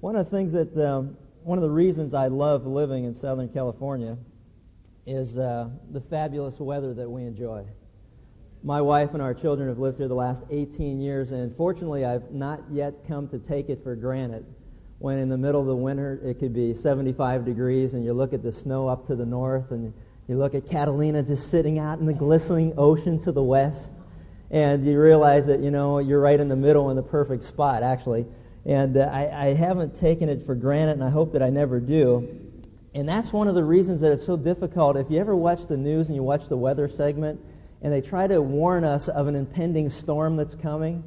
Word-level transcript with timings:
One 0.00 0.14
of 0.14 0.30
the 0.30 0.30
things 0.30 0.52
that, 0.52 0.76
um, 0.76 1.16
one 1.42 1.58
of 1.58 1.62
the 1.62 1.70
reasons 1.70 2.14
I 2.14 2.28
love 2.28 2.64
living 2.64 3.04
in 3.04 3.16
Southern 3.16 3.48
California 3.48 4.16
is 5.06 5.36
uh, 5.36 5.70
the 5.90 6.00
fabulous 6.00 6.60
weather 6.60 6.94
that 6.94 7.10
we 7.10 7.22
enjoy. 7.22 7.64
My 8.62 8.80
wife 8.80 9.12
and 9.14 9.20
our 9.20 9.34
children 9.34 9.68
have 9.68 9.80
lived 9.80 9.98
here 9.98 10.06
the 10.06 10.14
last 10.14 10.44
18 10.50 11.00
years, 11.00 11.32
and 11.32 11.54
fortunately, 11.56 12.04
I've 12.04 12.30
not 12.30 12.60
yet 12.70 13.08
come 13.08 13.28
to 13.30 13.40
take 13.40 13.70
it 13.70 13.82
for 13.82 13.96
granted. 13.96 14.46
When 15.00 15.18
in 15.18 15.28
the 15.28 15.38
middle 15.38 15.60
of 15.60 15.66
the 15.66 15.74
winter, 15.74 16.20
it 16.24 16.38
could 16.38 16.54
be 16.54 16.74
75 16.74 17.44
degrees, 17.44 17.94
and 17.94 18.04
you 18.04 18.12
look 18.12 18.32
at 18.32 18.44
the 18.44 18.52
snow 18.52 18.86
up 18.86 19.08
to 19.08 19.16
the 19.16 19.26
north, 19.26 19.72
and 19.72 19.92
you 20.28 20.36
look 20.36 20.54
at 20.54 20.68
Catalina 20.68 21.24
just 21.24 21.50
sitting 21.50 21.80
out 21.80 21.98
in 21.98 22.06
the 22.06 22.12
glistening 22.12 22.74
ocean 22.78 23.18
to 23.20 23.32
the 23.32 23.42
west, 23.42 23.90
and 24.52 24.86
you 24.86 25.00
realize 25.00 25.46
that, 25.46 25.58
you 25.58 25.72
know, 25.72 25.98
you're 25.98 26.20
right 26.20 26.38
in 26.38 26.46
the 26.46 26.56
middle 26.56 26.90
in 26.90 26.96
the 26.96 27.02
perfect 27.02 27.42
spot, 27.42 27.82
actually. 27.82 28.26
And 28.68 28.98
uh, 28.98 29.10
I, 29.10 29.48
I 29.48 29.54
haven't 29.54 29.96
taken 29.96 30.28
it 30.28 30.44
for 30.44 30.54
granted, 30.54 30.92
and 30.92 31.04
I 31.04 31.08
hope 31.08 31.32
that 31.32 31.42
I 31.42 31.48
never 31.48 31.80
do. 31.80 32.28
And 32.94 33.08
that's 33.08 33.32
one 33.32 33.48
of 33.48 33.54
the 33.54 33.64
reasons 33.64 34.02
that 34.02 34.12
it's 34.12 34.26
so 34.26 34.36
difficult. 34.36 34.98
If 34.98 35.10
you 35.10 35.18
ever 35.18 35.34
watch 35.34 35.66
the 35.66 35.78
news 35.78 36.08
and 36.08 36.14
you 36.14 36.22
watch 36.22 36.48
the 36.48 36.56
weather 36.56 36.86
segment, 36.86 37.40
and 37.80 37.90
they 37.90 38.02
try 38.02 38.26
to 38.26 38.42
warn 38.42 38.84
us 38.84 39.08
of 39.08 39.26
an 39.26 39.36
impending 39.36 39.88
storm 39.88 40.36
that's 40.36 40.54
coming, 40.54 41.02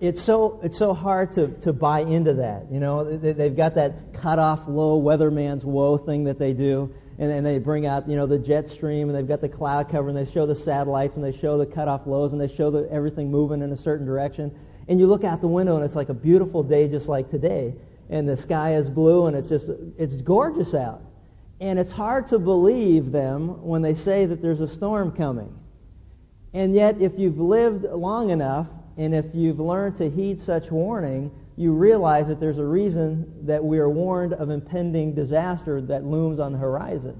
it's 0.00 0.20
so 0.20 0.60
it's 0.62 0.76
so 0.76 0.92
hard 0.92 1.32
to, 1.32 1.48
to 1.62 1.72
buy 1.72 2.00
into 2.00 2.34
that. 2.34 2.70
You 2.70 2.80
know, 2.80 3.16
they, 3.16 3.32
they've 3.32 3.56
got 3.56 3.76
that 3.76 4.12
cut 4.12 4.38
off 4.38 4.68
low 4.68 5.00
weatherman's 5.00 5.64
woe 5.64 5.96
thing 5.96 6.24
that 6.24 6.38
they 6.38 6.52
do, 6.52 6.94
and 7.18 7.30
then 7.30 7.44
they 7.44 7.58
bring 7.58 7.86
out 7.86 8.10
you 8.10 8.16
know 8.16 8.26
the 8.26 8.38
jet 8.38 8.68
stream, 8.68 9.08
and 9.08 9.16
they've 9.16 9.28
got 9.28 9.40
the 9.40 9.48
cloud 9.48 9.88
cover, 9.88 10.08
and 10.08 10.18
they 10.18 10.30
show 10.30 10.44
the 10.44 10.54
satellites, 10.54 11.16
and 11.16 11.24
they 11.24 11.36
show 11.36 11.56
the 11.56 11.66
cut 11.66 11.88
off 11.88 12.06
lows, 12.06 12.32
and 12.32 12.40
they 12.40 12.54
show 12.54 12.70
the, 12.70 12.86
everything 12.90 13.30
moving 13.30 13.62
in 13.62 13.72
a 13.72 13.76
certain 13.76 14.04
direction. 14.04 14.54
And 14.88 15.00
you 15.00 15.06
look 15.06 15.24
out 15.24 15.40
the 15.40 15.48
window, 15.48 15.76
and 15.76 15.84
it's 15.84 15.96
like 15.96 16.08
a 16.08 16.14
beautiful 16.14 16.62
day, 16.62 16.88
just 16.88 17.08
like 17.08 17.30
today, 17.30 17.74
and 18.10 18.28
the 18.28 18.36
sky 18.36 18.74
is 18.74 18.90
blue, 18.90 19.26
and 19.26 19.36
it's 19.36 19.48
just 19.48 19.66
it's 19.98 20.14
gorgeous 20.16 20.74
out. 20.74 21.02
And 21.60 21.78
it's 21.78 21.92
hard 21.92 22.26
to 22.28 22.38
believe 22.38 23.12
them 23.12 23.62
when 23.62 23.80
they 23.80 23.94
say 23.94 24.26
that 24.26 24.42
there's 24.42 24.60
a 24.60 24.68
storm 24.68 25.12
coming. 25.12 25.54
And 26.52 26.74
yet, 26.74 27.00
if 27.00 27.18
you've 27.18 27.38
lived 27.38 27.84
long 27.84 28.30
enough, 28.30 28.68
and 28.96 29.14
if 29.14 29.26
you've 29.34 29.60
learned 29.60 29.96
to 29.96 30.10
heed 30.10 30.40
such 30.40 30.70
warning, 30.70 31.30
you 31.56 31.72
realize 31.72 32.28
that 32.28 32.40
there's 32.40 32.58
a 32.58 32.64
reason 32.64 33.46
that 33.46 33.64
we 33.64 33.78
are 33.78 33.88
warned 33.88 34.34
of 34.34 34.50
impending 34.50 35.14
disaster 35.14 35.80
that 35.80 36.04
looms 36.04 36.38
on 36.38 36.52
the 36.52 36.58
horizon. 36.58 37.18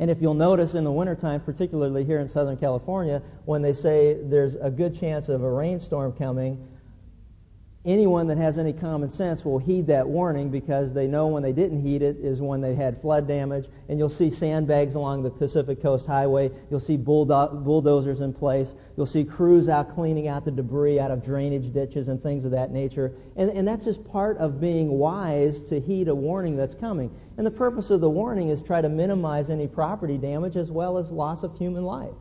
And 0.00 0.10
if 0.10 0.22
you'll 0.22 0.32
notice 0.32 0.74
in 0.74 0.82
the 0.82 0.90
wintertime, 0.90 1.40
particularly 1.40 2.04
here 2.04 2.20
in 2.20 2.28
Southern 2.28 2.56
California, 2.56 3.20
when 3.44 3.60
they 3.60 3.74
say 3.74 4.14
there's 4.14 4.54
a 4.54 4.70
good 4.70 4.98
chance 4.98 5.28
of 5.28 5.42
a 5.42 5.50
rainstorm 5.50 6.12
coming, 6.12 6.58
anyone 7.86 8.26
that 8.26 8.36
has 8.36 8.58
any 8.58 8.74
common 8.74 9.10
sense 9.10 9.42
will 9.42 9.58
heed 9.58 9.86
that 9.86 10.06
warning 10.06 10.50
because 10.50 10.92
they 10.92 11.06
know 11.06 11.28
when 11.28 11.42
they 11.42 11.52
didn't 11.52 11.80
heed 11.80 12.02
it 12.02 12.16
is 12.18 12.42
when 12.42 12.60
they 12.60 12.74
had 12.74 13.00
flood 13.00 13.26
damage. 13.26 13.66
And 13.88 13.98
you'll 13.98 14.10
see 14.10 14.28
sandbags 14.28 14.94
along 14.94 15.22
the 15.22 15.30
Pacific 15.30 15.80
Coast 15.80 16.06
Highway. 16.06 16.50
You'll 16.70 16.80
see 16.80 16.98
bulldo- 16.98 17.54
bulldozers 17.54 18.20
in 18.20 18.34
place. 18.34 18.74
You'll 18.96 19.06
see 19.06 19.24
crews 19.24 19.70
out 19.70 19.94
cleaning 19.94 20.28
out 20.28 20.44
the 20.44 20.50
debris 20.50 21.00
out 21.00 21.10
of 21.10 21.24
drainage 21.24 21.72
ditches 21.72 22.08
and 22.08 22.22
things 22.22 22.44
of 22.44 22.50
that 22.50 22.70
nature. 22.70 23.14
And, 23.36 23.50
and 23.50 23.66
that's 23.66 23.86
just 23.86 24.04
part 24.04 24.36
of 24.36 24.60
being 24.60 24.90
wise 24.90 25.60
to 25.70 25.80
heed 25.80 26.08
a 26.08 26.14
warning 26.14 26.56
that's 26.56 26.74
coming. 26.74 27.10
And 27.38 27.46
the 27.46 27.50
purpose 27.50 27.88
of 27.88 28.02
the 28.02 28.10
warning 28.10 28.50
is 28.50 28.60
try 28.60 28.82
to 28.82 28.90
minimize 28.90 29.48
any 29.48 29.66
property 29.66 30.18
damage 30.18 30.56
as 30.56 30.70
well 30.70 30.98
as 30.98 31.10
loss 31.10 31.42
of 31.42 31.56
human 31.56 31.84
life. 31.84 32.12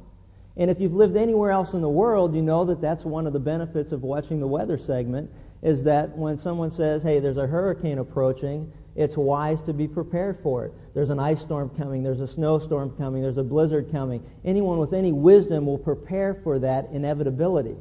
And 0.56 0.70
if 0.70 0.82
you've 0.82 0.94
lived 0.94 1.16
anywhere 1.16 1.52
else 1.52 1.74
in 1.74 1.82
the 1.82 1.90
world, 1.90 2.36
you 2.36 2.42
know 2.42 2.66
that 2.66 2.82
that's 2.82 3.06
one 3.06 3.28
of 3.28 3.34
the 3.34 3.40
benefits 3.40 3.92
of 3.92 4.04
watching 4.04 4.40
the 4.40 4.48
weather 4.48 4.78
segment 4.78 5.30
is 5.62 5.84
that 5.84 6.18
when 6.18 6.38
someone 6.38 6.72
says, 6.72 7.04
hey, 7.04 7.20
there's 7.20 7.38
a 7.38 7.48
hurricane 7.48 7.98
approaching, 7.98 8.72
it's 8.96 9.18
wise 9.18 9.62
to 9.64 9.74
be 9.74 9.88
prepared 9.88 10.40
for 10.42 10.66
it. 10.66 10.74
There's 10.94 11.10
an 11.10 11.20
ice 11.20 11.42
storm 11.42 11.70
coming, 11.70 12.04
there's 12.04 12.22
a 12.22 12.28
snowstorm 12.28 12.92
coming, 12.98 13.22
there's 13.22 13.38
a 13.38 13.44
blizzard 13.44 13.92
coming. 13.92 14.24
Anyone 14.44 14.78
with 14.78 14.94
any 14.94 15.12
wisdom 15.12 15.66
will 15.66 15.78
prepare 15.78 16.34
for 16.34 16.59
that 16.59 16.90
inevitability. 16.92 17.75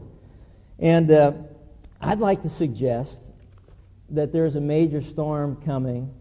And 0.79 1.11
uh, 1.11 1.33
I'd 2.01 2.21
like 2.21 2.43
to 2.43 2.49
suggest 2.49 3.19
that 4.11 4.33
there's 4.33 4.57
a 4.57 4.61
major 4.61 5.03
storm 5.03 5.61
coming, 5.65 6.15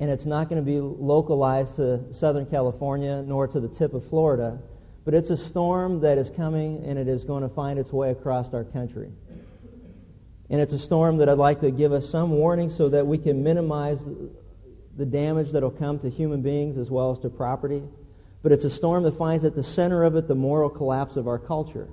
and 0.00 0.10
it's 0.10 0.26
not 0.26 0.48
going 0.48 0.60
to 0.60 0.66
be 0.66 0.80
localized 0.80 1.76
to 1.76 2.12
Southern 2.12 2.46
California 2.46 3.22
nor 3.22 3.46
to 3.46 3.60
the 3.60 3.68
tip 3.68 3.94
of 3.94 4.04
Florida, 4.04 4.60
but 5.04 5.14
it's 5.14 5.30
a 5.30 5.36
storm 5.36 6.00
that 6.00 6.18
is 6.18 6.30
coming 6.30 6.84
and 6.84 6.98
it 6.98 7.08
is 7.08 7.24
going 7.24 7.42
to 7.42 7.48
find 7.48 7.78
its 7.78 7.92
way 7.92 8.10
across 8.10 8.52
our 8.52 8.64
country. 8.64 9.10
And 10.52 10.60
it's 10.60 10.74
a 10.74 10.78
storm 10.78 11.16
that 11.16 11.30
I'd 11.30 11.38
like 11.38 11.60
to 11.60 11.70
give 11.70 11.92
us 11.92 12.06
some 12.10 12.30
warning 12.30 12.68
so 12.68 12.90
that 12.90 13.06
we 13.06 13.16
can 13.16 13.42
minimize 13.42 14.06
the 14.94 15.06
damage 15.06 15.52
that 15.52 15.62
will 15.62 15.70
come 15.70 15.98
to 16.00 16.10
human 16.10 16.42
beings 16.42 16.76
as 16.76 16.90
well 16.90 17.10
as 17.10 17.20
to 17.20 17.30
property. 17.30 17.82
But 18.42 18.52
it's 18.52 18.66
a 18.66 18.70
storm 18.70 19.04
that 19.04 19.16
finds 19.16 19.46
at 19.46 19.54
the 19.54 19.62
center 19.62 20.04
of 20.04 20.14
it 20.14 20.28
the 20.28 20.34
moral 20.34 20.68
collapse 20.68 21.16
of 21.16 21.26
our 21.26 21.38
culture. 21.38 21.88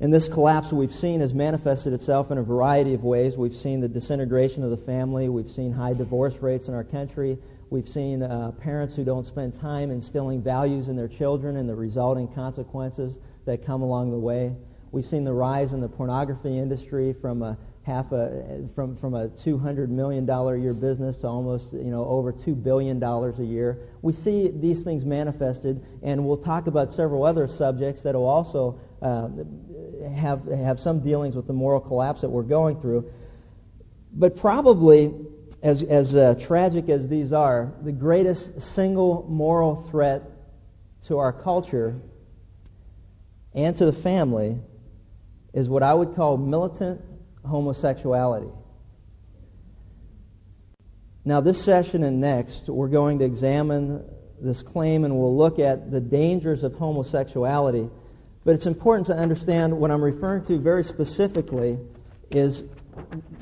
And 0.00 0.12
this 0.12 0.26
collapse 0.26 0.72
we've 0.72 0.94
seen 0.94 1.20
has 1.20 1.32
manifested 1.32 1.92
itself 1.92 2.32
in 2.32 2.38
a 2.38 2.42
variety 2.42 2.94
of 2.94 3.04
ways. 3.04 3.36
We've 3.36 3.56
seen 3.56 3.80
the 3.80 3.88
disintegration 3.88 4.64
of 4.64 4.70
the 4.70 4.76
family. 4.76 5.28
We've 5.28 5.50
seen 5.50 5.72
high 5.72 5.92
divorce 5.92 6.36
rates 6.38 6.66
in 6.66 6.74
our 6.74 6.82
country. 6.82 7.38
We've 7.70 7.88
seen 7.88 8.24
uh, 8.24 8.50
parents 8.50 8.96
who 8.96 9.04
don't 9.04 9.24
spend 9.24 9.54
time 9.54 9.92
instilling 9.92 10.42
values 10.42 10.88
in 10.88 10.96
their 10.96 11.06
children 11.06 11.56
and 11.56 11.68
the 11.68 11.76
resulting 11.76 12.26
consequences 12.26 13.16
that 13.44 13.64
come 13.64 13.82
along 13.82 14.10
the 14.10 14.18
way. 14.18 14.56
We've 14.92 15.06
seen 15.06 15.24
the 15.24 15.32
rise 15.32 15.72
in 15.72 15.80
the 15.80 15.88
pornography 15.88 16.58
industry 16.58 17.12
from 17.12 17.42
a 17.42 17.58
half 17.86 18.10
a 18.10 18.68
from 18.74 18.96
from 18.96 19.14
a 19.14 19.28
200 19.28 19.90
million 19.90 20.26
dollar 20.26 20.56
a 20.56 20.60
year 20.60 20.74
business 20.74 21.16
to 21.18 21.28
almost 21.28 21.72
you 21.72 21.84
know 21.84 22.04
over 22.04 22.32
2 22.32 22.54
billion 22.54 22.98
dollars 22.98 23.38
a 23.38 23.44
year. 23.44 23.78
We 24.02 24.12
see 24.12 24.48
these 24.48 24.82
things 24.82 25.04
manifested, 25.04 25.84
and 26.02 26.26
we'll 26.26 26.36
talk 26.36 26.66
about 26.66 26.92
several 26.92 27.24
other 27.24 27.46
subjects 27.46 28.02
that 28.02 28.14
will 28.14 28.26
also 28.26 28.80
uh, 29.02 29.28
have 30.08 30.44
have 30.46 30.80
some 30.80 31.00
dealings 31.00 31.36
with 31.36 31.46
the 31.46 31.52
moral 31.52 31.80
collapse 31.80 32.22
that 32.22 32.28
we're 32.28 32.42
going 32.42 32.80
through. 32.80 33.10
But 34.12 34.36
probably, 34.36 35.14
as 35.62 35.82
as 35.82 36.14
uh, 36.14 36.34
tragic 36.40 36.88
as 36.88 37.08
these 37.08 37.32
are, 37.32 37.72
the 37.82 37.92
greatest 37.92 38.60
single 38.60 39.26
moral 39.28 39.76
threat 39.90 40.22
to 41.04 41.18
our 41.18 41.32
culture 41.32 42.00
and 43.54 43.76
to 43.76 43.84
the 43.86 43.92
family 43.92 44.58
is 45.56 45.70
what 45.70 45.82
I 45.82 45.94
would 45.94 46.14
call 46.14 46.36
militant 46.36 47.00
homosexuality. 47.44 48.50
Now, 51.24 51.40
this 51.40 51.60
session 51.60 52.04
and 52.04 52.20
next, 52.20 52.68
we're 52.68 52.88
going 52.88 53.20
to 53.20 53.24
examine 53.24 54.04
this 54.38 54.62
claim 54.62 55.04
and 55.04 55.18
we'll 55.18 55.34
look 55.34 55.58
at 55.58 55.90
the 55.90 56.00
dangers 56.00 56.62
of 56.62 56.74
homosexuality. 56.74 57.88
But 58.44 58.54
it's 58.54 58.66
important 58.66 59.06
to 59.06 59.16
understand 59.16 59.78
what 59.78 59.90
I'm 59.90 60.04
referring 60.04 60.44
to 60.44 60.58
very 60.58 60.84
specifically 60.84 61.78
is, 62.30 62.62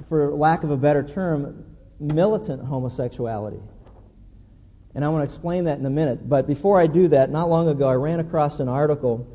for 0.09 0.33
lack 0.33 0.63
of 0.63 0.71
a 0.71 0.77
better 0.77 1.03
term, 1.03 1.65
militant 1.99 2.65
homosexuality. 2.65 3.61
And 4.95 5.05
I 5.05 5.09
want 5.09 5.29
to 5.29 5.35
explain 5.35 5.65
that 5.65 5.81
in 5.81 5.85
a 5.85 5.91
minute. 5.91 6.29
But 6.29 6.47
before 6.47 6.81
I 6.81 6.87
do 6.87 7.09
that, 7.09 7.29
not 7.29 7.51
long 7.51 7.69
ago 7.69 7.89
I 7.89 7.95
ran 7.95 8.21
across 8.21 8.61
an 8.61 8.69
article 8.69 9.27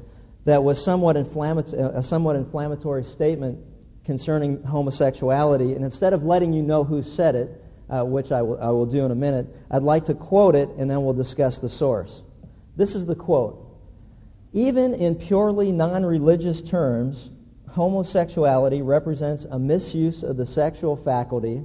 that 0.45 0.63
was 0.63 0.83
somewhat 0.83 1.17
inflammatory, 1.17 1.81
a 1.81 2.03
somewhat 2.03 2.35
inflammatory 2.35 3.03
statement 3.03 3.59
concerning 4.05 4.63
homosexuality. 4.63 5.73
And 5.73 5.83
instead 5.83 6.13
of 6.13 6.23
letting 6.23 6.53
you 6.53 6.63
know 6.63 6.83
who 6.83 7.03
said 7.03 7.35
it, 7.35 7.63
uh, 7.89 8.03
which 8.03 8.31
I 8.31 8.41
will, 8.41 8.59
I 8.61 8.69
will 8.69 8.85
do 8.85 9.03
in 9.05 9.11
a 9.11 9.15
minute, 9.15 9.47
I'd 9.69 9.83
like 9.83 10.05
to 10.05 10.13
quote 10.13 10.55
it 10.55 10.69
and 10.77 10.89
then 10.89 11.03
we'll 11.03 11.13
discuss 11.13 11.59
the 11.59 11.69
source. 11.69 12.21
This 12.75 12.95
is 12.95 13.05
the 13.05 13.15
quote 13.15 13.65
Even 14.53 14.93
in 14.93 15.15
purely 15.15 15.71
non 15.71 16.05
religious 16.05 16.61
terms, 16.61 17.29
homosexuality 17.67 18.81
represents 18.81 19.45
a 19.45 19.59
misuse 19.59 20.23
of 20.23 20.37
the 20.37 20.45
sexual 20.45 20.95
faculty 20.95 21.63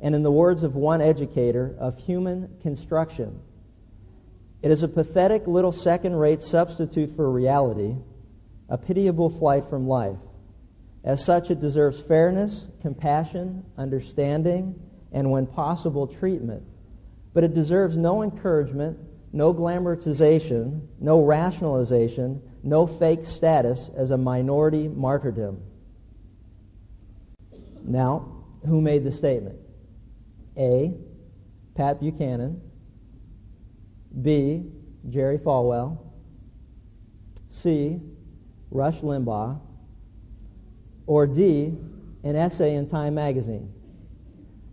and, 0.00 0.14
in 0.14 0.22
the 0.22 0.30
words 0.30 0.62
of 0.62 0.74
one 0.74 1.00
educator, 1.00 1.74
of 1.78 1.98
human 1.98 2.56
construction. 2.62 3.40
It 4.62 4.70
is 4.70 4.82
a 4.82 4.88
pathetic 4.88 5.46
little 5.46 5.72
second 5.72 6.16
rate 6.16 6.42
substitute 6.42 7.14
for 7.16 7.30
reality 7.30 7.94
a 8.68 8.78
pitiable 8.78 9.30
flight 9.30 9.66
from 9.68 9.86
life. 9.86 10.18
As 11.04 11.24
such, 11.24 11.50
it 11.50 11.60
deserves 11.60 12.00
fairness, 12.00 12.66
compassion, 12.82 13.64
understanding, 13.78 14.74
and 15.12 15.30
when 15.30 15.46
possible, 15.46 16.06
treatment. 16.06 16.64
But 17.32 17.44
it 17.44 17.54
deserves 17.54 17.96
no 17.96 18.22
encouragement, 18.22 18.98
no 19.32 19.54
glamorization, 19.54 20.86
no 20.98 21.22
rationalization, 21.22 22.42
no 22.62 22.86
fake 22.86 23.24
status 23.24 23.88
as 23.96 24.10
a 24.10 24.16
minority 24.16 24.88
martyrdom. 24.88 25.62
Now, 27.84 28.32
who 28.66 28.80
made 28.80 29.04
the 29.04 29.12
statement? 29.12 29.60
A. 30.56 30.92
Pat 31.76 32.00
Buchanan. 32.00 32.60
B. 34.20 34.64
Jerry 35.08 35.38
Falwell. 35.38 35.98
C. 37.48 38.00
Rush 38.70 39.00
Limbaugh, 39.00 39.60
or 41.06 41.26
D, 41.26 41.72
an 42.24 42.36
essay 42.36 42.74
in 42.74 42.88
Time 42.88 43.14
magazine? 43.14 43.72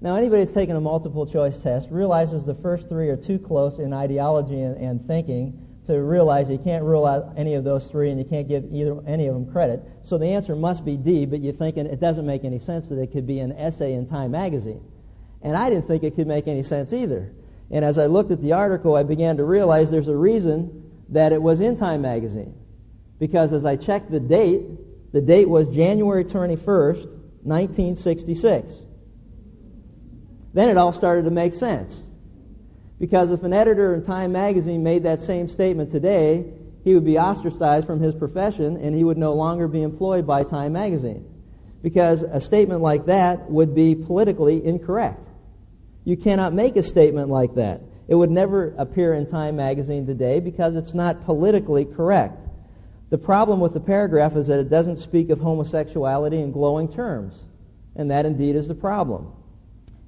Now, 0.02 0.16
anybody 0.16 0.42
that's 0.42 0.54
taken 0.54 0.76
a 0.76 0.82
multiple 0.82 1.26
choice 1.26 1.58
test 1.58 1.88
realizes 1.90 2.46
the 2.46 2.56
first 2.56 2.90
three 2.90 3.10
are 3.10 3.16
too 3.16 3.40
close 3.40 3.80
in 3.80 3.94
ideology 3.94 4.62
and, 4.62 4.76
and 4.78 5.08
thinking 5.08 5.60
to 5.86 6.02
realize 6.02 6.50
you 6.50 6.58
can't 6.58 6.84
rule 6.84 7.06
out 7.06 7.34
any 7.38 7.56
of 7.56 7.64
those 7.64 7.86
three 7.86 8.10
and 8.10 8.20
you 8.20 8.26
can't 8.26 8.48
give 8.48 8.66
either 8.72 9.02
any 9.08 9.28
of 9.28 9.34
them 9.34 9.50
credit. 9.50 9.82
So 10.04 10.18
the 10.18 10.28
answer 10.28 10.56
must 10.56 10.84
be 10.84 10.98
D, 10.98 11.26
but 11.26 11.42
you're 11.42 11.54
thinking 11.54 11.86
it 11.86 12.00
doesn't 12.00 12.26
make 12.26 12.44
any 12.44 12.60
sense 12.60 12.90
that 12.90 13.00
it 13.00 13.12
could 13.12 13.28
be 13.28 13.40
an 13.40 13.54
essay 13.54 13.94
in 13.94 14.06
Time 14.06 14.32
magazine. 14.32 14.84
And 15.42 15.56
I 15.58 15.70
didn't 15.70 15.88
think 15.88 16.04
it 16.04 16.16
could 16.16 16.28
make 16.28 16.48
any 16.48 16.64
sense 16.64 16.94
either. 16.94 17.34
And 17.70 17.84
as 17.84 17.98
I 17.98 18.06
looked 18.06 18.32
at 18.32 18.42
the 18.42 18.54
article, 18.54 18.96
I 18.96 19.04
began 19.04 19.38
to 19.38 19.44
realize 19.44 19.92
there's 19.92 20.08
a 20.08 20.16
reason 20.16 20.92
that 21.10 21.34
it 21.34 21.42
was 21.42 21.60
in 21.62 21.76
Time 21.76 22.02
magazine. 22.02 22.54
Because 23.20 23.54
as 23.54 23.66
I 23.66 23.76
checked 23.76 24.12
the 24.12 24.20
date, 24.20 24.64
the 25.12 25.22
date 25.22 25.48
was 25.48 25.68
January 25.68 26.26
21st, 26.26 27.06
1966. 27.44 28.80
Then 30.54 30.70
it 30.70 30.78
all 30.78 30.94
started 30.94 31.26
to 31.26 31.32
make 31.32 31.54
sense. 31.54 32.02
Because 33.00 33.32
if 33.32 33.44
an 33.44 33.54
editor 33.54 33.94
in 33.96 34.04
Time 34.04 34.32
magazine 34.32 34.84
made 34.84 35.04
that 35.04 35.22
same 35.22 35.50
statement 35.50 35.92
today, 35.92 36.46
he 36.84 36.94
would 36.94 37.06
be 37.06 37.18
ostracized 37.18 37.88
from 37.88 38.00
his 38.00 38.14
profession 38.16 38.78
and 38.78 38.96
he 38.96 39.04
would 39.04 39.18
no 39.18 39.34
longer 39.34 39.68
be 39.68 39.82
employed 39.82 40.28
by 40.28 40.44
Time 40.44 40.74
magazine. 40.74 41.26
Because 41.82 42.24
a 42.24 42.40
statement 42.40 42.82
like 42.82 43.06
that 43.08 43.50
would 43.50 43.76
be 43.76 43.96
politically 43.96 44.66
incorrect. 44.66 45.28
You 46.06 46.18
cannot 46.18 46.54
make 46.54 46.76
a 46.76 46.84
statement 46.84 47.30
like 47.30 47.56
that. 47.56 47.82
It 48.08 48.16
would 48.16 48.32
never 48.32 48.74
appear 48.78 49.14
in 49.14 49.26
Time 49.26 49.56
magazine 49.56 50.06
today 50.06 50.40
because 50.40 50.76
it's 50.76 50.94
not 50.94 51.26
politically 51.26 51.86
correct. 51.86 52.43
The 53.14 53.20
problem 53.20 53.60
with 53.60 53.74
the 53.74 53.80
paragraph 53.80 54.36
is 54.36 54.48
that 54.48 54.60
it 54.60 54.72
doesn't 54.72 54.98
speak 54.98 55.30
of 55.30 55.40
homosexuality 55.40 56.42
in 56.42 56.52
glowing 56.52 56.92
terms. 56.92 57.40
And 57.96 58.10
that 58.10 58.26
indeed 58.26 58.56
is 58.56 58.68
the 58.68 58.74
problem. 58.74 59.32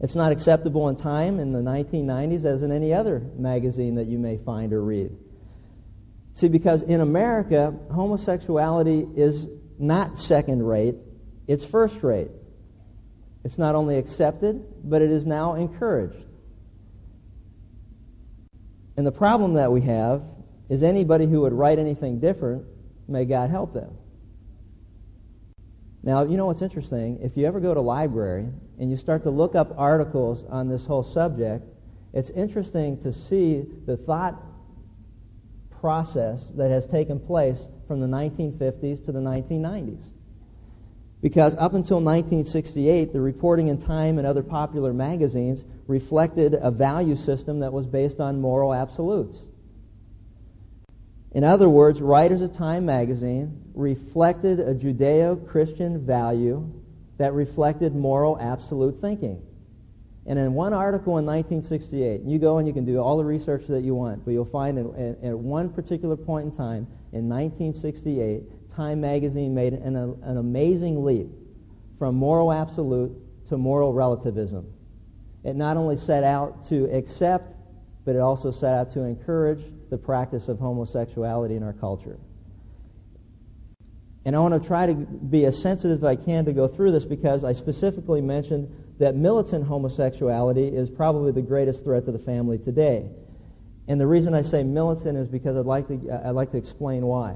It's 0.01 0.15
not 0.15 0.31
acceptable 0.31 0.89
in 0.89 0.95
Time 0.95 1.39
in 1.39 1.51
the 1.51 1.59
1990s 1.59 2.45
as 2.45 2.63
in 2.63 2.71
any 2.71 2.95
other 2.95 3.19
magazine 3.37 3.93
that 3.93 4.07
you 4.07 4.17
may 4.17 4.37
find 4.39 4.73
or 4.73 4.81
read. 4.81 5.15
See, 6.33 6.47
because 6.47 6.81
in 6.81 6.99
America, 6.99 7.75
homosexuality 7.91 9.05
is 9.15 9.45
not 9.77 10.17
second 10.17 10.63
rate, 10.63 10.95
it's 11.45 11.63
first 11.63 12.01
rate. 12.01 12.31
It's 13.43 13.59
not 13.59 13.75
only 13.75 13.99
accepted, 13.99 14.65
but 14.83 15.03
it 15.03 15.11
is 15.11 15.27
now 15.27 15.53
encouraged. 15.53 16.25
And 18.97 19.05
the 19.05 19.11
problem 19.11 19.53
that 19.53 19.71
we 19.71 19.81
have 19.81 20.23
is 20.69 20.81
anybody 20.81 21.27
who 21.27 21.41
would 21.41 21.53
write 21.53 21.77
anything 21.77 22.19
different, 22.19 22.65
may 23.07 23.25
God 23.25 23.49
help 23.49 23.73
them. 23.73 23.97
Now, 26.03 26.23
you 26.23 26.37
know 26.37 26.45
what's 26.45 26.61
interesting? 26.61 27.19
If 27.21 27.35
you 27.35 27.47
ever 27.47 27.59
go 27.59 27.73
to 27.73 27.79
a 27.79 27.81
library 27.81 28.47
and 28.79 28.91
you 28.91 28.97
start 28.97 29.23
to 29.23 29.31
look 29.31 29.55
up 29.55 29.73
articles 29.77 30.43
on 30.49 30.69
this 30.69 30.85
whole 30.85 31.03
subject, 31.03 31.65
it's 32.13 32.29
interesting 32.29 33.01
to 33.01 33.11
see 33.11 33.65
the 33.85 33.97
thought 33.97 34.41
process 35.81 36.47
that 36.55 36.69
has 36.69 36.85
taken 36.85 37.19
place 37.19 37.67
from 37.87 37.99
the 37.99 38.07
1950s 38.07 39.03
to 39.05 39.11
the 39.11 39.19
1990s. 39.19 40.03
Because 41.21 41.55
up 41.55 41.73
until 41.73 41.97
1968, 41.97 43.11
the 43.11 43.19
reporting 43.19 43.69
in 43.69 43.79
Time 43.79 44.19
and 44.19 44.27
other 44.27 44.43
popular 44.43 44.93
magazines 44.93 45.63
reflected 45.87 46.53
a 46.53 46.69
value 46.69 47.15
system 47.15 47.61
that 47.61 47.73
was 47.73 47.87
based 47.87 48.19
on 48.19 48.39
moral 48.39 48.73
absolutes. 48.73 49.39
In 51.35 51.43
other 51.43 51.67
words, 51.67 52.01
writers 52.01 52.39
of 52.39 52.53
Time 52.53 52.85
magazine 52.85 53.61
reflected 53.73 54.61
a 54.61 54.73
Judeo 54.73 55.45
Christian 55.45 56.05
value 56.05 56.71
that 57.17 57.33
reflected 57.33 57.93
moral 57.93 58.39
absolute 58.39 59.01
thinking. 59.01 59.41
And 60.25 60.39
in 60.39 60.53
one 60.53 60.71
article 60.71 61.17
in 61.17 61.25
1968, 61.25 62.21
you 62.21 62.39
go 62.39 62.57
and 62.57 62.65
you 62.65 62.73
can 62.73 62.85
do 62.85 62.99
all 62.99 63.17
the 63.17 63.25
research 63.25 63.67
that 63.67 63.83
you 63.83 63.93
want, 63.93 64.23
but 64.23 64.31
you'll 64.31 64.45
find 64.45 64.79
at 64.79 65.37
one 65.37 65.69
particular 65.69 66.15
point 66.15 66.45
in 66.45 66.51
time, 66.53 66.87
in 67.11 67.27
1968, 67.27 68.69
Time 68.69 69.01
magazine 69.01 69.53
made 69.53 69.73
an, 69.73 69.97
an 69.97 70.37
amazing 70.37 71.03
leap 71.03 71.27
from 71.99 72.15
moral 72.15 72.53
absolute 72.53 73.11
to 73.49 73.57
moral 73.57 73.91
relativism. 73.91 74.65
It 75.43 75.57
not 75.57 75.75
only 75.75 75.97
set 75.97 76.23
out 76.23 76.65
to 76.69 76.85
accept, 76.95 77.55
but 78.05 78.15
it 78.15 78.19
also 78.19 78.51
set 78.51 78.73
out 78.73 78.89
to 78.91 79.01
encourage 79.01 79.65
the 79.89 79.97
practice 79.97 80.47
of 80.47 80.59
homosexuality 80.59 81.55
in 81.55 81.63
our 81.63 81.73
culture. 81.73 82.17
And 84.25 84.35
I 84.35 84.39
want 84.39 84.61
to 84.61 84.67
try 84.67 84.87
to 84.87 84.95
be 84.95 85.45
as 85.45 85.61
sensitive 85.61 85.99
as 85.99 86.03
I 86.03 86.15
can 86.15 86.45
to 86.45 86.53
go 86.53 86.67
through 86.67 86.91
this 86.91 87.05
because 87.05 87.43
I 87.43 87.53
specifically 87.53 88.21
mentioned 88.21 88.67
that 88.97 89.15
militant 89.15 89.67
homosexuality 89.67 90.67
is 90.67 90.89
probably 90.89 91.31
the 91.31 91.43
greatest 91.43 91.83
threat 91.83 92.05
to 92.05 92.11
the 92.11 92.19
family 92.19 92.57
today. 92.57 93.07
And 93.87 94.01
the 94.01 94.07
reason 94.07 94.33
I 94.33 94.41
say 94.41 94.63
militant 94.63 95.17
is 95.17 95.27
because 95.27 95.55
I'd 95.55 95.65
like 95.65 95.87
to, 95.89 96.21
I'd 96.25 96.31
like 96.31 96.51
to 96.51 96.57
explain 96.57 97.05
why. 97.05 97.35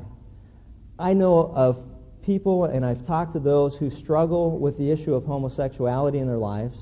I 0.97 1.13
know 1.13 1.51
of 1.53 1.79
people, 2.23 2.65
and 2.65 2.83
I've 2.85 3.05
talked 3.05 3.33
to 3.33 3.39
those 3.39 3.77
who 3.77 3.91
struggle 3.91 4.57
with 4.57 4.77
the 4.77 4.89
issue 4.89 5.13
of 5.13 5.25
homosexuality 5.25 6.17
in 6.17 6.27
their 6.27 6.37
lives, 6.37 6.77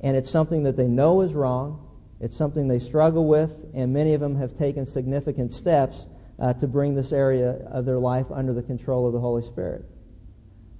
and 0.00 0.16
it's 0.16 0.30
something 0.30 0.64
that 0.64 0.76
they 0.76 0.86
know 0.86 1.22
is 1.22 1.32
wrong, 1.32 1.88
it's 2.22 2.36
something 2.36 2.68
they 2.68 2.78
struggle 2.78 3.26
with, 3.26 3.50
and 3.74 3.92
many 3.92 4.14
of 4.14 4.20
them 4.20 4.36
have 4.36 4.56
taken 4.56 4.86
significant 4.86 5.52
steps 5.52 6.06
uh, 6.38 6.54
to 6.54 6.68
bring 6.68 6.94
this 6.94 7.12
area 7.12 7.54
of 7.68 7.84
their 7.84 7.98
life 7.98 8.26
under 8.30 8.52
the 8.52 8.62
control 8.62 9.08
of 9.08 9.12
the 9.12 9.18
Holy 9.18 9.42
Spirit. 9.42 9.84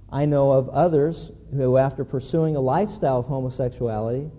I 0.09 0.25
know 0.25 0.53
of 0.53 0.69
others 0.69 1.33
who, 1.53 1.75
after 1.75 2.05
pursuing 2.05 2.55
a 2.55 2.61
lifestyle 2.61 3.19
of 3.19 3.25
homosexuality, 3.25 4.31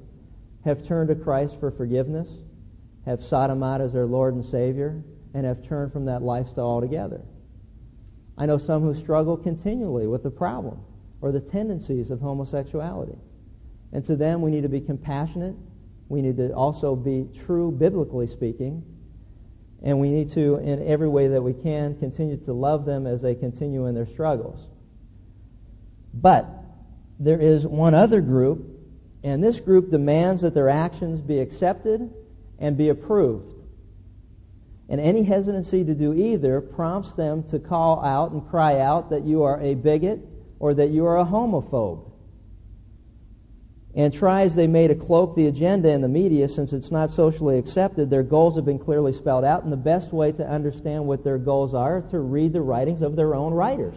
have 0.64 0.82
turned 0.82 1.08
to 1.08 1.14
Christ 1.14 1.60
for 1.60 1.70
forgiveness, 1.70 2.28
have 3.04 3.22
sought 3.22 3.50
Him 3.50 3.62
out 3.62 3.82
as 3.82 3.92
their 3.92 4.06
Lord 4.06 4.32
and 4.32 4.44
Savior, 4.44 5.02
and 5.34 5.44
have 5.44 5.62
turned 5.62 5.92
from 5.92 6.06
that 6.06 6.22
lifestyle 6.22 6.64
altogether. 6.64 7.20
I 8.38 8.46
know 8.46 8.56
some 8.56 8.80
who 8.80 8.94
struggle 8.94 9.36
continually 9.36 10.06
with 10.06 10.22
the 10.22 10.30
problem 10.30 10.80
or 11.20 11.32
the 11.32 11.40
tendencies 11.40 12.10
of 12.10 12.20
homosexuality. 12.20 13.18
And 13.92 14.02
to 14.06 14.16
them, 14.16 14.40
we 14.40 14.50
need 14.50 14.62
to 14.62 14.70
be 14.70 14.80
compassionate 14.80 15.54
we 16.14 16.22
need 16.22 16.36
to 16.36 16.52
also 16.52 16.94
be 16.94 17.26
true, 17.44 17.72
biblically 17.72 18.28
speaking. 18.28 18.84
And 19.82 19.98
we 19.98 20.10
need 20.10 20.30
to, 20.30 20.58
in 20.58 20.86
every 20.86 21.08
way 21.08 21.26
that 21.26 21.42
we 21.42 21.52
can, 21.52 21.98
continue 21.98 22.36
to 22.44 22.52
love 22.52 22.84
them 22.84 23.04
as 23.04 23.20
they 23.20 23.34
continue 23.34 23.86
in 23.86 23.96
their 23.96 24.06
struggles. 24.06 24.64
But 26.14 26.46
there 27.18 27.40
is 27.40 27.66
one 27.66 27.94
other 27.94 28.20
group, 28.20 28.64
and 29.24 29.42
this 29.42 29.58
group 29.58 29.90
demands 29.90 30.42
that 30.42 30.54
their 30.54 30.68
actions 30.68 31.20
be 31.20 31.40
accepted 31.40 32.08
and 32.60 32.76
be 32.76 32.90
approved. 32.90 33.52
And 34.88 35.00
any 35.00 35.24
hesitancy 35.24 35.84
to 35.84 35.94
do 35.94 36.14
either 36.14 36.60
prompts 36.60 37.14
them 37.14 37.42
to 37.48 37.58
call 37.58 38.04
out 38.04 38.30
and 38.30 38.48
cry 38.48 38.78
out 38.78 39.10
that 39.10 39.24
you 39.24 39.42
are 39.42 39.60
a 39.60 39.74
bigot 39.74 40.20
or 40.60 40.74
that 40.74 40.90
you 40.90 41.06
are 41.06 41.18
a 41.18 41.24
homophobe 41.24 42.12
and 43.96 44.12
try 44.12 44.42
as 44.42 44.54
they 44.54 44.66
may 44.66 44.88
to 44.88 44.94
cloak 44.94 45.36
the 45.36 45.46
agenda 45.46 45.88
in 45.90 46.00
the 46.00 46.08
media 46.08 46.48
since 46.48 46.72
it's 46.72 46.90
not 46.90 47.10
socially 47.10 47.58
accepted, 47.58 48.10
their 48.10 48.24
goals 48.24 48.56
have 48.56 48.64
been 48.64 48.78
clearly 48.78 49.12
spelled 49.12 49.44
out, 49.44 49.62
and 49.62 49.72
the 49.72 49.76
best 49.76 50.12
way 50.12 50.32
to 50.32 50.46
understand 50.46 51.06
what 51.06 51.22
their 51.22 51.38
goals 51.38 51.74
are 51.74 51.98
is 51.98 52.06
to 52.06 52.18
read 52.18 52.52
the 52.52 52.60
writings 52.60 53.02
of 53.02 53.14
their 53.14 53.34
own 53.34 53.52
writers. 53.52 53.96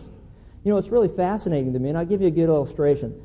You 0.63 0.72
know, 0.72 0.77
it's 0.77 0.89
really 0.89 1.08
fascinating 1.08 1.74
to 1.74 1.80
me, 1.80 1.89
and 1.89 1.98
I'll 1.98 2.06
give 2.06 2.22
you 2.22 2.27
a 2.27 2.32
good 2.32 2.50
illustration. 2.50 3.20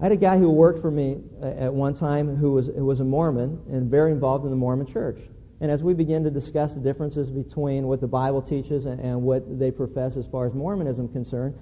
I 0.00 0.04
had 0.04 0.12
a 0.12 0.16
guy 0.16 0.38
who 0.38 0.50
worked 0.50 0.80
for 0.80 0.90
me 0.90 1.18
uh, 1.42 1.46
at 1.46 1.74
one 1.74 1.94
time 1.94 2.36
who 2.36 2.52
was, 2.52 2.66
who 2.66 2.84
was 2.84 3.00
a 3.00 3.04
Mormon 3.04 3.60
and 3.70 3.90
very 3.90 4.10
involved 4.10 4.44
in 4.44 4.50
the 4.50 4.56
Mormon 4.56 4.86
church. 4.86 5.18
And 5.60 5.70
as 5.70 5.82
we 5.82 5.94
began 5.94 6.24
to 6.24 6.30
discuss 6.30 6.74
the 6.74 6.80
differences 6.80 7.30
between 7.30 7.86
what 7.86 8.00
the 8.00 8.08
Bible 8.08 8.42
teaches 8.42 8.86
and, 8.86 9.00
and 9.00 9.22
what 9.22 9.58
they 9.58 9.70
profess 9.70 10.16
as 10.16 10.26
far 10.26 10.46
as 10.46 10.54
Mormonism 10.54 11.08
concerned, 11.08 11.58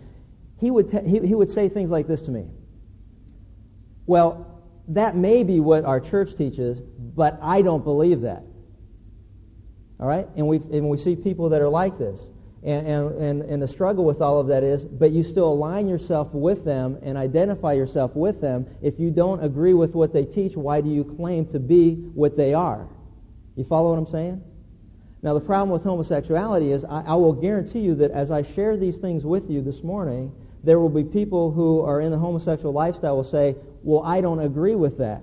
he 0.58 0.70
would, 0.70 0.90
te- 0.90 1.08
he, 1.08 1.26
he 1.26 1.34
would 1.34 1.50
say 1.50 1.68
things 1.68 1.90
like 1.90 2.06
this 2.06 2.22
to 2.22 2.30
me. 2.30 2.46
Well, 4.06 4.51
that 4.88 5.16
may 5.16 5.42
be 5.42 5.60
what 5.60 5.84
our 5.84 6.00
church 6.00 6.34
teaches, 6.34 6.80
but 6.80 7.38
I 7.40 7.62
don't 7.62 7.84
believe 7.84 8.22
that. 8.22 8.42
All 10.00 10.08
right? 10.08 10.26
And 10.36 10.48
we, 10.48 10.56
and 10.56 10.88
we 10.88 10.96
see 10.96 11.14
people 11.14 11.48
that 11.50 11.60
are 11.60 11.68
like 11.68 11.98
this. 11.98 12.26
And, 12.64 12.86
and, 12.86 13.42
and, 13.42 13.60
the 13.60 13.66
struggle 13.66 14.04
with 14.04 14.20
all 14.20 14.38
of 14.38 14.46
that 14.46 14.62
is, 14.62 14.84
but 14.84 15.10
you 15.10 15.24
still 15.24 15.52
align 15.52 15.88
yourself 15.88 16.32
with 16.32 16.64
them 16.64 16.96
and 17.02 17.18
identify 17.18 17.72
yourself 17.72 18.14
with 18.14 18.40
them. 18.40 18.66
If 18.80 19.00
you 19.00 19.10
don't 19.10 19.42
agree 19.42 19.74
with 19.74 19.96
what 19.96 20.12
they 20.12 20.24
teach, 20.24 20.56
why 20.56 20.80
do 20.80 20.88
you 20.88 21.02
claim 21.02 21.44
to 21.46 21.58
be 21.58 21.94
what 22.14 22.36
they 22.36 22.54
are? 22.54 22.86
You 23.56 23.64
follow 23.64 23.90
what 23.90 23.98
I'm 23.98 24.06
saying? 24.06 24.44
Now, 25.22 25.34
the 25.34 25.40
problem 25.40 25.70
with 25.70 25.82
homosexuality 25.82 26.70
is 26.70 26.84
I, 26.84 27.02
I 27.02 27.14
will 27.16 27.32
guarantee 27.32 27.80
you 27.80 27.96
that 27.96 28.12
as 28.12 28.30
I 28.30 28.42
share 28.42 28.76
these 28.76 28.98
things 28.98 29.24
with 29.24 29.50
you 29.50 29.60
this 29.60 29.82
morning, 29.82 30.32
there 30.62 30.78
will 30.78 30.88
be 30.88 31.02
people 31.02 31.50
who 31.50 31.80
are 31.80 32.00
in 32.00 32.12
the 32.12 32.18
homosexual 32.18 32.72
lifestyle 32.72 33.16
will 33.16 33.24
say, 33.24 33.56
well, 33.82 34.02
I 34.02 34.20
don't 34.20 34.40
agree 34.40 34.74
with 34.74 34.98
that. 34.98 35.22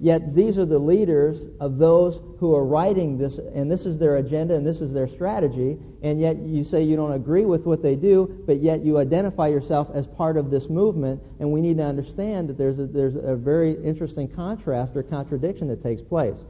Yet 0.00 0.34
these 0.34 0.58
are 0.58 0.64
the 0.64 0.78
leaders 0.78 1.48
of 1.58 1.78
those 1.78 2.20
who 2.38 2.54
are 2.54 2.64
writing 2.64 3.18
this, 3.18 3.38
and 3.38 3.70
this 3.70 3.84
is 3.84 3.98
their 3.98 4.16
agenda 4.18 4.54
and 4.54 4.64
this 4.64 4.80
is 4.80 4.92
their 4.92 5.08
strategy. 5.08 5.76
And 6.02 6.20
yet 6.20 6.36
you 6.36 6.62
say 6.62 6.82
you 6.84 6.94
don't 6.94 7.12
agree 7.12 7.44
with 7.44 7.66
what 7.66 7.82
they 7.82 7.96
do, 7.96 8.42
but 8.46 8.58
yet 8.58 8.84
you 8.84 8.98
identify 8.98 9.48
yourself 9.48 9.90
as 9.94 10.06
part 10.06 10.36
of 10.36 10.50
this 10.50 10.68
movement. 10.68 11.20
And 11.40 11.50
we 11.50 11.60
need 11.60 11.78
to 11.78 11.84
understand 11.84 12.48
that 12.48 12.56
there's 12.56 12.78
a, 12.78 12.86
there's 12.86 13.16
a 13.16 13.34
very 13.34 13.72
interesting 13.82 14.28
contrast 14.28 14.94
or 14.94 15.02
contradiction 15.02 15.66
that 15.68 15.82
takes 15.82 16.00
place 16.00 16.44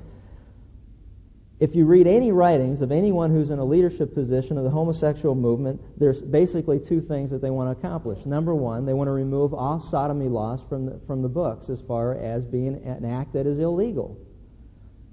if 1.61 1.75
you 1.75 1.87
read 1.87 2.07
any 2.07 2.31
writings 2.31 2.83
of 2.83 2.93
anyone 2.93 3.33
who's 3.33 3.50
in 3.50 3.59
a 3.59 3.65
leadership 3.65 4.15
position 4.15 4.57
of 4.57 4.65
the 4.65 4.71
homosexual 4.71 5.35
movement, 5.35 5.81
there's 5.99 6.23
basically 6.23 6.79
two 6.79 7.00
things 7.00 7.31
that 7.33 7.43
they 7.43 7.50
want 7.50 7.69
to 7.69 7.87
accomplish. 7.87 8.25
Number 8.25 8.55
one, 8.55 8.87
they 8.87 8.93
want 8.93 9.09
to 9.09 9.12
remove 9.12 9.53
all 9.53 9.81
sodomy 9.81 10.29
laws 10.29 10.62
from 10.69 10.87
the, 10.87 11.00
from 11.07 11.21
the 11.21 11.29
books 11.29 11.69
as 11.69 11.81
far 11.81 12.15
as 12.15 12.45
being 12.45 12.77
an 12.85 13.05
act 13.05 13.33
that 13.33 13.47
is 13.47 13.59
illegal. 13.59 14.17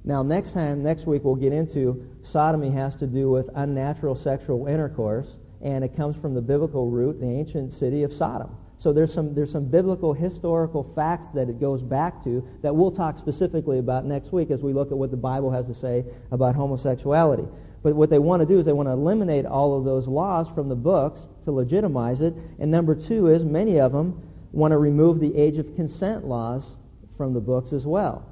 Now, 0.04 0.22
next 0.22 0.54
time, 0.54 0.84
next 0.84 1.08
week, 1.08 1.24
we'll 1.24 1.36
get 1.36 1.52
into 1.52 2.08
sodomy 2.22 2.70
has 2.70 2.96
to 2.98 3.08
do 3.08 3.32
with 3.32 3.50
unnatural 3.56 4.16
sexual 4.16 4.68
intercourse, 4.68 5.38
and 5.62 5.84
it 5.84 5.96
comes 5.96 6.16
from 6.16 6.36
the 6.36 6.42
biblical 6.42 6.92
root, 6.92 7.20
the 7.20 7.26
ancient 7.26 7.74
city 7.74 8.04
of 8.04 8.14
Sodom. 8.14 8.56
So 8.86 8.94
there's 8.94 9.12
some, 9.12 9.34
there's 9.34 9.52
some 9.52 9.66
biblical 9.66 10.14
historical 10.14 10.84
facts 10.84 11.32
that 11.32 11.50
it 11.50 11.60
goes 11.60 11.82
back 11.82 12.24
to 12.24 12.48
that 12.62 12.76
we'll 12.76 12.92
talk 12.92 13.18
specifically 13.18 13.80
about 13.80 14.06
next 14.06 14.32
week 14.32 14.52
as 14.52 14.62
we 14.62 14.74
look 14.74 14.92
at 14.92 14.98
what 15.00 15.10
the 15.10 15.18
Bible 15.18 15.50
has 15.50 15.66
to 15.66 15.74
say 15.74 16.06
about 16.30 16.54
homosexuality. 16.54 17.48
But 17.82 17.96
what 17.96 18.12
they 18.12 18.20
want 18.20 18.42
to 18.42 18.46
do 18.46 18.60
is 18.60 18.66
they 18.68 18.74
want 18.74 18.88
to 18.88 18.94
eliminate 18.94 19.48
all 19.48 19.76
of 19.76 19.86
those 19.86 20.08
laws 20.08 20.48
from 20.50 20.70
the 20.70 20.76
books 20.76 21.28
to 21.46 21.52
legitimize 21.52 22.22
it. 22.22 22.36
And 22.60 22.70
number 22.70 22.94
two 22.94 23.26
is 23.26 23.44
many 23.44 23.80
of 23.80 23.92
them 23.92 24.22
want 24.52 24.72
to 24.72 24.78
remove 24.78 25.20
the 25.20 25.36
age 25.36 25.58
of 25.58 25.76
consent 25.76 26.24
laws 26.24 26.76
from 27.18 27.34
the 27.34 27.42
books 27.42 27.74
as 27.74 27.88
well. 27.88 28.24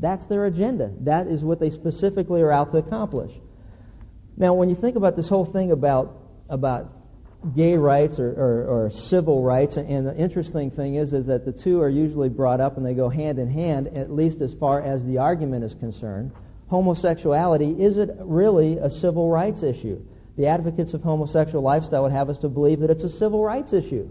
That's 0.00 0.26
their 0.26 0.46
agenda. 0.46 0.90
That 1.02 1.28
is 1.28 1.44
what 1.44 1.60
they 1.60 1.70
specifically 1.70 2.42
are 2.42 2.50
out 2.50 2.72
to 2.72 2.78
accomplish. 2.78 3.30
Now, 4.36 4.52
when 4.54 4.68
you 4.68 4.74
think 4.74 4.96
about 4.96 5.14
this 5.14 5.28
whole 5.28 5.44
thing 5.44 5.70
about, 5.70 6.18
about 6.48 6.90
gay 7.56 7.76
rights 7.76 8.18
or, 8.18 8.30
or, 8.30 8.84
or, 8.84 8.90
civil 8.90 9.42
rights. 9.42 9.76
And 9.76 10.06
the 10.06 10.16
interesting 10.16 10.70
thing 10.70 10.94
is, 10.94 11.12
is 11.12 11.26
that 11.26 11.44
the 11.44 11.52
two 11.52 11.82
are 11.82 11.88
usually 11.88 12.28
brought 12.28 12.60
up 12.60 12.76
and 12.76 12.86
they 12.86 12.94
go 12.94 13.08
hand 13.08 13.38
in 13.38 13.50
hand, 13.50 13.88
at 13.88 14.10
least 14.10 14.40
as 14.40 14.54
far 14.54 14.80
as 14.80 15.04
the 15.04 15.18
argument 15.18 15.64
is 15.64 15.74
concerned. 15.74 16.32
Homosexuality, 16.68 17.82
is 17.82 17.98
it 17.98 18.10
really 18.20 18.78
a 18.78 18.88
civil 18.88 19.28
rights 19.28 19.62
issue? 19.62 20.00
The 20.36 20.46
advocates 20.46 20.94
of 20.94 21.02
homosexual 21.02 21.62
lifestyle 21.62 22.04
would 22.04 22.12
have 22.12 22.30
us 22.30 22.38
to 22.38 22.48
believe 22.48 22.80
that 22.80 22.90
it's 22.90 23.04
a 23.04 23.10
civil 23.10 23.44
rights 23.44 23.72
issue. 23.72 24.08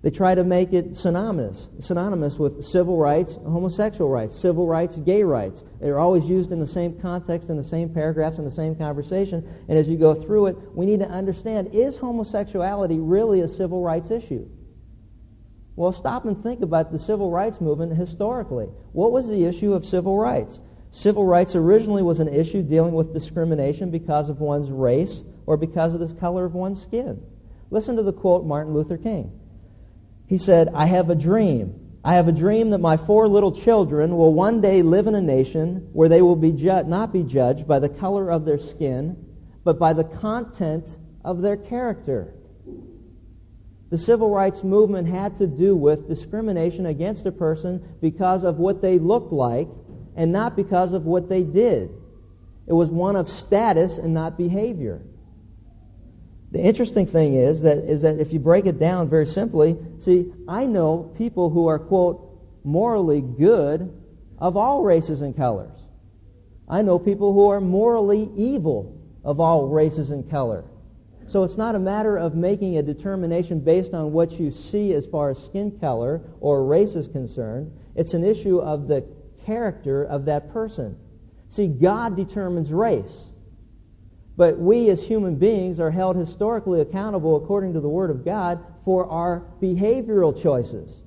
They 0.00 0.10
try 0.10 0.36
to 0.36 0.44
make 0.44 0.72
it 0.72 0.94
synonymous, 0.96 1.68
synonymous 1.80 2.38
with 2.38 2.64
civil 2.64 2.96
rights, 2.96 3.34
homosexual 3.34 4.08
rights, 4.08 4.38
civil 4.38 4.64
rights, 4.64 4.96
gay 5.00 5.24
rights. 5.24 5.64
They're 5.80 5.98
always 5.98 6.28
used 6.28 6.52
in 6.52 6.60
the 6.60 6.68
same 6.68 7.00
context, 7.00 7.50
in 7.50 7.56
the 7.56 7.64
same 7.64 7.88
paragraphs, 7.88 8.38
in 8.38 8.44
the 8.44 8.50
same 8.50 8.76
conversation. 8.76 9.44
And 9.68 9.76
as 9.76 9.88
you 9.88 9.96
go 9.96 10.14
through 10.14 10.46
it, 10.46 10.56
we 10.72 10.86
need 10.86 11.00
to 11.00 11.08
understand 11.08 11.74
is 11.74 11.96
homosexuality 11.96 12.98
really 13.00 13.40
a 13.40 13.48
civil 13.48 13.82
rights 13.82 14.12
issue? 14.12 14.48
Well, 15.74 15.90
stop 15.90 16.24
and 16.26 16.40
think 16.40 16.62
about 16.62 16.92
the 16.92 16.98
civil 16.98 17.32
rights 17.32 17.60
movement 17.60 17.96
historically. 17.96 18.66
What 18.92 19.10
was 19.10 19.26
the 19.26 19.46
issue 19.46 19.74
of 19.74 19.84
civil 19.84 20.16
rights? 20.16 20.60
Civil 20.92 21.24
rights 21.24 21.56
originally 21.56 22.02
was 22.04 22.20
an 22.20 22.28
issue 22.28 22.62
dealing 22.62 22.94
with 22.94 23.12
discrimination 23.12 23.90
because 23.90 24.28
of 24.28 24.40
one's 24.40 24.70
race 24.70 25.24
or 25.44 25.56
because 25.56 25.92
of 25.92 26.00
the 26.00 26.14
color 26.14 26.44
of 26.44 26.54
one's 26.54 26.80
skin. 26.80 27.20
Listen 27.70 27.96
to 27.96 28.02
the 28.04 28.12
quote 28.12 28.44
Martin 28.44 28.74
Luther 28.74 28.96
King. 28.96 29.32
He 30.28 30.38
said, 30.38 30.68
I 30.74 30.86
have 30.86 31.10
a 31.10 31.14
dream. 31.14 31.74
I 32.04 32.14
have 32.14 32.28
a 32.28 32.32
dream 32.32 32.70
that 32.70 32.78
my 32.78 32.96
four 32.96 33.28
little 33.28 33.50
children 33.50 34.16
will 34.16 34.32
one 34.32 34.60
day 34.60 34.82
live 34.82 35.06
in 35.06 35.14
a 35.14 35.22
nation 35.22 35.88
where 35.92 36.08
they 36.08 36.22
will 36.22 36.36
be 36.36 36.52
ju- 36.52 36.84
not 36.84 37.12
be 37.12 37.22
judged 37.22 37.66
by 37.66 37.78
the 37.78 37.88
color 37.88 38.30
of 38.30 38.44
their 38.44 38.58
skin, 38.58 39.16
but 39.64 39.78
by 39.78 39.94
the 39.94 40.04
content 40.04 40.98
of 41.24 41.40
their 41.40 41.56
character. 41.56 42.34
The 43.90 43.98
civil 43.98 44.30
rights 44.30 44.62
movement 44.62 45.08
had 45.08 45.36
to 45.36 45.46
do 45.46 45.74
with 45.74 46.08
discrimination 46.08 46.84
against 46.84 47.24
a 47.24 47.32
person 47.32 47.82
because 48.02 48.44
of 48.44 48.58
what 48.58 48.82
they 48.82 48.98
looked 48.98 49.32
like 49.32 49.68
and 50.14 50.30
not 50.30 50.56
because 50.56 50.92
of 50.92 51.06
what 51.06 51.30
they 51.30 51.42
did. 51.42 51.90
It 52.66 52.74
was 52.74 52.90
one 52.90 53.16
of 53.16 53.30
status 53.30 53.96
and 53.96 54.12
not 54.12 54.36
behavior. 54.36 55.00
The 56.50 56.60
interesting 56.60 57.06
thing 57.06 57.34
is 57.34 57.62
that, 57.62 57.78
is 57.78 58.02
that 58.02 58.18
if 58.18 58.32
you 58.32 58.38
break 58.38 58.66
it 58.66 58.78
down 58.78 59.08
very 59.08 59.26
simply, 59.26 59.76
see, 59.98 60.32
I 60.48 60.64
know 60.64 61.12
people 61.18 61.50
who 61.50 61.66
are, 61.68 61.78
quote, 61.78 62.24
morally 62.64 63.20
good 63.20 63.92
of 64.38 64.56
all 64.56 64.82
races 64.82 65.20
and 65.20 65.36
colors. 65.36 65.78
I 66.68 66.82
know 66.82 66.98
people 66.98 67.32
who 67.32 67.48
are 67.50 67.60
morally 67.60 68.30
evil 68.36 68.98
of 69.24 69.40
all 69.40 69.68
races 69.68 70.10
and 70.10 70.28
color. 70.30 70.64
So 71.26 71.44
it's 71.44 71.58
not 71.58 71.74
a 71.74 71.78
matter 71.78 72.16
of 72.16 72.34
making 72.34 72.78
a 72.78 72.82
determination 72.82 73.60
based 73.60 73.92
on 73.92 74.12
what 74.12 74.32
you 74.40 74.50
see 74.50 74.94
as 74.94 75.06
far 75.06 75.30
as 75.30 75.42
skin 75.44 75.78
color 75.78 76.22
or 76.40 76.64
race 76.64 76.94
is 76.94 77.08
concerned. 77.08 77.72
It's 77.94 78.14
an 78.14 78.24
issue 78.24 78.58
of 78.58 78.88
the 78.88 79.04
character 79.44 80.04
of 80.04 80.24
that 80.26 80.52
person. 80.52 80.96
See, 81.50 81.68
God 81.68 82.16
determines 82.16 82.72
race. 82.72 83.27
But 84.38 84.56
we 84.56 84.88
as 84.88 85.02
human 85.02 85.34
beings 85.34 85.80
are 85.80 85.90
held 85.90 86.14
historically 86.14 86.80
accountable 86.80 87.34
according 87.34 87.72
to 87.72 87.80
the 87.80 87.88
Word 87.88 88.08
of 88.08 88.24
God 88.24 88.64
for 88.84 89.04
our 89.10 89.42
behavioral 89.60 90.40
choices. 90.40 91.00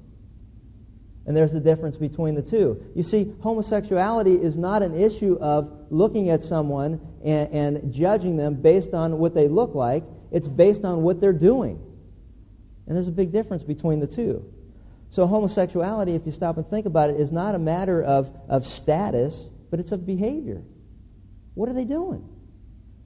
And 1.26 1.38
there's 1.38 1.54
a 1.54 1.62
difference 1.62 1.96
between 1.96 2.36
the 2.36 2.42
two. 2.42 2.84
You 2.94 3.04
see, 3.04 3.34
homosexuality 3.40 4.36
is 4.36 4.58
not 4.58 4.84
an 4.84 4.96
issue 4.96 5.38
of 5.40 5.72
looking 5.90 6.30
at 6.30 6.44
someone 6.44 7.00
and, 7.24 7.54
and, 7.54 7.94
judging 7.94 8.36
them 8.36 8.56
based 8.56 8.94
on 8.94 9.18
what 9.18 9.34
they 9.34 9.48
look 9.48 9.76
like. 9.76 10.04
It's 10.34 10.50
based 10.50 10.84
on 10.84 11.02
what 11.02 11.22
they're 11.22 11.32
doing. 11.32 11.82
And 12.86 12.98
there's 12.98 13.08
a 13.08 13.14
big 13.14 13.32
difference 13.32 13.64
between 13.64 14.02
the 14.02 14.08
two. 14.08 14.44
So 15.10 15.26
homosexuality, 15.26 16.16
if 16.16 16.26
you 16.26 16.34
stop 16.34 16.58
and 16.58 16.70
think 16.70 16.86
about 16.86 17.10
it, 17.10 17.18
is 17.18 17.32
not 17.32 17.56
a 17.56 17.60
matter 17.60 18.04
of, 18.04 18.30
of 18.50 18.68
status, 18.68 19.42
but 19.70 19.80
it's 19.80 19.94
of 19.94 20.06
behavior. 20.06 20.64
What 21.54 21.70
are 21.70 21.74
they 21.74 21.86
doing? 21.86 22.28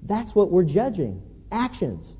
That's 0.06 0.36
what 0.36 0.52
we're 0.52 0.64
judging 0.64 1.22
actions. 1.52 2.14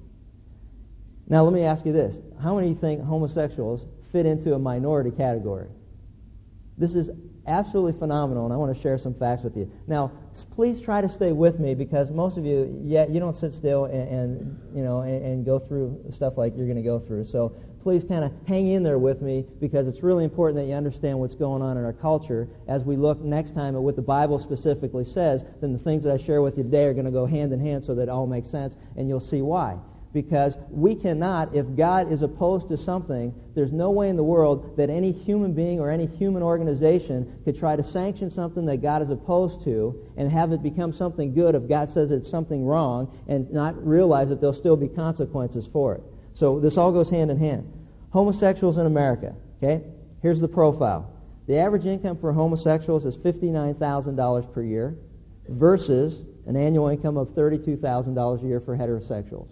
Now, 1.28 1.44
let 1.44 1.54
me 1.54 1.64
ask 1.64 1.86
you 1.86 1.94
this. 1.94 2.20
How 2.42 2.56
many 2.56 2.74
think 2.74 3.04
homosexuals 3.04 3.88
fit 4.12 4.26
into 4.26 4.54
a 4.54 4.60
minority 4.60 5.12
category? 5.12 5.68
This 6.78 6.96
is 6.96 7.10
absolutely 7.48 7.98
phenomenal, 7.98 8.46
and 8.46 8.54
I 8.54 8.58
want 8.58 8.76
to 8.76 8.82
share 8.82 8.98
some 8.98 9.14
facts 9.14 9.44
with 9.44 9.56
you. 9.56 9.72
Now, 9.88 10.12
please 10.56 10.82
try 10.82 11.02
to 11.02 11.10
stay 11.10 11.32
with 11.32 11.60
me 11.60 11.74
because 11.74 12.12
most 12.12 12.38
of 12.38 12.46
you, 12.46 12.82
yeah, 12.84 13.08
you 13.08 13.20
don't 13.20 13.36
sit 13.36 13.54
still 13.54 13.86
and, 13.86 14.08
and 14.10 14.60
you 14.76 14.84
know 14.84 15.02
and, 15.02 15.24
and, 15.24 15.46
go 15.46 15.60
through 15.60 16.04
stuff 16.10 16.38
like 16.38 16.56
you're 16.56 16.66
going 16.66 16.78
to 16.78 16.84
go 16.84 17.00
through. 17.00 17.24
So 17.24 17.56
please 17.86 18.04
kind 18.04 18.24
of 18.24 18.34
hang 18.48 18.70
in 18.70 18.82
there 18.82 18.98
with 18.98 19.22
me 19.22 19.46
because 19.60 19.88
it's 19.88 20.02
really 20.02 20.24
important 20.24 20.58
that 20.58 20.66
you 20.66 20.74
understand 20.74 21.20
what's 21.20 21.36
going 21.36 21.62
on 21.62 21.78
in 21.78 21.86
our 21.86 21.94
culture 21.94 22.48
as 22.68 22.84
we 22.84 22.96
look 22.96 23.22
next 23.22 23.54
time 23.54 23.76
at 23.76 23.82
what 23.84 23.96
the 23.96 24.02
Bible 24.02 24.40
specifically 24.40 25.06
says. 25.06 25.46
Then 25.62 25.72
the 25.72 25.78
things 25.78 26.04
that 26.04 26.12
I 26.12 26.18
share 26.18 26.42
with 26.42 26.58
you 26.58 26.64
today 26.64 26.86
are 26.86 26.94
going 26.94 27.06
to 27.06 27.12
go 27.12 27.28
hand 27.28 27.54
in 27.54 27.60
hand 27.60 27.84
so 27.84 27.94
that 27.94 28.02
it 28.02 28.10
all 28.10 28.26
makes 28.26 28.50
sense, 28.50 28.76
and 28.98 29.08
you'll 29.08 29.20
see 29.20 29.44
why 29.44 29.78
because 30.14 30.58
we 30.70 30.96
cannot, 30.96 31.54
if 31.54 31.66
God 31.76 32.10
is 32.10 32.22
opposed 32.22 32.70
to 32.70 32.78
something, 32.78 33.36
there's 33.54 33.74
no 33.74 33.92
way 33.92 34.08
in 34.08 34.16
the 34.16 34.24
world 34.24 34.78
that 34.78 34.90
any 34.90 35.12
human 35.12 35.52
being 35.52 35.82
or 35.82 35.92
any 35.92 36.06
human 36.06 36.42
organization 36.42 37.42
could 37.44 37.60
try 37.60 37.76
to 37.76 37.84
sanction 37.84 38.30
something 38.30 38.66
that 38.66 38.78
God 38.78 39.02
is 39.02 39.10
opposed 39.10 39.62
to 39.66 40.08
and 40.16 40.32
have 40.32 40.54
it 40.54 40.64
become 40.64 40.94
something 40.94 41.34
good 41.34 41.54
if 41.54 41.68
God 41.68 41.90
says 41.90 42.12
it's 42.12 42.30
something 42.30 42.66
wrong 42.66 43.14
and 43.28 43.52
not 43.52 43.86
realize 43.86 44.30
that 44.30 44.40
there'll 44.40 44.54
still 44.54 44.78
be 44.78 44.88
consequences 44.88 45.68
for 45.68 45.96
it. 45.96 46.04
So 46.36 46.60
this 46.60 46.78
all 46.78 46.92
goes 46.92 47.10
hand 47.10 47.32
in 47.32 47.38
hand. 47.38 47.72
Homosexuals 48.12 48.78
in 48.78 48.86
America, 48.86 49.36
okay? 49.58 49.84
Here's 50.22 50.40
the 50.40 50.48
profile. 50.48 51.12
The 51.48 51.58
average 51.58 51.86
income 51.86 52.18
for 52.18 52.34
homosexuals 52.34 53.06
is 53.06 53.18
$59,000 53.18 54.54
per 54.54 54.62
year 54.62 54.98
versus 55.48 56.22
an 56.46 56.56
annual 56.56 56.90
income 56.90 57.18
of 57.18 57.30
$32,000 57.30 58.44
a 58.44 58.46
year 58.46 58.60
for 58.60 58.78
heterosexuals. 58.78 59.48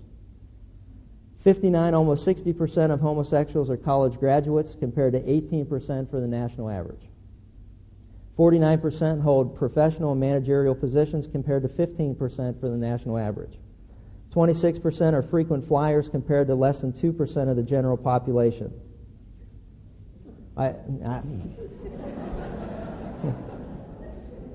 59, 1.40 1.94
almost 1.94 2.25
60% 2.25 2.92
of 2.92 3.00
homosexuals 3.00 3.70
are 3.70 3.78
college 3.78 4.18
graduates 4.20 4.75
compared 4.75 5.13
to 5.13 5.20
18% 5.20 6.10
for 6.10 6.20
the 6.20 6.28
national 6.28 6.70
average. 6.70 7.02
49% 8.38 9.22
hold 9.22 9.56
professional 9.56 10.12
and 10.12 10.22
managerial 10.22 10.74
positions 10.74 11.28
compared 11.28 11.63
to 11.63 11.70
15% 11.70 12.60
for 12.60 12.70
the 12.70 12.78
national 12.78 13.18
average. 13.18 13.58
26% 14.34 15.13
are 15.13 15.22
frequent 15.22 15.66
flyers 15.66 16.10
compared 16.10 16.48
to 16.48 16.56
less 16.56 16.82
than 16.82 16.92
2% 16.92 17.50
of 17.50 17.56
the 17.56 17.63
general 17.63 17.98
population. 17.98 18.74
I, 20.58 20.74
I, 21.06 21.22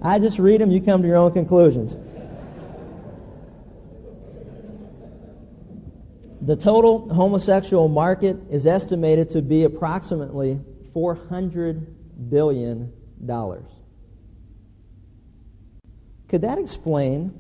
I 0.03 0.19
just 0.19 0.39
read 0.39 0.61
them, 0.61 0.71
you 0.71 0.81
come 0.81 1.03
to 1.03 1.09
your 1.09 1.17
own 1.17 1.33
conclusions. 1.33 1.97
The 6.43 6.57
total 6.57 7.13
homosexual 7.13 7.89
market 7.89 8.37
is 8.51 8.67
estimated 8.67 9.31
to 9.31 9.43
be 9.43 9.65
approximately 9.65 10.61
$400 10.95 11.85
billion. 12.31 12.93
Could 16.29 16.43
that 16.43 16.59
explain 16.59 17.39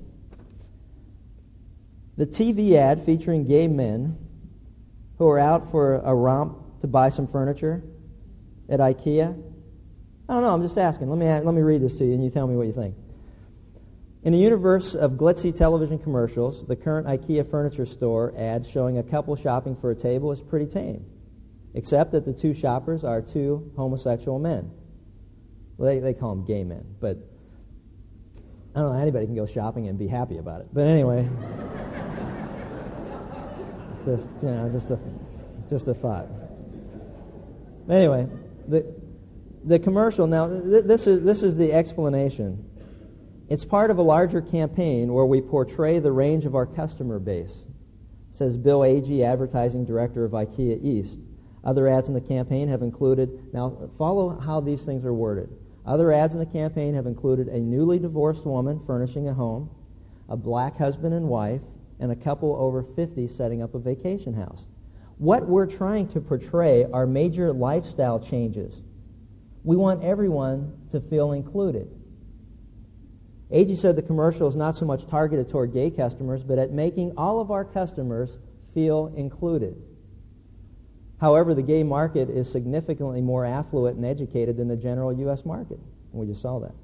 the 2.18 2.26
TV 2.26 2.74
ad 2.74 3.04
featuring 3.04 3.46
gay 3.46 3.68
men 3.68 4.18
who 5.18 5.28
are 5.28 5.38
out 5.38 5.70
for 5.70 5.94
a 6.04 6.14
romp 6.14 6.80
to 6.80 6.88
buy 6.88 7.08
some 7.08 7.28
furniture 7.28 7.82
at 8.68 8.80
IKEA? 8.80 9.40
I 10.28 10.32
don't 10.34 10.42
know. 10.42 10.52
I'm 10.52 10.62
just 10.62 10.76
asking. 10.76 11.08
Let 11.08 11.18
me, 11.18 11.26
let 11.26 11.54
me 11.54 11.62
read 11.62 11.80
this 11.80 11.96
to 11.98 12.04
you 12.04 12.12
and 12.12 12.22
you 12.22 12.28
tell 12.28 12.46
me 12.46 12.56
what 12.56 12.66
you 12.66 12.72
think. 12.72 12.96
In 14.24 14.32
the 14.32 14.38
universe 14.38 14.96
of 14.96 15.12
glitzy 15.12 15.56
television 15.56 15.98
commercials, 16.00 16.66
the 16.66 16.74
current 16.74 17.06
IKEA 17.06 17.48
furniture 17.48 17.86
store 17.86 18.34
ad 18.36 18.66
showing 18.66 18.98
a 18.98 19.02
couple 19.02 19.36
shopping 19.36 19.76
for 19.76 19.92
a 19.92 19.94
table 19.94 20.32
is 20.32 20.40
pretty 20.40 20.66
tame, 20.66 21.06
except 21.74 22.10
that 22.12 22.24
the 22.24 22.32
two 22.32 22.52
shoppers 22.52 23.04
are 23.04 23.22
two 23.22 23.70
homosexual 23.76 24.40
men. 24.40 24.72
Well, 25.76 25.88
they, 25.88 26.00
they 26.00 26.14
call 26.14 26.34
them 26.34 26.44
gay 26.44 26.64
men, 26.64 26.84
but 27.00 27.16
I 28.74 28.80
don't 28.80 28.92
know, 28.92 29.00
anybody 29.00 29.26
can 29.26 29.36
go 29.36 29.46
shopping 29.46 29.86
and 29.86 29.96
be 29.96 30.08
happy 30.08 30.38
about 30.38 30.62
it. 30.62 30.68
But 30.72 30.88
anyway, 30.88 31.28
just, 34.16 34.28
you 34.42 34.48
know, 34.48 34.68
just 34.70 34.90
a, 34.90 34.98
just 35.68 35.86
a 35.86 35.94
thought. 35.94 36.26
Anyway, 37.88 38.26
the, 38.66 38.84
the 39.64 39.78
commercial, 39.78 40.26
now, 40.26 40.48
th- 40.48 40.84
this, 40.84 41.06
is, 41.06 41.24
this 41.24 41.42
is 41.42 41.56
the 41.56 41.72
explanation 41.72 42.64
it's 43.48 43.64
part 43.64 43.90
of 43.90 43.96
a 43.96 44.02
larger 44.02 44.42
campaign 44.42 45.12
where 45.12 45.24
we 45.24 45.40
portray 45.40 45.98
the 45.98 46.12
range 46.12 46.44
of 46.44 46.54
our 46.54 46.66
customer 46.66 47.18
base, 47.18 47.64
says 48.30 48.58
Bill 48.58 48.80
Agee, 48.80 49.24
advertising 49.24 49.86
director 49.86 50.26
of 50.26 50.32
IKEA 50.32 50.84
East. 50.84 51.18
Other 51.64 51.88
ads 51.88 52.08
in 52.08 52.14
the 52.14 52.20
campaign 52.20 52.68
have 52.68 52.82
included, 52.82 53.54
now 53.54 53.88
follow 53.96 54.38
how 54.38 54.60
these 54.60 54.82
things 54.82 55.04
are 55.06 55.14
worded. 55.14 55.48
Other 55.86 56.12
ads 56.12 56.34
in 56.34 56.38
the 56.38 56.46
campaign 56.46 56.92
have 56.94 57.06
included 57.06 57.48
a 57.48 57.58
newly 57.58 57.98
divorced 57.98 58.44
woman 58.44 58.80
furnishing 58.86 59.28
a 59.28 59.34
home, 59.34 59.70
a 60.28 60.36
black 60.36 60.76
husband 60.76 61.14
and 61.14 61.26
wife, 61.26 61.62
and 62.00 62.12
a 62.12 62.16
couple 62.16 62.54
over 62.56 62.82
50 62.82 63.28
setting 63.28 63.62
up 63.62 63.74
a 63.74 63.78
vacation 63.78 64.34
house. 64.34 64.66
What 65.18 65.46
we're 65.46 65.66
trying 65.66 66.08
to 66.08 66.20
portray 66.20 66.84
are 66.92 67.06
major 67.06 67.52
lifestyle 67.52 68.20
changes. 68.20 68.80
We 69.64 69.76
want 69.76 70.04
everyone 70.04 70.78
to 70.90 71.00
feel 71.00 71.32
included. 71.32 71.90
Agee 73.50 73.76
said 73.76 73.96
the 73.96 74.02
commercial 74.02 74.46
is 74.46 74.54
not 74.54 74.76
so 74.76 74.84
much 74.84 75.06
targeted 75.06 75.48
toward 75.48 75.72
gay 75.72 75.90
customers, 75.90 76.42
but 76.42 76.58
at 76.58 76.70
making 76.70 77.14
all 77.16 77.40
of 77.40 77.50
our 77.50 77.64
customers 77.64 78.38
feel 78.74 79.12
included. 79.16 79.82
However, 81.20 81.54
the 81.54 81.62
gay 81.62 81.82
market 81.82 82.30
is 82.30 82.50
significantly 82.50 83.20
more 83.20 83.44
affluent 83.44 83.96
and 83.96 84.06
educated 84.06 84.56
than 84.56 84.68
the 84.68 84.76
general 84.76 85.12
U.S. 85.12 85.44
market. 85.44 85.80
We 86.12 86.26
just 86.26 86.42
saw 86.42 86.60
that. 86.60 86.74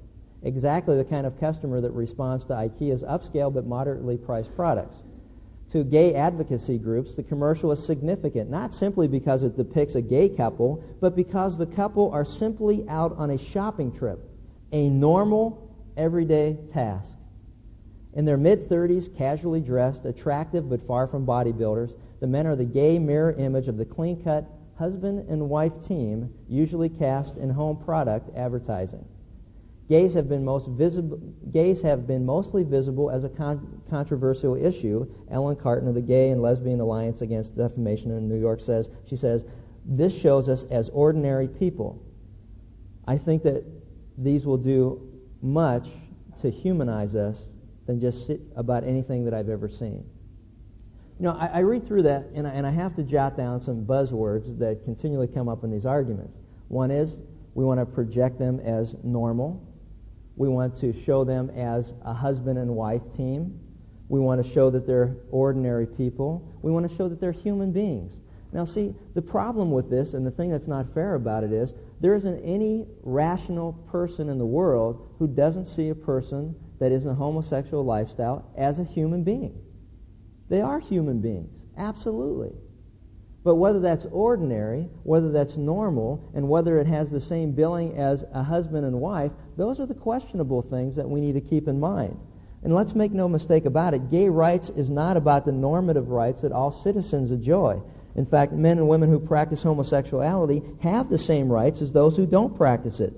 Exactly 0.45 0.95
the 0.95 1.03
kind 1.03 1.25
of 1.25 1.39
customer 1.39 1.81
that 1.81 1.91
responds 1.91 2.45
to 2.45 2.53
IKEA's 2.53 3.03
upscale 3.03 3.51
but 3.51 3.65
moderately 3.65 4.15
priced 4.15 4.55
products. 4.55 4.97
To 5.71 5.83
gay 5.83 6.13
advocacy 6.13 6.77
groups, 6.77 7.15
the 7.15 7.23
commercial 7.23 7.71
is 7.71 7.83
significant, 7.83 8.51
not 8.51 8.71
simply 8.71 9.07
because 9.07 9.41
it 9.41 9.57
depicts 9.57 9.95
a 9.95 10.03
gay 10.03 10.29
couple, 10.29 10.83
but 11.01 11.15
because 11.15 11.57
the 11.57 11.65
couple 11.65 12.11
are 12.11 12.23
simply 12.23 12.87
out 12.87 13.17
on 13.17 13.31
a 13.31 13.39
shopping 13.39 13.91
trip, 13.91 14.19
a 14.71 14.87
normal 14.91 15.75
everyday 15.97 16.59
task. 16.69 17.17
In 18.13 18.23
their 18.23 18.37
mid 18.37 18.69
30s, 18.69 19.17
casually 19.17 19.61
dressed, 19.61 20.05
attractive 20.05 20.69
but 20.69 20.85
far 20.85 21.07
from 21.07 21.25
bodybuilders, 21.25 21.93
the 22.19 22.27
men 22.27 22.45
are 22.45 22.55
the 22.55 22.65
gay 22.65 22.99
mirror 22.99 23.33
image 23.33 23.67
of 23.67 23.77
the 23.77 23.85
clean 23.85 24.23
cut 24.23 24.45
husband 24.75 25.27
and 25.27 25.49
wife 25.49 25.83
team 25.83 26.31
usually 26.47 26.89
cast 26.89 27.35
in 27.37 27.49
home 27.49 27.77
product 27.77 28.29
advertising. 28.37 29.05
Gays 29.87 30.15
have 30.15 30.27
been, 30.27 30.43
most 30.43 30.67
visible, 30.69 31.19
gays 31.51 31.81
have 31.81 32.07
been 32.07 32.25
mostly 32.25 32.63
visible 32.63 33.11
as 33.11 33.23
a 33.23 33.29
con- 33.29 33.81
controversial 33.89 34.55
issue. 34.55 35.05
Ellen 35.29 35.55
Carton 35.55 35.87
of 35.87 35.93
the 35.93 36.01
Gay 36.01 36.31
and 36.31 36.41
Lesbian 36.41 36.79
Alliance 36.79 37.21
Against 37.21 37.55
Defamation 37.55 38.09
in 38.11 38.27
New 38.27 38.39
York 38.39 38.61
says, 38.61 38.89
she 39.07 39.15
says, 39.15 39.45
this 39.85 40.17
shows 40.17 40.49
us 40.49 40.63
as 40.71 40.89
ordinary 40.89 41.47
people. 41.47 42.01
I 43.07 43.17
think 43.17 43.43
that 43.43 43.63
these 44.17 44.47
will 44.47 44.57
do 44.57 45.21
much 45.43 45.87
to 46.41 46.49
humanize 46.49 47.15
us 47.15 47.47
than 47.85 48.01
just 48.01 48.31
about 48.55 48.83
anything 48.83 49.23
that 49.25 49.33
I've 49.35 49.49
ever 49.49 49.69
seen. 49.69 50.03
You 51.19 51.25
know, 51.25 51.37
I, 51.39 51.47
I 51.47 51.59
read 51.59 51.87
through 51.87 52.03
that 52.03 52.25
and 52.33 52.47
I, 52.47 52.51
and 52.51 52.65
I 52.65 52.71
have 52.71 52.95
to 52.95 53.03
jot 53.03 53.37
down 53.37 53.61
some 53.61 53.85
buzzwords 53.85 54.57
that 54.57 54.83
continually 54.83 55.27
come 55.27 55.47
up 55.47 55.63
in 55.63 55.69
these 55.69 55.85
arguments. 55.85 56.37
One 56.67 56.89
is 56.89 57.15
we 57.53 57.63
want 57.63 57.79
to 57.79 57.85
project 57.85 58.39
them 58.39 58.59
as 58.59 58.95
normal. 59.03 59.61
We 60.35 60.49
want 60.49 60.75
to 60.77 60.93
show 60.93 61.23
them 61.23 61.49
as 61.51 61.93
a 62.03 62.13
husband 62.13 62.59
and 62.59 62.75
wife 62.75 63.01
team. 63.15 63.59
We 64.09 64.19
want 64.19 64.43
to 64.43 64.49
show 64.49 64.69
that 64.69 64.85
they're 64.85 65.15
ordinary 65.31 65.87
people. 65.87 66.57
We 66.61 66.71
want 66.71 66.89
to 66.89 66.95
show 66.95 67.07
that 67.07 67.19
they're 67.19 67.31
human 67.31 67.71
beings. 67.71 68.19
Now, 68.51 68.63
see, 68.63 68.93
the 69.15 69.21
problem 69.21 69.71
with 69.71 69.89
this 69.89 70.13
and 70.13 70.25
the 70.25 70.31
thing 70.31 70.49
that's 70.49 70.67
not 70.67 70.93
fair 70.93 71.15
about 71.15 71.43
it 71.43 71.51
is 71.51 71.73
there 71.99 72.15
isn't 72.15 72.39
any 72.39 72.87
rational 73.03 73.73
person 73.91 74.29
in 74.29 74.37
the 74.37 74.45
world 74.45 75.09
who 75.19 75.27
doesn't 75.27 75.65
see 75.65 75.89
a 75.89 75.95
person 75.95 76.55
that 76.79 76.91
is 76.91 77.05
in 77.05 77.11
a 77.11 77.15
homosexual 77.15 77.83
lifestyle 77.83 78.49
as 78.55 78.79
a 78.79 78.83
human 78.83 79.23
being. 79.23 79.61
They 80.47 80.61
are 80.61 80.79
human 80.79 81.19
beings, 81.21 81.63
absolutely. 81.77 82.53
But 83.45 83.55
whether 83.55 83.79
that's 83.79 84.07
ordinary, 84.07 84.89
whether 85.03 85.31
that's 85.31 85.55
normal, 85.55 86.31
and 86.33 86.49
whether 86.49 86.79
it 86.79 86.87
has 86.87 87.11
the 87.11 87.19
same 87.19 87.51
billing 87.51 87.95
as 87.95 88.25
a 88.33 88.41
husband 88.41 88.87
and 88.87 88.99
wife, 88.99 89.31
those 89.55 89.79
are 89.79 89.85
the 89.85 89.93
questionable 89.93 90.63
things 90.63 90.95
that 90.95 91.07
we 91.07 91.21
need 91.21 91.33
to 91.33 91.41
keep 91.41 91.67
in 91.67 91.79
mind. 91.79 92.19
And 92.63 92.73
let's 92.73 92.95
make 92.95 93.11
no 93.11 93.29
mistake 93.29 93.65
about 93.65 93.93
it, 93.93 94.09
gay 94.09 94.29
rights 94.29 94.71
is 94.71 94.89
not 94.89 95.15
about 95.15 95.45
the 95.45 95.51
normative 95.51 96.09
rights 96.09 96.41
that 96.41 96.51
all 96.51 96.71
citizens 96.71 97.31
enjoy. 97.31 97.79
In 98.15 98.25
fact, 98.25 98.51
men 98.51 98.79
and 98.79 98.89
women 98.89 99.11
who 99.11 99.19
practice 99.19 99.61
homosexuality 99.61 100.63
have 100.81 101.11
the 101.11 101.19
same 101.19 101.47
rights 101.47 101.83
as 101.83 101.91
those 101.91 102.17
who 102.17 102.25
don't 102.25 102.57
practice 102.57 102.99
it. 102.99 103.13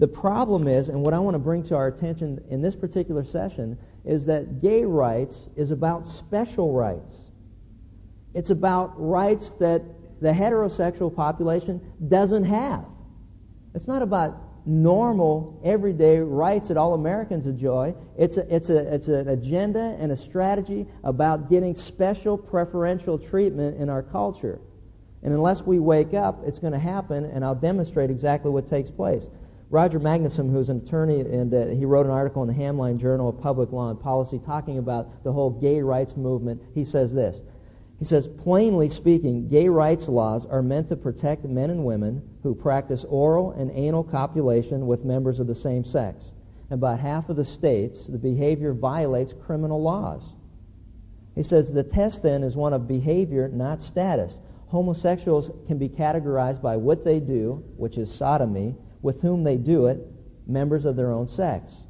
The 0.00 0.08
problem 0.08 0.66
is, 0.66 0.88
and 0.88 1.02
what 1.02 1.14
I 1.14 1.20
want 1.20 1.36
to 1.36 1.38
bring 1.38 1.62
to 1.68 1.76
our 1.76 1.86
attention 1.86 2.44
in 2.50 2.62
this 2.62 2.74
particular 2.74 3.24
session, 3.24 3.78
is 4.04 4.26
that 4.26 4.60
gay 4.60 4.84
rights 4.84 5.48
is 5.54 5.70
about 5.70 6.08
special 6.08 6.72
rights. 6.72 7.27
It's 8.34 8.50
about 8.50 8.92
rights 8.96 9.52
that 9.54 9.82
the 10.20 10.32
heterosexual 10.32 11.14
population 11.14 11.80
doesn't 12.08 12.44
have. 12.44 12.84
It's 13.74 13.86
not 13.86 14.02
about 14.02 14.66
normal, 14.66 15.60
everyday 15.64 16.18
rights 16.18 16.68
that 16.68 16.76
all 16.76 16.94
Americans 16.94 17.46
enjoy. 17.46 17.94
It's, 18.18 18.36
a, 18.36 18.54
it's, 18.54 18.70
a, 18.70 18.94
it's 18.94 19.08
an 19.08 19.28
agenda 19.28 19.96
and 19.98 20.12
a 20.12 20.16
strategy 20.16 20.86
about 21.04 21.48
getting 21.48 21.74
special 21.74 22.36
preferential 22.36 23.18
treatment 23.18 23.80
in 23.80 23.88
our 23.88 24.02
culture. 24.02 24.60
And 25.22 25.32
unless 25.32 25.62
we 25.62 25.78
wake 25.78 26.14
up, 26.14 26.42
it's 26.46 26.58
going 26.58 26.74
to 26.74 26.78
happen, 26.78 27.24
and 27.24 27.44
I'll 27.44 27.54
demonstrate 27.54 28.10
exactly 28.10 28.50
what 28.50 28.68
takes 28.68 28.90
place. 28.90 29.26
Roger 29.70 30.00
Magnuson, 30.00 30.50
who's 30.50 30.68
an 30.68 30.78
attorney, 30.78 31.20
and 31.20 31.52
uh, 31.52 31.66
he 31.68 31.84
wrote 31.84 32.06
an 32.06 32.12
article 32.12 32.42
in 32.42 32.48
the 32.48 32.54
Hamline 32.54 32.98
Journal 32.98 33.28
of 33.28 33.40
Public 33.40 33.70
Law 33.72 33.90
and 33.90 34.00
Policy 34.00 34.40
talking 34.44 34.78
about 34.78 35.24
the 35.24 35.32
whole 35.32 35.50
gay 35.50 35.80
rights 35.82 36.16
movement. 36.16 36.62
He 36.74 36.84
says 36.84 37.12
this 37.12 37.40
he 37.98 38.04
says, 38.04 38.28
plainly 38.28 38.88
speaking, 38.88 39.48
gay 39.48 39.68
rights 39.68 40.06
laws 40.08 40.46
are 40.46 40.62
meant 40.62 40.88
to 40.88 40.96
protect 40.96 41.44
men 41.44 41.70
and 41.70 41.84
women 41.84 42.22
who 42.44 42.54
practice 42.54 43.04
oral 43.04 43.50
and 43.52 43.72
anal 43.74 44.04
copulation 44.04 44.86
with 44.86 45.04
members 45.04 45.40
of 45.40 45.48
the 45.48 45.54
same 45.54 45.84
sex. 45.84 46.24
In 46.70 46.74
about 46.74 47.00
half 47.00 47.28
of 47.28 47.34
the 47.34 47.44
states, 47.44 48.06
the 48.06 48.18
behavior 48.18 48.72
violates 48.72 49.32
criminal 49.32 49.82
laws. 49.82 50.34
He 51.34 51.42
says 51.42 51.72
the 51.72 51.82
test 51.82 52.22
then 52.22 52.44
is 52.44 52.56
one 52.56 52.72
of 52.72 52.86
behavior, 52.86 53.48
not 53.48 53.82
status. 53.82 54.36
Homosexuals 54.68 55.50
can 55.66 55.78
be 55.78 55.88
categorized 55.88 56.62
by 56.62 56.76
what 56.76 57.04
they 57.04 57.18
do, 57.18 57.64
which 57.76 57.98
is 57.98 58.12
sodomy, 58.12 58.76
with 59.02 59.22
whom 59.22 59.42
they 59.42 59.56
do 59.56 59.86
it, 59.86 60.06
members 60.46 60.84
of 60.84 60.94
their 60.94 61.10
own 61.10 61.26
sex. 61.26 61.82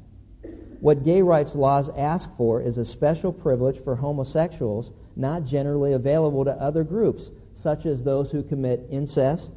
What 0.79 1.03
gay 1.03 1.21
rights 1.21 1.55
laws 1.55 1.89
ask 1.89 2.35
for 2.37 2.61
is 2.61 2.77
a 2.77 2.85
special 2.85 3.33
privilege 3.33 3.83
for 3.83 3.95
homosexuals 3.95 4.91
not 5.19 5.43
generally 5.43 5.93
available 5.93 6.45
to 6.45 6.51
other 6.51 6.83
groups, 6.83 7.29
such 7.55 7.85
as 7.85 8.03
those 8.03 8.31
who 8.31 8.41
commit 8.41 8.87
incest, 8.89 9.51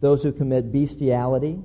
those 0.00 0.22
who 0.22 0.32
commit 0.32 0.72
bestiality, 0.72 1.58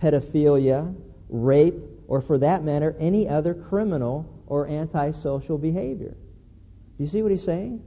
pedophilia, 0.00 0.94
rape, 1.28 1.74
or 2.06 2.20
for 2.20 2.38
that 2.38 2.62
matter, 2.62 2.94
any 3.00 3.28
other 3.28 3.52
criminal 3.52 4.42
or 4.46 4.68
antisocial 4.68 5.58
behavior. 5.58 6.14
Do 6.96 7.04
you 7.04 7.06
see 7.06 7.22
what 7.22 7.32
he's 7.32 7.44
saying? 7.44 7.82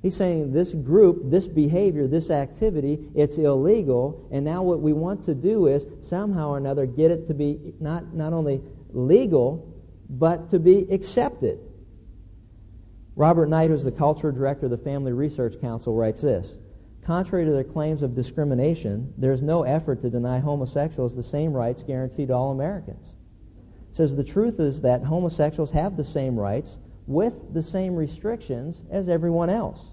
He's 0.00 0.16
saying 0.16 0.52
this 0.52 0.72
group, 0.72 1.30
this 1.30 1.46
behavior, 1.46 2.06
this 2.06 2.30
activity, 2.30 2.98
it's 3.14 3.36
illegal, 3.36 4.28
and 4.30 4.44
now 4.44 4.62
what 4.62 4.80
we 4.80 4.92
want 4.92 5.24
to 5.24 5.34
do 5.34 5.66
is 5.66 5.86
somehow 6.02 6.50
or 6.50 6.58
another 6.58 6.86
get 6.86 7.10
it 7.10 7.26
to 7.26 7.34
be 7.34 7.74
not, 7.80 8.14
not 8.14 8.32
only 8.32 8.62
legal, 8.92 9.74
but 10.08 10.50
to 10.50 10.58
be 10.58 10.86
accepted. 10.90 11.58
Robert 13.16 13.48
Knight, 13.48 13.70
who's 13.70 13.84
the 13.84 13.92
culture 13.92 14.32
director 14.32 14.66
of 14.66 14.70
the 14.70 14.78
Family 14.78 15.12
Research 15.12 15.60
Council, 15.60 15.94
writes 15.94 16.22
this 16.22 16.54
Contrary 17.02 17.44
to 17.44 17.52
their 17.52 17.62
claims 17.62 18.02
of 18.02 18.16
discrimination, 18.16 19.12
there 19.16 19.32
is 19.32 19.40
no 19.40 19.62
effort 19.62 20.02
to 20.02 20.10
deny 20.10 20.40
homosexuals 20.40 21.14
the 21.14 21.22
same 21.22 21.52
rights 21.52 21.84
guaranteed 21.84 22.28
to 22.28 22.34
all 22.34 22.50
Americans. 22.50 23.06
It 23.90 23.94
says 23.94 24.16
the 24.16 24.24
truth 24.24 24.58
is 24.58 24.80
that 24.80 25.04
homosexuals 25.04 25.70
have 25.70 25.96
the 25.96 26.02
same 26.02 26.36
rights 26.36 26.78
with 27.06 27.54
the 27.54 27.62
same 27.62 27.94
restrictions 27.94 28.82
as 28.90 29.08
everyone 29.08 29.50
else. 29.50 29.92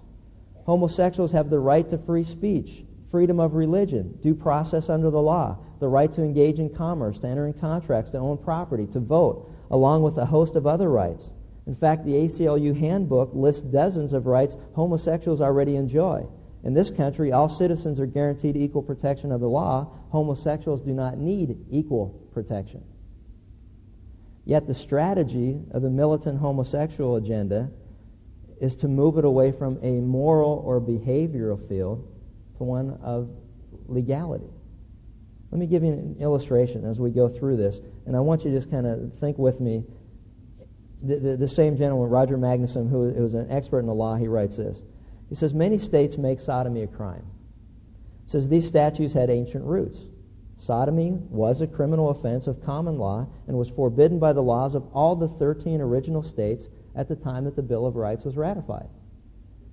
Homosexuals 0.64 1.30
have 1.30 1.48
the 1.48 1.60
right 1.60 1.88
to 1.90 1.98
free 1.98 2.24
speech, 2.24 2.82
freedom 3.12 3.38
of 3.38 3.54
religion, 3.54 4.18
due 4.20 4.34
process 4.34 4.88
under 4.90 5.10
the 5.10 5.22
law, 5.22 5.58
the 5.78 5.88
right 5.88 6.10
to 6.10 6.24
engage 6.24 6.58
in 6.58 6.70
commerce, 6.70 7.20
to 7.20 7.28
enter 7.28 7.46
in 7.46 7.52
contracts, 7.52 8.10
to 8.10 8.18
own 8.18 8.38
property, 8.38 8.86
to 8.88 8.98
vote, 8.98 9.48
along 9.70 10.02
with 10.02 10.18
a 10.18 10.26
host 10.26 10.56
of 10.56 10.66
other 10.66 10.88
rights. 10.88 11.30
In 11.66 11.74
fact, 11.74 12.04
the 12.04 12.14
ACLU 12.14 12.76
handbook 12.76 13.30
lists 13.34 13.62
dozens 13.62 14.12
of 14.12 14.26
rights 14.26 14.56
homosexuals 14.74 15.40
already 15.40 15.76
enjoy. 15.76 16.26
In 16.64 16.74
this 16.74 16.90
country, 16.90 17.32
all 17.32 17.48
citizens 17.48 17.98
are 17.98 18.06
guaranteed 18.06 18.56
equal 18.56 18.82
protection 18.82 19.32
of 19.32 19.40
the 19.40 19.48
law. 19.48 19.88
Homosexuals 20.10 20.80
do 20.80 20.92
not 20.92 21.18
need 21.18 21.56
equal 21.70 22.08
protection. 22.32 22.82
Yet 24.44 24.66
the 24.66 24.74
strategy 24.74 25.60
of 25.70 25.82
the 25.82 25.90
militant 25.90 26.38
homosexual 26.38 27.16
agenda 27.16 27.70
is 28.60 28.74
to 28.76 28.88
move 28.88 29.18
it 29.18 29.24
away 29.24 29.52
from 29.52 29.78
a 29.82 30.00
moral 30.00 30.62
or 30.64 30.80
behavioral 30.80 31.68
field 31.68 32.08
to 32.58 32.64
one 32.64 32.98
of 33.02 33.28
legality. 33.86 34.50
Let 35.50 35.58
me 35.58 35.66
give 35.66 35.84
you 35.84 35.92
an 35.92 36.16
illustration 36.18 36.84
as 36.84 36.98
we 36.98 37.10
go 37.10 37.28
through 37.28 37.56
this, 37.56 37.80
and 38.06 38.16
I 38.16 38.20
want 38.20 38.44
you 38.44 38.50
to 38.50 38.56
just 38.56 38.70
kind 38.70 38.86
of 38.86 39.12
think 39.18 39.36
with 39.38 39.60
me. 39.60 39.84
The, 41.02 41.16
the, 41.16 41.36
the 41.36 41.48
same 41.48 41.76
gentleman, 41.76 42.08
Roger 42.10 42.38
Magnuson, 42.38 42.88
who, 42.88 43.12
was 43.20 43.34
an 43.34 43.50
expert 43.50 43.80
in 43.80 43.86
the 43.86 43.94
law, 43.94 44.14
he 44.16 44.28
writes 44.28 44.56
this. 44.56 44.82
He 45.28 45.34
says, 45.34 45.52
Many 45.52 45.78
states 45.78 46.16
make 46.16 46.38
sodomy 46.38 46.82
a 46.82 46.86
crime. 46.86 47.24
He 48.26 48.30
says, 48.30 48.48
These 48.48 48.66
statutes 48.66 49.12
had 49.12 49.30
ancient 49.30 49.64
roots. 49.64 49.98
Sodomy 50.56 51.18
was 51.28 51.60
a 51.60 51.66
criminal 51.66 52.10
offense 52.10 52.46
of 52.46 52.62
common 52.62 52.98
law 52.98 53.26
and 53.48 53.58
was 53.58 53.68
forbidden 53.68 54.20
by 54.20 54.32
the 54.32 54.42
laws 54.42 54.76
of 54.76 54.86
all 54.94 55.16
the 55.16 55.26
13 55.26 55.80
original 55.80 56.22
states 56.22 56.68
at 56.94 57.08
the 57.08 57.16
time 57.16 57.44
that 57.44 57.56
the 57.56 57.62
Bill 57.62 57.84
of 57.84 57.96
Rights 57.96 58.24
was 58.24 58.36
ratified. 58.36 58.88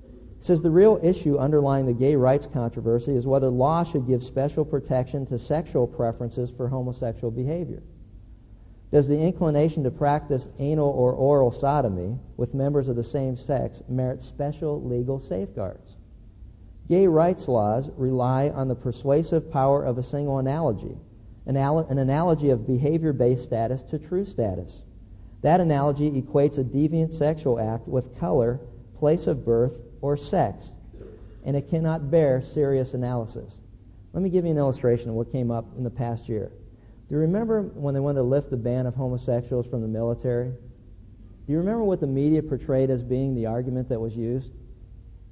He 0.02 0.46
says 0.46 0.62
the 0.62 0.72
real 0.72 1.00
issue 1.04 1.38
underlying 1.38 1.86
the 1.86 1.94
gay 1.94 2.16
rights 2.16 2.48
controversy 2.48 3.14
is 3.14 3.28
whether 3.28 3.50
law 3.50 3.84
should 3.84 4.08
give 4.08 4.24
special 4.24 4.66
protection 4.66 5.26
to 5.28 5.38
sexual 5.38 5.86
preferences 5.86 6.50
for 6.50 6.68
homosexual 6.68 7.30
behavior. 7.30 7.84
Does 8.92 9.08
the 9.08 9.20
inclination 9.20 9.84
to 9.84 9.92
practice 9.92 10.48
anal 10.58 10.90
or 10.90 11.14
oral 11.14 11.52
sodomy 11.52 12.18
with 12.38 12.56
members 12.56 12.90
of 12.90 12.96
the 12.96 13.04
same 13.04 13.38
sex 13.38 13.84
merit 13.88 14.22
special 14.22 14.82
legal 14.84 15.20
safeguards? 15.20 15.96
Gay 16.88 17.06
rights 17.06 17.48
laws 17.48 17.92
rely 17.98 18.50
on 18.50 18.68
the 18.68 18.76
persuasive 18.76 19.52
power 19.52 19.84
of 19.84 20.00
a 20.00 20.04
single 20.04 20.40
analogy, 20.40 20.98
an, 21.46 21.56
analogy 21.56 22.50
of 22.50 22.66
behavior 22.66 23.14
based 23.14 23.44
status 23.44 23.84
to 23.84 24.00
true 24.00 24.26
status. 24.26 24.82
That 25.42 25.62
analogy 25.62 26.10
equates 26.20 26.58
a 26.58 26.64
deviant 26.64 27.14
sexual 27.14 27.60
act 27.60 27.88
with 27.88 28.18
color, 28.20 28.60
place 28.96 29.28
of 29.28 29.46
birth, 29.46 29.80
or 30.02 30.18
sex, 30.18 30.72
and 31.46 31.56
it 31.56 31.70
cannot 31.70 32.10
bear 32.10 32.42
serious 32.42 32.96
analysis. 32.96 33.56
Let 34.14 34.24
me 34.24 34.32
give 34.32 34.46
you 34.46 34.52
an 34.52 34.58
illustration 34.58 35.10
of 35.10 35.16
what 35.16 35.32
came 35.32 35.52
up 35.52 35.66
in 35.78 35.84
the 35.84 35.92
past 35.92 36.28
year. 36.28 36.52
Do 37.10 37.16
you 37.16 37.22
remember 37.22 37.64
when 37.64 37.96
they 37.96 38.00
wanted 38.00 38.20
to 38.20 38.24
lift 38.24 38.52
the 38.52 38.58
ban 38.58 38.86
of 38.86 38.94
homosexuals 38.94 39.68
from 39.68 39.82
the 39.82 39.88
military? 39.88 40.50
Do 40.50 41.54
you 41.54 41.58
remember 41.58 41.84
what 41.84 42.00
the 42.00 42.08
media 42.08 42.44
portrayed 42.44 42.92
as 42.92 43.02
being 43.02 43.34
the 43.34 43.48
argument 43.48 43.90
that 43.90 44.00
was 44.00 44.16
used? 44.16 44.52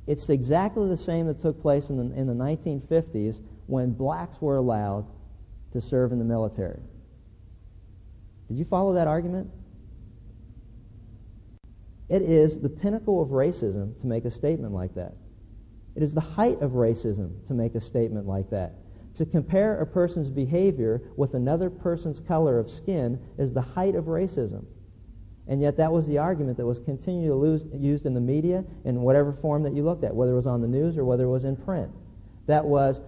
It's 0.07 0.27
exactly 0.29 0.89
the 0.89 0.97
same 0.97 1.27
that 1.27 1.39
took 1.39 1.61
place 1.61 1.91
in 1.91 1.97
the, 1.97 2.15
in 2.19 2.25
the 2.25 2.33
1950s 2.33 3.41
when 3.67 3.91
blacks 3.91 4.41
were 4.41 4.57
allowed 4.57 5.05
to 5.73 5.79
serve 5.79 6.11
in 6.11 6.17
the 6.17 6.25
military. 6.25 6.79
Did 8.47 8.57
you 8.57 8.65
follow 8.65 8.93
that 8.93 9.07
argument? 9.07 9.51
It 12.09 12.23
is 12.23 12.59
the 12.59 12.69
pinnacle 12.69 13.21
of 13.21 13.29
racism 13.29 13.99
to 13.99 14.07
make 14.07 14.25
a 14.25 14.31
statement 14.31 14.73
like 14.73 14.95
that. 14.95 15.13
It 15.95 16.01
is 16.01 16.13
the 16.13 16.21
height 16.21 16.61
of 16.61 16.71
racism 16.71 17.45
to 17.47 17.53
make 17.53 17.75
a 17.75 17.81
statement 17.81 18.25
like 18.25 18.49
that. 18.49 18.73
To 19.17 19.25
compare 19.25 19.81
a 19.81 19.85
person's 19.85 20.29
behavior 20.29 21.01
with 21.15 21.33
another 21.33 21.71
person's 21.71 22.19
color 22.19 22.59
of 22.59 22.69
skin 22.69 23.19
is 23.39 23.51
the 23.51 23.61
height 23.61 23.95
of 23.95 24.05
racism. 24.05 24.63
And 25.47 25.59
yet 25.59 25.75
that 25.77 25.91
was 25.91 26.05
the 26.07 26.19
argument 26.19 26.57
that 26.57 26.67
was 26.67 26.77
continually 26.77 27.59
used 27.73 28.05
in 28.05 28.13
the 28.13 28.21
media 28.21 28.63
in 28.85 29.01
whatever 29.01 29.33
form 29.33 29.63
that 29.63 29.73
you 29.73 29.83
looked 29.83 30.03
at, 30.03 30.15
whether 30.15 30.33
it 30.33 30.35
was 30.35 30.45
on 30.45 30.61
the 30.61 30.67
news 30.67 30.99
or 30.99 31.05
whether 31.05 31.23
it 31.23 31.29
was 31.29 31.45
in 31.45 31.55
print. 31.55 31.91
That 32.45 32.63
was 32.63 33.01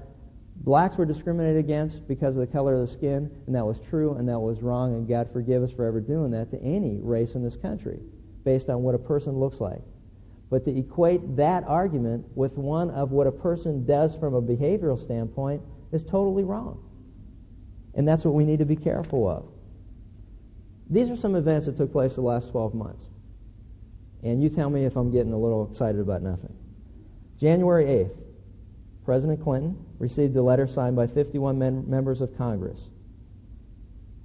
blacks 0.55 0.97
were 0.97 1.05
discriminated 1.05 1.59
against 1.59 2.07
because 2.07 2.33
of 2.33 2.39
the 2.39 2.47
color 2.47 2.73
of 2.73 2.81
the 2.81 2.91
skin, 2.91 3.29
and 3.45 3.55
that 3.55 3.65
was 3.65 3.79
true 3.79 4.15
and 4.15 4.27
that 4.29 4.39
was 4.39 4.63
wrong, 4.63 4.95
and 4.95 5.07
God 5.07 5.29
forgive 5.31 5.61
us 5.61 5.71
for 5.71 5.85
ever 5.85 6.01
doing 6.01 6.31
that 6.31 6.49
to 6.51 6.59
any 6.59 6.99
race 7.03 7.35
in 7.35 7.43
this 7.43 7.55
country 7.55 7.99
based 8.43 8.67
on 8.69 8.81
what 8.81 8.95
a 8.95 8.99
person 8.99 9.37
looks 9.37 9.61
like. 9.61 9.81
But 10.49 10.65
to 10.65 10.75
equate 10.75 11.35
that 11.35 11.65
argument 11.67 12.25
with 12.33 12.57
one 12.57 12.89
of 12.89 13.11
what 13.11 13.27
a 13.27 13.31
person 13.31 13.85
does 13.85 14.15
from 14.15 14.33
a 14.33 14.41
behavioral 14.41 14.97
standpoint 14.97 15.61
is 15.91 16.03
totally 16.03 16.43
wrong. 16.43 16.83
And 17.95 18.07
that's 18.07 18.23
what 18.23 18.33
we 18.33 18.45
need 18.45 18.59
to 18.59 18.65
be 18.65 18.75
careful 18.75 19.27
of. 19.27 19.45
These 20.89 21.09
are 21.09 21.17
some 21.17 21.35
events 21.35 21.67
that 21.67 21.77
took 21.77 21.91
place 21.91 22.13
the 22.13 22.21
last 22.21 22.49
12 22.51 22.73
months. 22.73 23.05
And 24.23 24.41
you 24.43 24.49
tell 24.49 24.69
me 24.69 24.85
if 24.85 24.95
I'm 24.95 25.11
getting 25.11 25.33
a 25.33 25.37
little 25.37 25.69
excited 25.69 26.01
about 26.01 26.21
nothing. 26.21 26.55
January 27.39 27.85
8th, 27.85 28.17
President 29.05 29.41
Clinton 29.41 29.85
received 29.97 30.35
a 30.35 30.41
letter 30.41 30.67
signed 30.67 30.95
by 30.95 31.07
51 31.07 31.57
men- 31.57 31.89
members 31.89 32.21
of 32.21 32.37
Congress. 32.37 32.81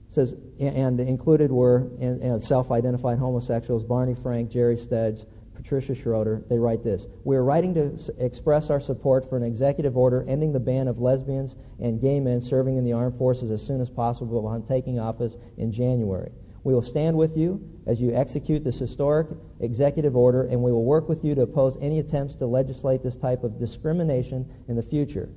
It 0.09 0.15
says, 0.15 0.35
and 0.61 1.01
included 1.01 1.51
were 1.51 1.89
and, 2.01 2.23
and 2.23 2.43
self-identified 2.43 3.19
homosexuals 3.19 3.85
Barney 3.85 4.15
Frank, 4.15 4.51
Gerry 4.51 4.77
Studds, 4.77 5.27
Patricia 5.55 5.95
Schroeder. 5.95 6.45
They 6.49 6.59
write 6.59 6.83
this: 6.83 7.07
We 7.25 7.37
are 7.37 7.45
writing 7.45 7.75
to 7.75 7.97
express 8.19 8.71
our 8.71 8.81
support 8.81 9.29
for 9.29 9.37
an 9.37 9.43
executive 9.43 9.97
order 9.97 10.25
ending 10.29 10.53
the 10.53 10.61
ban 10.61 10.89
of 10.89 11.01
lesbians 11.01 11.57
and 11.79 12.01
gay 12.01 12.21
men 12.21 12.41
serving 12.41 12.77
in 12.77 12.85
the 12.85 12.93
armed 12.93 13.17
forces 13.17 13.51
as 13.51 13.63
soon 13.63 13.81
as 13.81 13.91
possible 13.91 14.39
upon 14.39 14.63
taking 14.63 14.99
office 14.99 15.37
in 15.57 15.73
January. 15.73 16.33
We 16.65 16.75
will 16.75 16.83
stand 16.83 17.17
with 17.17 17.37
you 17.37 17.61
as 17.87 18.01
you 18.01 18.15
execute 18.15 18.65
this 18.65 18.79
historic 18.79 19.29
executive 19.61 20.17
order, 20.17 20.45
and 20.45 20.63
we 20.63 20.73
will 20.73 20.85
work 20.85 21.09
with 21.09 21.25
you 21.25 21.35
to 21.35 21.43
oppose 21.43 21.77
any 21.81 21.99
attempts 21.99 22.37
to 22.37 22.47
legislate 22.47 23.03
this 23.03 23.17
type 23.17 23.45
of 23.45 23.59
discrimination 23.59 24.51
in 24.69 24.77
the 24.77 24.83
future. 24.83 25.29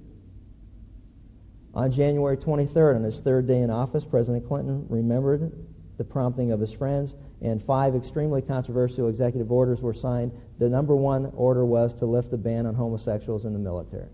On 1.74 1.92
January 1.92 2.38
23rd, 2.38 2.96
on 2.96 3.04
his 3.04 3.20
third 3.20 3.46
day 3.46 3.62
in 3.62 3.70
office, 3.70 4.06
President 4.06 4.48
Clinton 4.48 4.86
remembered 4.90 5.52
the 5.98 6.04
prompting 6.04 6.52
of 6.52 6.60
his 6.60 6.72
friends, 6.72 7.16
and 7.42 7.62
five 7.62 7.96
extremely 7.96 8.42
controversial 8.42 9.10
executive 9.10 9.52
orders 9.52 9.82
were 9.82 9.94
signed. 9.94 10.32
The 10.60 10.70
number 10.70 10.96
one 10.96 11.32
order 11.36 11.66
was 11.66 11.94
to 11.96 12.06
lift 12.06 12.32
the 12.32 12.38
ban 12.38 12.66
on 12.66 12.76
homosexuals 12.76 13.46
in 13.46 13.54
the 13.54 13.60
military. 13.60 14.10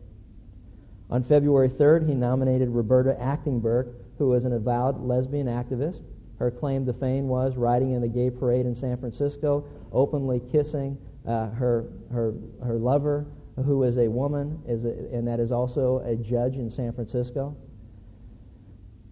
On 1.09 1.23
February 1.23 1.69
3rd, 1.69 2.07
he 2.07 2.15
nominated 2.15 2.69
Roberta 2.69 3.15
Achtenberg, 3.19 3.93
who 4.17 4.29
was 4.29 4.45
an 4.45 4.53
avowed 4.53 5.01
lesbian 5.01 5.47
activist. 5.47 6.01
Her 6.39 6.49
claim 6.49 6.85
to 6.85 6.93
fame 6.93 7.27
was 7.27 7.55
riding 7.55 7.91
in 7.91 8.01
the 8.01 8.07
gay 8.07 8.29
parade 8.29 8.65
in 8.65 8.73
San 8.73 8.97
Francisco, 8.97 9.65
openly 9.91 10.41
kissing 10.51 10.97
uh, 11.27 11.49
her, 11.51 11.85
her, 12.11 12.33
her 12.65 12.75
lover, 12.75 13.25
who 13.65 13.83
is 13.83 13.97
a 13.97 14.07
woman, 14.07 14.61
is 14.67 14.85
a, 14.85 14.89
and 15.13 15.27
that 15.27 15.39
is 15.39 15.51
also 15.51 15.99
a 15.99 16.15
judge 16.15 16.55
in 16.55 16.69
San 16.69 16.91
Francisco. 16.91 17.55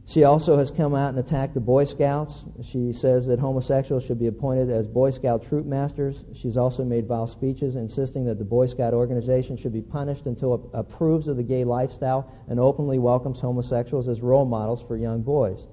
She 0.05 0.23
also 0.23 0.57
has 0.57 0.71
come 0.71 0.95
out 0.95 1.09
and 1.09 1.19
attacked 1.19 1.53
the 1.53 1.61
Boy 1.61 1.85
Scouts. 1.85 2.43
She 2.63 2.91
says 2.91 3.27
that 3.27 3.39
homosexuals 3.39 4.03
should 4.03 4.19
be 4.19 4.27
appointed 4.27 4.69
as 4.69 4.87
Boy 4.87 5.11
Scout 5.11 5.43
troop 5.43 5.65
masters. 5.65 6.25
She's 6.33 6.57
also 6.57 6.83
made 6.83 7.07
vile 7.07 7.27
speeches 7.27 7.75
insisting 7.75 8.25
that 8.25 8.37
the 8.37 8.43
Boy 8.43 8.65
Scout 8.65 8.93
organization 8.93 9.55
should 9.55 9.71
be 9.71 9.81
punished 9.81 10.25
until 10.25 10.55
it 10.55 10.61
approves 10.73 11.27
of 11.27 11.37
the 11.37 11.43
gay 11.43 11.63
lifestyle 11.63 12.29
and 12.49 12.59
openly 12.59 12.99
welcomes 12.99 13.39
homosexuals 13.39 14.07
as 14.07 14.21
role 14.21 14.45
models 14.45 14.81
for 14.81 14.97
young 14.97 15.21
boys. 15.21 15.67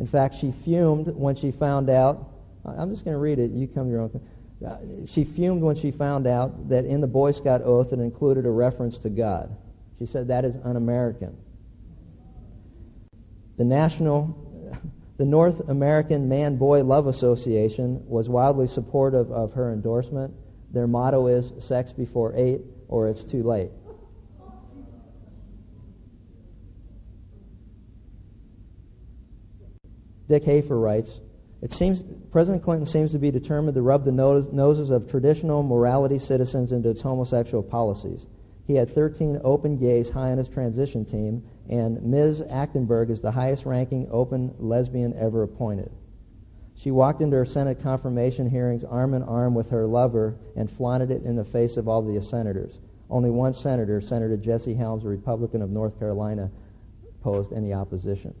In 0.00 0.06
fact, 0.06 0.34
she 0.34 0.50
fumed 0.50 1.08
when 1.08 1.36
she 1.36 1.52
found 1.52 1.88
out. 1.88 2.30
I'm 2.64 2.90
just 2.90 3.04
going 3.04 3.14
to 3.14 3.20
read 3.20 3.38
it. 3.38 3.50
You 3.52 3.68
come 3.68 3.84
to 3.84 3.90
your 3.90 4.00
own. 4.00 5.06
She 5.06 5.22
fumed 5.22 5.62
when 5.62 5.76
she 5.76 5.90
found 5.90 6.26
out 6.26 6.70
that 6.70 6.86
in 6.86 7.00
the 7.00 7.06
Boy 7.06 7.32
Scout 7.32 7.62
oath 7.62 7.92
it 7.92 8.00
included 8.00 8.46
a 8.46 8.50
reference 8.50 8.98
to 8.98 9.10
God. 9.10 9.54
She 9.98 10.06
said 10.06 10.28
that 10.28 10.44
is 10.44 10.56
un 10.64 10.76
American. 10.76 11.36
The 13.56 13.64
national, 13.64 14.36
the 15.16 15.24
North 15.24 15.68
American 15.68 16.28
Man 16.28 16.56
Boy 16.56 16.84
Love 16.84 17.06
Association 17.06 18.06
was 18.06 18.28
wildly 18.28 18.66
supportive 18.66 19.30
of 19.32 19.54
her 19.54 19.72
endorsement. 19.72 20.34
Their 20.72 20.86
motto 20.86 21.26
is 21.28 21.52
sex 21.58 21.92
before 21.92 22.34
eight 22.36 22.60
or 22.88 23.08
it's 23.08 23.24
too 23.24 23.42
late. 23.42 23.70
Dick 30.28 30.44
Hafer 30.44 30.78
writes, 30.78 31.20
it 31.62 31.72
seems 31.72 32.02
President 32.30 32.62
Clinton 32.62 32.84
seems 32.84 33.12
to 33.12 33.18
be 33.18 33.30
determined 33.30 33.74
to 33.76 33.82
rub 33.82 34.04
the 34.04 34.12
nose, 34.12 34.52
noses 34.52 34.90
of 34.90 35.08
traditional 35.10 35.62
morality 35.62 36.18
citizens 36.18 36.72
into 36.72 36.90
its 36.90 37.00
homosexual 37.00 37.62
policies. 37.62 38.26
He 38.66 38.74
had 38.74 38.90
13 38.90 39.40
open 39.44 39.76
gays 39.76 40.10
high 40.10 40.32
on 40.32 40.38
his 40.38 40.48
transition 40.48 41.04
team, 41.04 41.44
and 41.68 42.02
Ms. 42.02 42.42
Achtenberg 42.50 43.10
is 43.10 43.20
the 43.20 43.30
highest 43.30 43.64
ranking 43.64 44.08
open 44.10 44.54
lesbian 44.58 45.14
ever 45.16 45.44
appointed. 45.44 45.90
She 46.74 46.90
walked 46.90 47.22
into 47.22 47.36
her 47.36 47.46
Senate 47.46 47.80
confirmation 47.80 48.50
hearings 48.50 48.82
arm 48.82 49.14
in 49.14 49.22
arm 49.22 49.54
with 49.54 49.70
her 49.70 49.86
lover 49.86 50.36
and 50.56 50.70
flaunted 50.70 51.10
it 51.10 51.22
in 51.22 51.36
the 51.36 51.44
face 51.44 51.76
of 51.76 51.88
all 51.88 52.02
the 52.02 52.20
senators. 52.20 52.80
Only 53.08 53.30
one 53.30 53.54
senator, 53.54 54.00
Senator 54.00 54.36
Jesse 54.36 54.74
Helms, 54.74 55.04
a 55.04 55.08
Republican 55.08 55.62
of 55.62 55.70
North 55.70 55.96
Carolina, 55.98 56.50
opposed 57.20 57.52
any 57.52 57.72
opposition. 57.72 58.34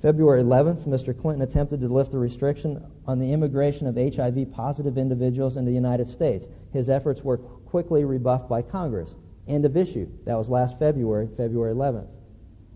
February 0.00 0.42
11th, 0.42 0.88
Mr. 0.88 1.18
Clinton 1.18 1.42
attempted 1.42 1.80
to 1.80 1.88
lift 1.88 2.14
a 2.14 2.18
restriction 2.18 2.82
on 3.06 3.18
the 3.18 3.32
immigration 3.32 3.86
of 3.86 3.96
HIV 3.96 4.50
positive 4.50 4.96
individuals 4.96 5.58
in 5.58 5.66
the 5.66 5.72
United 5.72 6.08
States. 6.08 6.48
His 6.72 6.88
efforts 6.88 7.22
were 7.22 7.40
quickly 7.70 8.04
rebuffed 8.04 8.48
by 8.48 8.62
Congress. 8.62 9.14
End 9.48 9.64
of 9.64 9.76
issue. 9.76 10.08
That 10.26 10.36
was 10.36 10.48
last 10.48 10.78
February, 10.78 11.28
February 11.36 11.74
11th. 11.74 12.08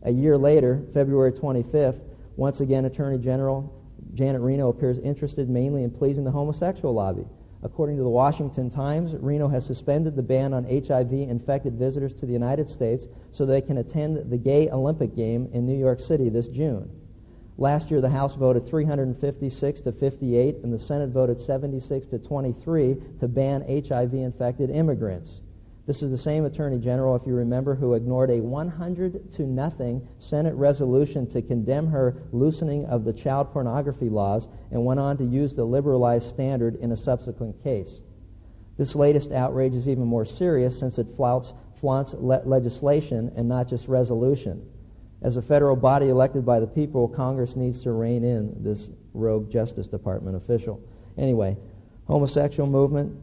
A 0.02 0.10
year 0.10 0.38
later, 0.38 0.82
February 0.94 1.32
25th, 1.32 2.00
once 2.36 2.60
again, 2.60 2.84
Attorney 2.84 3.18
General 3.18 3.72
Janet 4.14 4.42
Reno 4.42 4.68
appears 4.68 4.98
interested 4.98 5.48
mainly 5.48 5.82
in 5.82 5.90
pleasing 5.90 6.24
the 6.24 6.30
homosexual 6.30 6.94
lobby. 6.94 7.26
According 7.62 7.96
to 7.96 8.02
the 8.02 8.08
Washington 8.08 8.70
Times, 8.70 9.16
Reno 9.16 9.48
has 9.48 9.64
suspended 9.64 10.14
the 10.14 10.22
ban 10.22 10.52
on 10.52 10.64
HIV 10.64 11.12
infected 11.12 11.74
visitors 11.74 12.12
to 12.14 12.26
the 12.26 12.32
United 12.32 12.68
States 12.68 13.08
so 13.32 13.44
they 13.44 13.62
can 13.62 13.78
attend 13.78 14.30
the 14.30 14.38
gay 14.38 14.68
Olympic 14.70 15.16
game 15.16 15.48
in 15.52 15.66
New 15.66 15.76
York 15.76 16.00
City 16.00 16.28
this 16.28 16.48
June. 16.48 16.90
Last 17.56 17.90
year, 17.90 18.00
the 18.00 18.08
House 18.08 18.34
voted 18.34 18.66
356 18.66 19.80
to 19.82 19.92
58, 19.92 20.56
and 20.64 20.72
the 20.72 20.78
Senate 20.78 21.10
voted 21.10 21.40
76 21.40 22.08
to 22.08 22.18
23 22.18 22.96
to 23.20 23.28
ban 23.28 23.62
HIV 23.68 24.14
infected 24.14 24.70
immigrants. 24.70 25.40
This 25.86 26.02
is 26.02 26.10
the 26.10 26.18
same 26.18 26.46
Attorney 26.46 26.78
General, 26.78 27.14
if 27.14 27.26
you 27.26 27.34
remember, 27.34 27.74
who 27.74 27.94
ignored 27.94 28.30
a 28.30 28.40
100 28.40 29.30
to 29.32 29.42
nothing 29.42 30.08
Senate 30.18 30.54
resolution 30.54 31.26
to 31.28 31.42
condemn 31.42 31.86
her 31.88 32.16
loosening 32.32 32.86
of 32.86 33.04
the 33.04 33.12
child 33.12 33.52
pornography 33.52 34.08
laws 34.08 34.48
and 34.70 34.84
went 34.84 34.98
on 34.98 35.16
to 35.18 35.24
use 35.24 35.54
the 35.54 35.64
liberalized 35.64 36.28
standard 36.28 36.74
in 36.76 36.90
a 36.90 36.96
subsequent 36.96 37.62
case. 37.62 38.00
This 38.78 38.96
latest 38.96 39.30
outrage 39.30 39.74
is 39.74 39.88
even 39.88 40.06
more 40.06 40.24
serious 40.24 40.76
since 40.76 40.98
it 40.98 41.14
flouts, 41.14 41.52
flaunts 41.74 42.14
le- 42.14 42.42
legislation 42.44 43.30
and 43.36 43.46
not 43.46 43.68
just 43.68 43.86
resolution. 43.86 44.66
As 45.24 45.38
a 45.38 45.42
federal 45.42 45.74
body 45.74 46.10
elected 46.10 46.44
by 46.44 46.60
the 46.60 46.66
people, 46.66 47.08
Congress 47.08 47.56
needs 47.56 47.80
to 47.84 47.92
rein 47.92 48.22
in 48.24 48.62
this 48.62 48.90
rogue 49.14 49.50
Justice 49.50 49.86
Department 49.86 50.36
official. 50.36 50.82
Anyway, 51.16 51.56
homosexual 52.06 52.68
movement. 52.68 53.16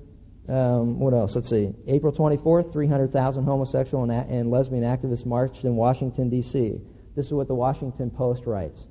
Um, 0.49 0.99
what 0.99 1.13
else? 1.13 1.35
Let's 1.35 1.49
see. 1.49 1.71
April 1.85 2.11
24th, 2.11 2.73
300,000 2.73 3.43
homosexual 3.43 4.03
and, 4.09 4.11
and 4.11 4.49
lesbian 4.49 4.83
activists 4.83 5.27
marched 5.27 5.63
in 5.63 5.75
Washington, 5.75 6.31
D.C. 6.31 6.81
This 7.15 7.27
is 7.27 7.33
what 7.33 7.47
the 7.47 7.53
Washington 7.53 8.09
Post 8.09 8.47
writes. 8.47 8.87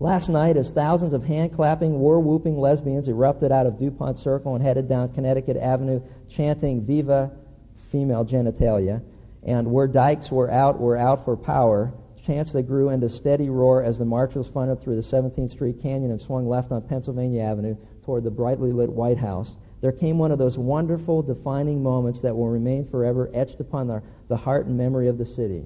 Last 0.00 0.30
night, 0.30 0.56
as 0.56 0.70
thousands 0.70 1.12
of 1.12 1.24
hand 1.24 1.52
clapping, 1.52 1.98
war 1.98 2.20
whooping 2.20 2.58
lesbians 2.58 3.08
erupted 3.08 3.52
out 3.52 3.66
of 3.66 3.78
DuPont 3.78 4.18
Circle 4.18 4.54
and 4.54 4.64
headed 4.64 4.88
down 4.88 5.12
Connecticut 5.12 5.58
Avenue 5.58 6.00
chanting 6.26 6.86
Viva 6.86 7.32
female 7.76 8.24
genitalia, 8.24 9.02
and 9.48 9.72
where 9.72 9.88
dykes 9.88 10.30
were 10.30 10.50
out, 10.50 10.78
were 10.78 10.98
out 10.98 11.24
for 11.24 11.34
power, 11.34 11.94
chants 12.22 12.52
that 12.52 12.64
grew 12.64 12.90
into 12.90 13.08
steady 13.08 13.48
roar 13.48 13.82
as 13.82 13.96
the 13.96 14.04
march 14.04 14.34
was 14.34 14.46
funneled 14.46 14.82
through 14.82 14.96
the 14.96 15.00
17th 15.00 15.50
Street 15.50 15.80
Canyon 15.80 16.10
and 16.10 16.20
swung 16.20 16.46
left 16.46 16.70
on 16.70 16.82
Pennsylvania 16.82 17.42
Avenue 17.42 17.74
toward 18.04 18.24
the 18.24 18.30
brightly 18.30 18.72
lit 18.72 18.90
White 18.90 19.16
House. 19.16 19.56
There 19.80 19.90
came 19.90 20.18
one 20.18 20.32
of 20.32 20.38
those 20.38 20.58
wonderful, 20.58 21.22
defining 21.22 21.82
moments 21.82 22.20
that 22.20 22.36
will 22.36 22.50
remain 22.50 22.84
forever 22.84 23.30
etched 23.32 23.58
upon 23.60 23.86
the, 23.86 24.02
the 24.28 24.36
heart 24.36 24.66
and 24.66 24.76
memory 24.76 25.08
of 25.08 25.16
the 25.16 25.24
city. 25.24 25.64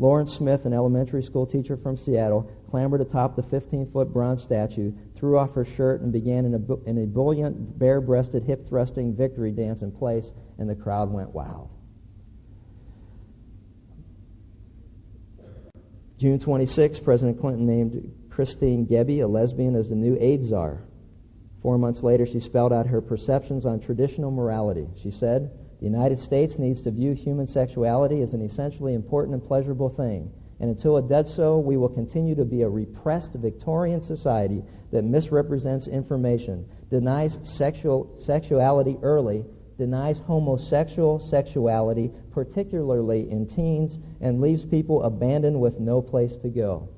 Lawrence 0.00 0.32
Smith, 0.32 0.64
an 0.64 0.72
elementary 0.72 1.22
school 1.22 1.46
teacher 1.46 1.76
from 1.76 1.96
Seattle, 1.96 2.50
clambered 2.68 3.00
atop 3.00 3.36
the 3.36 3.42
15-foot 3.42 4.12
bronze 4.12 4.42
statue, 4.42 4.92
threw 5.14 5.38
off 5.38 5.54
her 5.54 5.64
shirt, 5.64 6.00
and 6.00 6.12
began 6.12 6.46
an, 6.46 6.54
an 6.86 6.98
ebullient, 6.98 7.78
bare-breasted, 7.78 8.42
hip-thrusting 8.42 9.14
victory 9.14 9.52
dance 9.52 9.82
in 9.82 9.92
place, 9.92 10.32
and 10.58 10.68
the 10.68 10.74
crowd 10.74 11.12
went 11.12 11.32
wild. 11.32 11.68
June 16.20 16.38
26, 16.38 17.00
President 17.00 17.40
Clinton 17.40 17.64
named 17.64 18.12
Kristine 18.28 18.86
Gebbie, 18.86 19.20
a 19.20 19.26
lesbian, 19.26 19.74
as 19.74 19.88
the 19.88 19.94
new 19.94 20.18
AIDS 20.20 20.48
czar. 20.48 20.82
Four 21.62 21.78
months 21.78 22.02
later, 22.02 22.26
she 22.26 22.40
spelled 22.40 22.74
out 22.74 22.86
her 22.88 23.00
perceptions 23.00 23.64
on 23.64 23.80
traditional 23.80 24.30
morality. 24.30 24.86
She 25.02 25.10
said, 25.10 25.50
The 25.78 25.86
United 25.86 26.18
States 26.18 26.58
needs 26.58 26.82
to 26.82 26.90
view 26.90 27.14
human 27.14 27.46
sexuality 27.46 28.20
as 28.20 28.34
an 28.34 28.42
essentially 28.42 28.92
important 28.92 29.32
and 29.32 29.42
pleasurable 29.42 29.88
thing. 29.88 30.30
And 30.60 30.68
until 30.68 30.98
it 30.98 31.08
does 31.08 31.34
so, 31.34 31.58
we 31.58 31.78
will 31.78 31.88
continue 31.88 32.34
to 32.34 32.44
be 32.44 32.60
a 32.60 32.68
repressed 32.68 33.32
Victorian 33.32 34.02
society 34.02 34.62
that 34.92 35.04
misrepresents 35.04 35.88
information, 35.88 36.68
denies 36.90 37.38
sexual, 37.44 38.14
sexuality 38.18 38.98
early, 39.00 39.46
denies 39.80 40.18
homosexual 40.18 41.18
sexuality, 41.18 42.12
particularly 42.30 43.28
in 43.30 43.46
teens, 43.46 43.98
and 44.20 44.40
leaves 44.40 44.64
people 44.64 45.02
abandoned 45.02 45.58
with 45.60 45.80
no 45.80 46.00
place 46.00 46.36
to 46.36 46.48
go. 46.48 46.88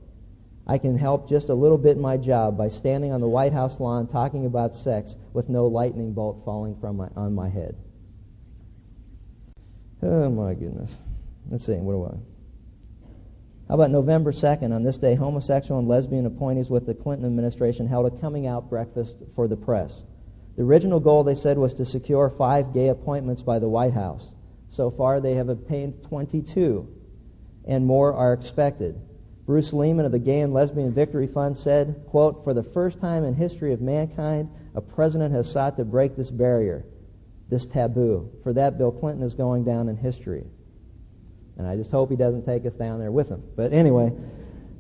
I 0.67 0.79
can 0.79 0.99
help 0.99 1.29
just 1.29 1.49
a 1.49 1.55
little 1.55 1.79
bit 1.79 1.97
my 1.97 2.17
job 2.17 2.59
by 2.59 2.69
standing 2.69 3.13
on 3.13 3.21
the 3.21 3.29
White 3.29 3.53
House 3.53 3.81
lawn 3.81 4.07
talking 4.09 4.47
about 4.47 4.75
sex 4.75 5.17
with 5.33 5.49
no 5.49 5.67
lightning 5.67 6.13
bolt 6.13 6.43
falling 6.45 6.77
from 6.77 6.97
my, 6.97 7.09
on 7.17 7.35
my 7.35 7.49
head. 7.49 7.77
Oh, 10.03 10.29
my 10.29 10.55
goodness. 10.55 10.95
Let's 11.49 11.65
see, 11.65 11.75
what 11.75 11.93
do 11.93 12.05
I? 12.05 12.33
How 13.69 13.77
about 13.77 13.91
November 13.91 14.33
2nd? 14.33 14.75
On 14.75 14.83
this 14.83 14.99
day, 14.99 15.15
homosexual 15.15 15.79
and 15.79 15.89
lesbian 15.89 16.27
appointees 16.27 16.69
with 16.69 16.85
the 16.85 16.95
Clinton 16.95 17.27
administration 17.27 17.87
held 17.87 18.13
a 18.13 18.21
coming 18.21 18.47
out 18.47 18.69
breakfast 18.69 19.17
for 19.35 19.47
the 19.47 19.57
press. 19.57 20.03
The 20.57 20.63
original 20.63 21.01
goal, 21.01 21.25
they 21.25 21.35
said, 21.35 21.59
was 21.59 21.75
to 21.75 21.85
secure 21.85 22.29
five 22.31 22.75
gay 22.75 22.89
appointments 22.89 23.43
by 23.43 23.59
the 23.59 23.69
White 23.69 23.95
House. 23.95 24.31
So 24.71 24.91
far, 24.91 25.21
they 25.21 25.35
have 25.35 25.49
obtained 25.49 26.03
22, 26.05 26.89
and 27.67 27.87
more 27.87 28.13
are 28.13 28.33
expected. 28.33 29.01
Bruce 29.47 29.73
Lehman 29.73 30.07
of 30.07 30.13
the 30.13 30.19
Gay 30.19 30.41
and 30.41 30.55
Lesbian 30.55 30.93
Victory 30.93 31.27
Fund 31.27 31.57
said, 31.57 32.05
quote, 32.07 32.45
For 32.45 32.55
the 32.55 32.63
first 32.63 33.01
time 33.01 33.25
in 33.25 33.35
history 33.35 33.73
of 33.73 33.81
mankind, 33.81 34.49
a 34.75 34.81
president 34.81 35.35
has 35.35 35.51
sought 35.51 35.77
to 35.77 35.85
break 35.85 36.17
this 36.17 36.31
barrier, 36.31 36.85
this 37.49 37.67
taboo. 37.67 38.31
For 38.43 38.53
that, 38.53 38.79
Bill 38.79 38.93
Clinton 38.93 39.25
is 39.25 39.35
going 39.35 39.65
down 39.65 39.89
in 39.89 39.97
history. 39.97 40.45
And 41.59 41.67
I 41.67 41.77
just 41.77 41.91
hope 41.91 42.11
he 42.11 42.17
doesn't 42.17 42.47
take 42.47 42.65
us 42.65 42.75
down 42.75 42.99
there 42.99 43.13
with 43.13 43.29
him. 43.29 43.43
But 43.57 43.73
anyway, 43.73 44.13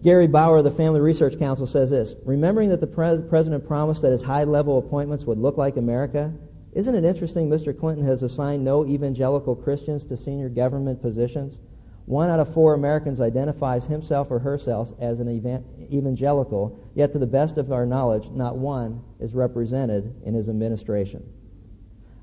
Gary 0.02 0.26
Bauer 0.26 0.58
of 0.58 0.64
the 0.64 0.70
Family 0.70 1.00
Research 1.00 1.38
Council 1.38 1.66
says 1.66 1.90
this 1.90 2.16
Remembering 2.24 2.70
that 2.70 2.80
the 2.80 2.86
pres- 2.88 3.20
president 3.28 3.66
promised 3.66 4.02
that 4.02 4.10
his 4.10 4.22
high 4.22 4.42
level 4.44 4.78
appointments 4.78 5.24
would 5.26 5.38
look 5.38 5.56
like 5.56 5.76
America, 5.76 6.32
isn't 6.72 6.94
it 6.94 7.04
interesting 7.04 7.48
Mr. 7.48 7.78
Clinton 7.78 8.04
has 8.04 8.24
assigned 8.24 8.64
no 8.64 8.84
evangelical 8.84 9.54
Christians 9.54 10.04
to 10.06 10.16
senior 10.16 10.48
government 10.48 11.00
positions? 11.00 11.58
One 12.06 12.30
out 12.30 12.40
of 12.40 12.52
four 12.52 12.74
Americans 12.74 13.20
identifies 13.20 13.86
himself 13.86 14.32
or 14.32 14.40
herself 14.40 14.92
as 14.98 15.20
an 15.20 15.28
evangelical, 15.28 16.80
yet 16.96 17.12
to 17.12 17.20
the 17.20 17.26
best 17.28 17.56
of 17.56 17.70
our 17.70 17.86
knowledge, 17.86 18.28
not 18.30 18.56
one 18.56 19.04
is 19.20 19.34
represented 19.34 20.12
in 20.24 20.34
his 20.34 20.48
administration. 20.48 21.22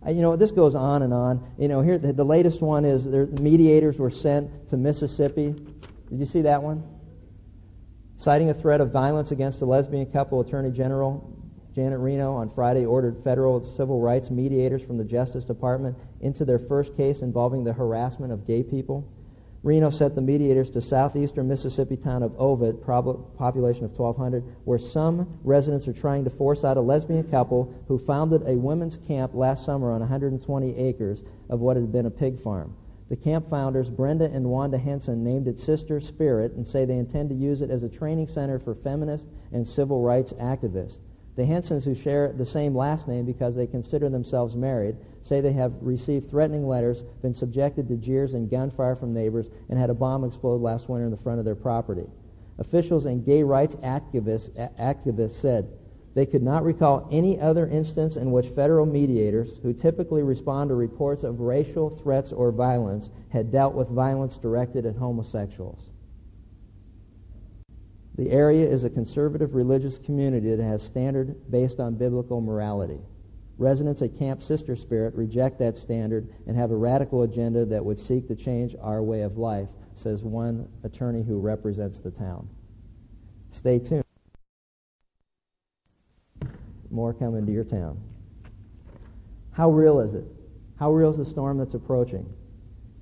You 0.06 0.22
know, 0.22 0.36
this 0.36 0.52
goes 0.52 0.76
on 0.76 1.02
and 1.04 1.13
on. 1.13 1.46
You 1.58 1.70
know, 1.70 1.82
here 1.82 1.98
the, 1.98 2.12
the 2.12 2.26
latest 2.26 2.62
one 2.62 2.84
is 2.84 3.06
the 3.06 3.28
mediators 3.42 4.00
were 4.00 4.12
sent 4.12 4.68
to 4.70 4.76
Mississippi. 4.76 5.54
Did 6.10 6.20
you 6.20 6.26
see 6.26 6.42
that 6.42 6.62
one? 6.62 6.84
Citing 8.20 8.50
a 8.50 8.54
threat 8.54 8.82
of 8.82 8.92
violence 8.92 9.32
against 9.32 9.62
a 9.62 9.66
lesbian 9.66 10.06
couple, 10.06 10.42
Attorney 10.42 10.72
General 10.72 11.26
Janet 11.74 12.02
Reno 12.02 12.34
on 12.34 12.50
Friday 12.50 12.86
ordered 12.86 13.24
federal 13.24 13.64
civil 13.64 14.02
rights 14.02 14.30
mediators 14.30 14.82
from 14.82 14.98
the 14.98 15.06
Justice 15.06 15.46
Department 15.46 15.96
into 16.20 16.44
their 16.44 16.60
first 16.60 16.98
case 16.98 17.22
involving 17.22 17.64
the 17.64 17.72
harassment 17.72 18.34
of 18.34 18.46
gay 18.46 18.62
people. 18.62 19.10
Reno 19.64 19.90
sent 19.90 20.16
the 20.16 20.22
mediators 20.22 20.70
to 20.72 20.82
southeastern 20.82 21.48
Mississippi 21.48 21.96
town 21.96 22.22
of 22.22 22.34
Ovett, 22.34 22.84
population 23.38 23.86
of 23.86 23.98
1,200, 23.98 24.44
where 24.66 24.80
some 24.80 25.40
residents 25.46 25.88
are 25.88 25.94
trying 25.94 26.26
to 26.26 26.30
force 26.30 26.66
out 26.66 26.76
a 26.76 26.82
lesbian 26.82 27.24
couple 27.24 27.74
who 27.88 27.98
founded 27.98 28.42
a 28.46 28.58
women's 28.58 28.98
camp 28.98 29.34
last 29.34 29.64
summer 29.64 29.92
on 29.92 30.02
120 30.02 30.76
acres 30.76 31.24
of 31.50 31.62
what 31.62 31.78
had 31.78 31.90
been 31.94 32.06
a 32.06 32.12
pig 32.12 32.42
farm. 32.42 32.76
The 33.10 33.15
camp 33.15 33.50
founders, 33.50 33.89
Brenda 33.89 34.30
and 34.32 34.52
Wanda 34.52 34.78
Henson, 34.78 35.24
named 35.24 35.48
it 35.48 35.58
Sister 35.58 36.00
Spirit 36.00 36.54
and 36.54 36.67
say 36.67 36.86
they 36.86 36.98
intend 36.98 37.30
to 37.30 37.36
use 37.36 37.63
it 37.63 37.72
as 37.72 37.82
a 37.82 37.89
training 37.89 38.28
center 38.28 38.60
for 38.60 38.76
feminist 38.76 39.28
and 39.52 39.67
civil 39.67 40.02
rights 40.02 40.32
activists. 40.34 41.00
The 41.36 41.45
Hensons, 41.45 41.86
who 41.86 41.95
share 41.95 42.32
the 42.32 42.45
same 42.45 42.76
last 42.76 43.08
name 43.08 43.26
because 43.26 43.56
they 43.56 43.65
consider 43.65 44.10
themselves 44.10 44.56
married, 44.56 44.98
say 45.24 45.41
they 45.41 45.54
have 45.54 45.74
received 45.82 46.30
threatening 46.30 46.67
letters, 46.67 47.04
been 47.24 47.34
subjected 47.34 47.88
to 47.88 47.98
jeers 47.98 48.36
and 48.36 48.50
gunfire 48.50 48.95
from 48.95 49.13
neighbors, 49.13 49.50
and 49.69 49.80
had 49.80 49.89
a 49.89 49.95
bomb 49.95 50.24
explode 50.24 50.62
last 50.62 50.88
winter 50.88 51.06
in 51.06 51.12
the 51.12 51.17
front 51.17 51.39
of 51.39 51.45
their 51.45 51.56
property. 51.56 52.06
Officials 52.60 53.06
and 53.06 53.26
gay 53.26 53.41
rights 53.41 53.76
activists, 53.78 54.50
activists 54.78 55.32
said 55.32 55.67
They 56.15 56.26
could 56.26 56.43
not 56.43 56.63
recall 56.63 57.08
any 57.12 57.39
other 57.39 57.67
instance 57.67 58.17
in 58.17 58.32
which 58.32 58.48
federal 58.48 58.86
mediators, 58.86 59.58
who 59.62 59.74
typically 59.74 60.24
respond 60.24 60.69
to 60.69 60.76
reports 60.76 61.24
of 61.24 61.39
racial 61.39 61.89
threats 61.89 62.32
or 62.32 62.52
violence, 62.52 63.10
had 63.30 63.52
dealt 63.52 63.76
with 63.76 63.89
violence 63.89 64.38
directed 64.38 64.86
at 64.86 64.95
homosexuals. 64.95 65.91
The 68.17 68.32
area 68.32 68.67
is 68.67 68.84
a 68.84 68.89
conservative 68.89 69.56
religious 69.56 69.98
community 69.98 70.54
that 70.54 70.63
has 70.63 70.84
standard 70.84 71.36
based 71.52 71.80
on 71.80 71.95
biblical 71.95 72.41
morality. 72.41 73.00
Residents 73.58 74.02
at 74.02 74.17
Camp 74.17 74.41
Sister 74.41 74.76
Spirit 74.76 75.13
reject 75.15 75.60
that 75.60 75.78
standard 75.78 76.28
and 76.48 76.58
have 76.58 76.72
a 76.72 76.76
radical 76.76 77.24
agenda 77.24 77.65
that 77.65 77.84
would 77.84 78.00
seek 78.00 78.28
to 78.28 78.36
change 78.36 78.76
our 78.82 79.04
way 79.04 79.22
of 79.22 79.38
life, 79.38 79.69
says 79.95 80.24
one 80.24 80.67
attorney 80.84 81.24
who 81.24 81.39
represents 81.39 82.00
the 82.00 82.12
town. 82.12 82.50
Stay 83.52 83.80
tuned. 83.80 84.04
More 86.91 87.13
coming 87.13 87.45
to 87.45 87.52
your 87.52 87.63
town. 87.63 87.99
How 89.52 89.69
real 89.69 89.99
is 89.99 90.13
it? 90.13 90.25
How 90.80 90.91
real 90.91 91.12
is 91.12 91.17
the 91.17 91.30
storm 91.30 91.58
that's 91.58 91.73
approaching? 91.73 92.25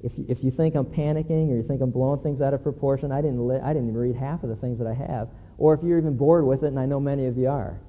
If 0.01 0.17
you, 0.17 0.25
if 0.27 0.43
you 0.43 0.51
think 0.51 0.75
I'm 0.75 0.85
panicking 0.85 1.49
or 1.51 1.55
you 1.55 1.63
think 1.63 1.81
I'm 1.81 1.91
blowing 1.91 2.21
things 2.21 2.41
out 2.41 2.53
of 2.53 2.63
proportion, 2.63 3.11
I 3.11 3.21
didn't, 3.21 3.47
li- 3.47 3.59
I 3.63 3.73
didn't 3.73 3.95
read 3.95 4.15
half 4.15 4.43
of 4.43 4.49
the 4.49 4.55
things 4.55 4.77
that 4.79 4.87
I 4.87 4.93
have. 4.93 5.29
Or 5.57 5.73
if 5.73 5.83
you're 5.83 5.97
even 5.97 6.17
bored 6.17 6.45
with 6.45 6.63
it, 6.63 6.67
and 6.67 6.79
I 6.79 6.85
know 6.85 6.99
many 6.99 7.25
of 7.25 7.37
you 7.37 7.49
are. 7.49 7.79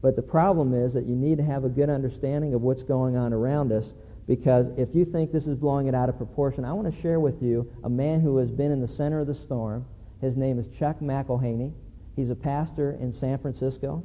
But 0.00 0.16
the 0.16 0.22
problem 0.22 0.74
is 0.74 0.94
that 0.94 1.06
you 1.06 1.16
need 1.16 1.38
to 1.38 1.44
have 1.44 1.64
a 1.64 1.68
good 1.68 1.90
understanding 1.90 2.54
of 2.54 2.62
what's 2.62 2.82
going 2.82 3.16
on 3.16 3.32
around 3.32 3.72
us 3.72 3.86
because 4.28 4.68
if 4.76 4.94
you 4.94 5.06
think 5.06 5.32
this 5.32 5.46
is 5.46 5.56
blowing 5.56 5.86
it 5.88 5.94
out 5.94 6.10
of 6.10 6.18
proportion, 6.18 6.64
I 6.64 6.72
want 6.74 6.94
to 6.94 7.00
share 7.00 7.18
with 7.18 7.42
you 7.42 7.68
a 7.82 7.88
man 7.88 8.20
who 8.20 8.36
has 8.36 8.50
been 8.50 8.70
in 8.70 8.80
the 8.82 8.86
center 8.86 9.20
of 9.20 9.26
the 9.26 9.34
storm. 9.34 9.86
His 10.20 10.36
name 10.36 10.58
is 10.58 10.66
Chuck 10.78 11.00
McIlhenny. 11.00 11.72
He's 12.14 12.28
a 12.28 12.34
pastor 12.34 12.98
in 13.00 13.14
San 13.14 13.38
Francisco. 13.38 14.04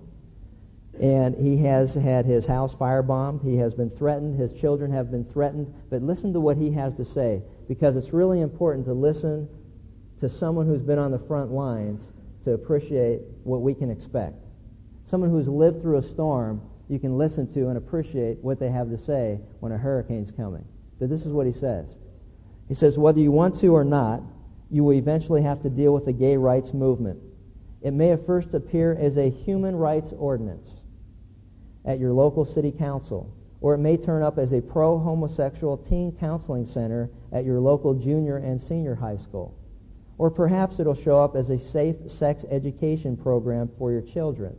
And 1.01 1.35
he 1.35 1.57
has 1.63 1.95
had 1.95 2.25
his 2.25 2.45
house 2.45 2.75
firebombed. 2.75 3.43
He 3.43 3.57
has 3.57 3.73
been 3.73 3.89
threatened. 3.89 4.39
His 4.39 4.53
children 4.53 4.91
have 4.91 5.09
been 5.09 5.25
threatened. 5.25 5.73
But 5.89 6.03
listen 6.03 6.33
to 6.33 6.39
what 6.39 6.57
he 6.57 6.71
has 6.71 6.93
to 6.95 7.05
say 7.05 7.41
because 7.67 7.95
it's 7.95 8.13
really 8.13 8.41
important 8.41 8.85
to 8.85 8.93
listen 8.93 9.47
to 10.19 10.29
someone 10.29 10.67
who's 10.67 10.81
been 10.81 10.99
on 10.99 11.11
the 11.11 11.19
front 11.19 11.51
lines 11.51 12.03
to 12.45 12.51
appreciate 12.51 13.21
what 13.43 13.61
we 13.61 13.73
can 13.73 13.89
expect. 13.89 14.35
Someone 15.07 15.29
who's 15.29 15.47
lived 15.47 15.81
through 15.81 15.97
a 15.97 16.03
storm, 16.03 16.61
you 16.89 16.99
can 16.99 17.17
listen 17.17 17.51
to 17.53 17.69
and 17.69 17.77
appreciate 17.77 18.37
what 18.43 18.59
they 18.59 18.69
have 18.69 18.89
to 18.89 18.97
say 18.97 19.39
when 19.59 19.71
a 19.71 19.77
hurricane's 19.77 20.31
coming. 20.31 20.63
But 20.99 21.09
this 21.09 21.25
is 21.25 21.33
what 21.33 21.47
he 21.47 21.53
says. 21.53 21.87
He 22.67 22.75
says, 22.75 22.97
whether 22.97 23.19
you 23.19 23.31
want 23.31 23.59
to 23.61 23.75
or 23.75 23.83
not, 23.83 24.21
you 24.69 24.83
will 24.83 24.93
eventually 24.93 25.41
have 25.41 25.61
to 25.63 25.69
deal 25.69 25.93
with 25.93 26.05
the 26.05 26.13
gay 26.13 26.37
rights 26.37 26.73
movement. 26.73 27.19
It 27.81 27.91
may 27.91 28.11
at 28.11 28.25
first 28.25 28.53
appear 28.53 28.93
as 28.93 29.17
a 29.17 29.29
human 29.29 29.75
rights 29.75 30.11
ordinance 30.17 30.69
at 31.85 31.99
your 31.99 32.13
local 32.13 32.45
city 32.45 32.71
council 32.71 33.33
or 33.63 33.73
it 33.73 33.77
may 33.77 33.95
turn 33.95 34.21
up 34.21 34.37
as 34.37 34.51
a 34.51 34.61
pro 34.61 34.99
homosexual 34.99 35.77
teen 35.77 36.11
counseling 36.19 36.65
center 36.65 37.09
at 37.31 37.45
your 37.45 37.61
local 37.61 37.93
junior 37.93 38.35
and 38.35 38.61
senior 38.61 38.93
high 38.93 39.15
school. 39.15 39.57
Or 40.17 40.29
perhaps 40.29 40.79
it'll 40.79 40.93
show 40.93 41.17
up 41.23 41.37
as 41.37 41.49
a 41.49 41.57
safe 41.57 41.95
sex 42.05 42.43
education 42.51 43.15
program 43.15 43.71
for 43.79 43.89
your 43.89 44.01
children, 44.01 44.53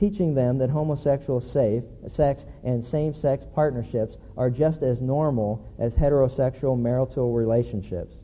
teaching 0.00 0.34
them 0.34 0.58
that 0.58 0.68
homosexual 0.68 1.40
safe, 1.40 1.84
sex 2.08 2.44
and 2.64 2.84
same 2.84 3.14
sex 3.14 3.46
partnerships 3.54 4.16
are 4.36 4.50
just 4.50 4.82
as 4.82 5.00
normal 5.00 5.72
as 5.78 5.94
heterosexual 5.94 6.76
marital 6.76 7.32
relationships. 7.32 8.16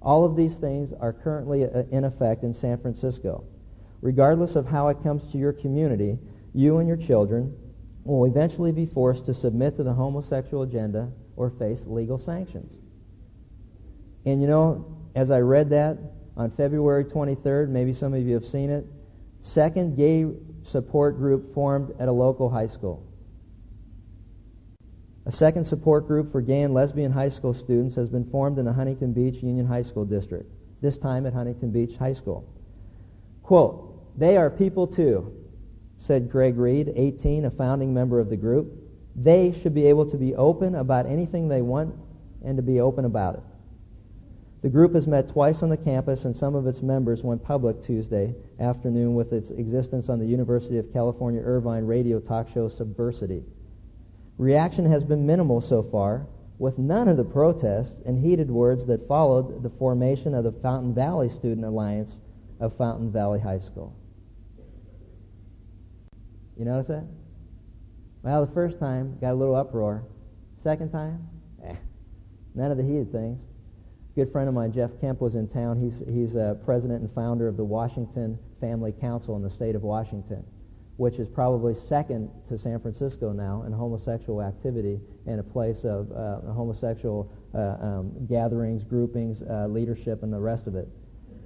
All 0.00 0.24
of 0.24 0.36
these 0.36 0.54
things 0.54 0.94
are 1.00 1.12
currently 1.12 1.64
uh, 1.64 1.82
in 1.90 2.04
effect 2.04 2.44
in 2.44 2.54
San 2.54 2.78
Francisco. 2.78 3.44
Regardless 4.00 4.56
of 4.56 4.66
how 4.66 4.88
it 4.88 5.02
comes 5.02 5.30
to 5.32 5.38
your 5.38 5.52
community, 5.52 6.18
you 6.54 6.78
and 6.78 6.88
your 6.88 6.96
children 6.96 7.54
will 8.04 8.26
eventually 8.26 8.72
be 8.72 8.86
forced 8.86 9.26
to 9.26 9.34
submit 9.34 9.76
to 9.76 9.82
the 9.82 9.92
homosexual 9.92 10.62
agenda 10.62 11.10
or 11.36 11.50
face 11.50 11.82
legal 11.86 12.16
sanctions. 12.16 12.72
And 14.24 14.40
you 14.40 14.46
know, 14.46 14.98
as 15.14 15.30
I 15.30 15.40
read 15.40 15.70
that 15.70 15.98
on 16.36 16.50
February 16.50 17.04
23rd, 17.04 17.68
maybe 17.68 17.92
some 17.92 18.14
of 18.14 18.22
you 18.22 18.34
have 18.34 18.46
seen 18.46 18.70
it, 18.70 18.86
second 19.42 19.96
gay 19.96 20.26
support 20.62 21.18
group 21.18 21.52
formed 21.54 21.94
at 21.98 22.08
a 22.08 22.12
local 22.12 22.48
high 22.48 22.68
school. 22.68 23.06
A 25.26 25.32
second 25.32 25.64
support 25.64 26.06
group 26.06 26.30
for 26.30 26.40
gay 26.40 26.62
and 26.62 26.74
lesbian 26.74 27.10
high 27.10 27.30
school 27.30 27.54
students 27.54 27.94
has 27.96 28.10
been 28.10 28.28
formed 28.30 28.58
in 28.58 28.64
the 28.64 28.72
Huntington 28.72 29.12
Beach 29.12 29.42
Union 29.42 29.66
High 29.66 29.82
School 29.82 30.04
District, 30.04 30.50
this 30.82 30.98
time 30.98 31.26
at 31.26 31.32
Huntington 31.32 31.70
Beach 31.70 31.96
High 31.96 32.12
School. 32.12 32.46
Quote, 33.42 34.18
they 34.18 34.36
are 34.36 34.50
people 34.50 34.86
too 34.86 35.43
said 36.04 36.30
Greg 36.30 36.58
Reed, 36.58 36.92
18, 36.94 37.46
a 37.46 37.50
founding 37.50 37.94
member 37.94 38.20
of 38.20 38.28
the 38.28 38.36
group. 38.36 38.70
They 39.16 39.58
should 39.62 39.74
be 39.74 39.86
able 39.86 40.10
to 40.10 40.18
be 40.18 40.34
open 40.34 40.74
about 40.74 41.06
anything 41.06 41.48
they 41.48 41.62
want 41.62 41.94
and 42.44 42.58
to 42.58 42.62
be 42.62 42.80
open 42.80 43.06
about 43.06 43.36
it. 43.36 43.42
The 44.60 44.68
group 44.68 44.94
has 44.94 45.06
met 45.06 45.30
twice 45.30 45.62
on 45.62 45.70
the 45.70 45.78
campus, 45.78 46.26
and 46.26 46.36
some 46.36 46.54
of 46.54 46.66
its 46.66 46.82
members 46.82 47.22
went 47.22 47.42
public 47.42 47.82
Tuesday 47.82 48.34
afternoon 48.60 49.14
with 49.14 49.32
its 49.32 49.50
existence 49.50 50.10
on 50.10 50.18
the 50.18 50.26
University 50.26 50.76
of 50.76 50.92
California 50.92 51.40
Irvine 51.42 51.86
radio 51.86 52.20
talk 52.20 52.48
show 52.52 52.68
Subversity. 52.68 53.42
Reaction 54.36 54.84
has 54.90 55.04
been 55.04 55.26
minimal 55.26 55.62
so 55.62 55.82
far, 55.82 56.26
with 56.58 56.78
none 56.78 57.08
of 57.08 57.16
the 57.16 57.24
protests 57.24 57.94
and 58.04 58.22
heated 58.22 58.50
words 58.50 58.84
that 58.86 59.08
followed 59.08 59.62
the 59.62 59.70
formation 59.70 60.34
of 60.34 60.44
the 60.44 60.52
Fountain 60.52 60.94
Valley 60.94 61.30
Student 61.30 61.64
Alliance 61.64 62.18
of 62.60 62.76
Fountain 62.76 63.10
Valley 63.10 63.40
High 63.40 63.60
School. 63.60 63.94
You 66.58 66.64
notice 66.64 66.86
that? 66.88 67.04
Well, 68.22 68.46
the 68.46 68.52
first 68.52 68.78
time 68.78 69.18
got 69.20 69.32
a 69.32 69.34
little 69.34 69.56
uproar. 69.56 70.04
Second 70.62 70.90
time, 70.92 71.28
eh, 71.64 71.74
none 72.54 72.70
of 72.70 72.76
the 72.76 72.82
heated 72.82 73.12
things. 73.12 73.38
A 74.12 74.14
good 74.14 74.32
friend 74.32 74.48
of 74.48 74.54
mine, 74.54 74.72
Jeff 74.72 74.90
Kemp, 75.00 75.20
was 75.20 75.34
in 75.34 75.48
town. 75.48 75.80
He's 75.80 76.00
he's 76.08 76.36
uh, 76.36 76.54
president 76.64 77.02
and 77.02 77.12
founder 77.12 77.48
of 77.48 77.56
the 77.56 77.64
Washington 77.64 78.38
Family 78.60 78.92
Council 78.92 79.36
in 79.36 79.42
the 79.42 79.50
state 79.50 79.74
of 79.74 79.82
Washington, 79.82 80.44
which 80.96 81.16
is 81.16 81.28
probably 81.28 81.74
second 81.74 82.30
to 82.48 82.58
San 82.58 82.80
Francisco 82.80 83.32
now 83.32 83.64
in 83.66 83.72
homosexual 83.72 84.40
activity 84.40 85.00
and 85.26 85.40
a 85.40 85.42
place 85.42 85.84
of 85.84 86.10
uh, 86.12 86.40
homosexual 86.52 87.30
uh, 87.54 87.76
um, 87.80 88.26
gatherings, 88.26 88.84
groupings, 88.84 89.42
uh, 89.42 89.66
leadership, 89.66 90.22
and 90.22 90.32
the 90.32 90.40
rest 90.40 90.66
of 90.66 90.76
it. 90.76 90.88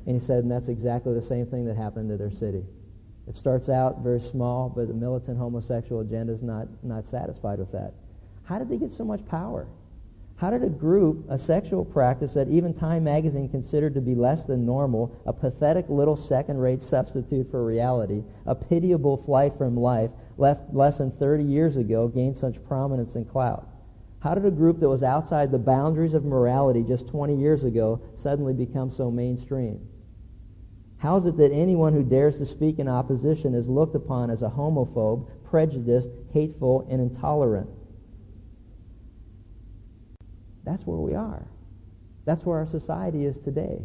And 0.06 0.20
he 0.20 0.24
said, 0.24 0.44
and 0.44 0.50
that's 0.50 0.68
exactly 0.68 1.14
the 1.14 1.26
same 1.26 1.46
thing 1.46 1.64
that 1.64 1.76
happened 1.76 2.08
to 2.10 2.16
their 2.16 2.30
city. 2.30 2.62
It 3.28 3.36
starts 3.36 3.68
out 3.68 4.00
very 4.00 4.20
small, 4.20 4.70
but 4.70 4.88
the 4.88 4.94
militant 4.94 5.36
homosexual 5.36 6.00
agenda 6.00 6.32
is 6.32 6.42
not, 6.42 6.66
not 6.82 7.06
satisfied 7.06 7.58
with 7.58 7.70
that. 7.72 7.92
How 8.44 8.58
did 8.58 8.70
they 8.70 8.78
get 8.78 8.92
so 8.92 9.04
much 9.04 9.26
power? 9.26 9.66
How 10.36 10.50
did 10.50 10.64
a 10.64 10.70
group, 10.70 11.26
a 11.28 11.38
sexual 11.38 11.84
practice 11.84 12.32
that 12.32 12.48
even 12.48 12.72
Time 12.72 13.04
magazine 13.04 13.48
considered 13.50 13.92
to 13.94 14.00
be 14.00 14.14
less 14.14 14.44
than 14.44 14.64
normal, 14.64 15.14
a 15.26 15.32
pathetic 15.32 15.90
little 15.90 16.16
second-rate 16.16 16.80
substitute 16.80 17.50
for 17.50 17.64
reality, 17.64 18.22
a 18.46 18.54
pitiable 18.54 19.18
flight 19.18 19.52
from 19.58 19.76
life, 19.76 20.10
left 20.38 20.72
less 20.72 20.98
than 20.98 21.10
30 21.10 21.44
years 21.44 21.76
ago, 21.76 22.08
gain 22.08 22.34
such 22.34 22.64
prominence 22.66 23.14
and 23.14 23.28
clout? 23.28 23.68
How 24.20 24.34
did 24.34 24.46
a 24.46 24.50
group 24.50 24.80
that 24.80 24.88
was 24.88 25.02
outside 25.02 25.50
the 25.50 25.58
boundaries 25.58 26.14
of 26.14 26.24
morality 26.24 26.82
just 26.82 27.08
20 27.08 27.36
years 27.36 27.64
ago 27.64 28.00
suddenly 28.16 28.54
become 28.54 28.90
so 28.90 29.10
mainstream? 29.10 29.86
How 30.98 31.16
is 31.16 31.26
it 31.26 31.36
that 31.36 31.52
anyone 31.52 31.92
who 31.92 32.02
dares 32.02 32.38
to 32.38 32.46
speak 32.46 32.80
in 32.80 32.88
opposition 32.88 33.54
is 33.54 33.68
looked 33.68 33.94
upon 33.94 34.30
as 34.30 34.42
a 34.42 34.50
homophobe, 34.50 35.28
prejudiced, 35.44 36.10
hateful, 36.32 36.86
and 36.90 37.00
intolerant? 37.00 37.70
That's 40.64 40.84
where 40.84 40.98
we 40.98 41.14
are. 41.14 41.46
That's 42.24 42.44
where 42.44 42.58
our 42.58 42.66
society 42.66 43.24
is 43.24 43.38
today. 43.38 43.80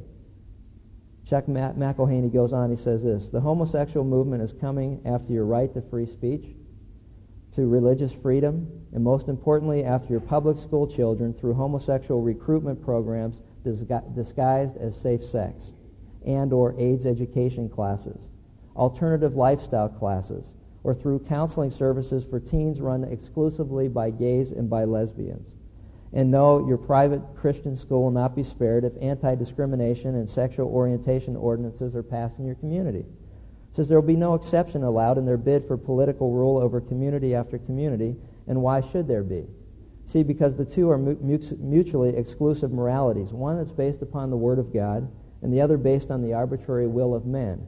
Chuck 1.30 1.46
McIlhenny 1.46 2.34
goes 2.34 2.52
on, 2.52 2.72
he 2.72 2.76
says 2.76 3.04
this 3.04 3.28
The 3.28 3.40
homosexual 3.40 4.06
movement 4.06 4.42
is 4.42 4.52
coming 4.52 5.00
after 5.06 5.32
your 5.32 5.46
right 5.46 5.72
to 5.76 5.82
free 5.82 6.08
speech, 6.08 6.46
to 7.56 7.68
religious 7.68 8.12
freedom, 8.12 8.68
and 8.92 9.04
most 9.04 9.28
importantly, 9.28 9.84
after 9.84 10.10
your 10.10 10.20
public 10.20 10.58
school 10.58 10.88
children 10.88 11.34
through 11.34 11.54
homosexual 11.54 12.22
recruitment 12.22 12.84
programs 12.84 13.42
disguised 13.64 14.78
as 14.78 15.00
safe 15.00 15.24
sex 15.24 15.73
and 16.26 16.54
or 16.54 16.80
AIDS 16.80 17.06
education 17.06 17.70
classes, 17.70 18.20
alternative 18.76 19.36
lifestyle 19.36 19.90
classes, 19.90 20.44
or 20.84 20.94
through 20.94 21.20
counseling 21.20 21.72
services 21.72 22.24
for 22.30 22.40
teens 22.40 22.82
run 22.82 23.04
exclusively 23.06 23.88
by 23.88 24.10
gays 24.10 24.52
and 24.52 24.70
by 24.70 24.84
lesbians. 24.84 25.54
And 26.12 26.30
no, 26.30 26.68
your 26.68 26.78
private 26.78 27.22
Christian 27.36 27.76
school 27.76 28.04
will 28.04 28.12
not 28.12 28.36
be 28.36 28.44
spared 28.44 28.84
if 28.84 28.94
anti-discrimination 29.02 30.16
and 30.16 30.30
sexual 30.30 30.68
orientation 30.68 31.36
ordinances 31.36 31.96
are 31.96 32.04
passed 32.04 32.38
in 32.38 32.46
your 32.46 32.56
community. 32.56 33.00
It 33.00 33.76
says 33.76 33.90
there 33.90 34.00
will 34.00 34.08
be 34.08 34.16
no 34.16 34.36
exception 34.36 34.84
allowed 34.84 35.18
in 35.18 35.26
their 35.26 35.38
bid 35.38 35.66
for 35.66 35.78
political 35.78 36.32
rule 36.32 36.58
over 36.58 36.80
community 36.80 37.34
after 37.34 37.58
community, 37.58 38.16
and 38.48 38.62
why 38.62 38.82
should 38.92 39.08
there 39.08 39.24
be? 39.24 39.46
See, 40.06 40.22
because 40.22 40.56
the 40.56 40.66
two 40.66 40.92
are 40.92 40.98
mutually 40.98 42.16
exclusive 42.16 42.72
moralities. 42.72 43.30
One 43.30 43.58
that's 43.58 43.72
based 43.72 44.02
upon 44.02 44.30
the 44.30 44.38
Word 44.38 44.60
of 44.60 44.74
God, 44.74 45.10
and 45.44 45.54
the 45.54 45.62
other 45.62 45.78
based 45.78 46.10
on 46.10 46.22
the 46.22 46.34
arbitrary 46.34 46.88
will 46.88 47.14
of 47.14 47.26
men. 47.26 47.68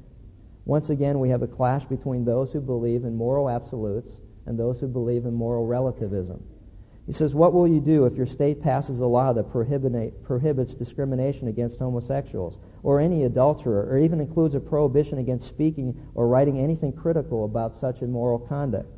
Once 0.64 0.90
again, 0.90 1.20
we 1.20 1.30
have 1.30 1.44
a 1.44 1.48
clash 1.48 1.86
between 1.86 2.26
those 2.26 2.52
who 2.52 2.62
believe 2.62 3.04
in 3.04 3.16
moral 3.16 3.50
absolutes 3.50 4.14
and 4.48 4.58
those 4.58 4.80
who 4.80 4.88
believe 4.88 5.26
in 5.26 5.34
moral 5.34 5.68
relativism. 5.68 6.42
He 7.06 7.14
says, 7.14 7.36
What 7.36 7.54
will 7.54 7.68
you 7.68 7.80
do 7.80 8.06
if 8.06 8.16
your 8.16 8.26
state 8.26 8.64
passes 8.64 9.00
a 9.00 9.06
law 9.06 9.34
that 9.34 9.52
prohibits 9.52 10.74
discrimination 10.74 11.50
against 11.50 11.78
homosexuals 11.78 12.58
or 12.82 13.00
any 13.00 13.26
adulterer 13.26 13.88
or 13.92 14.00
even 14.00 14.20
includes 14.20 14.56
a 14.56 14.60
prohibition 14.60 15.20
against 15.20 15.48
speaking 15.48 15.96
or 16.16 16.28
writing 16.28 16.60
anything 16.60 16.94
critical 16.94 17.46
about 17.46 17.80
such 17.80 18.02
immoral 18.02 18.40
conduct? 18.40 18.90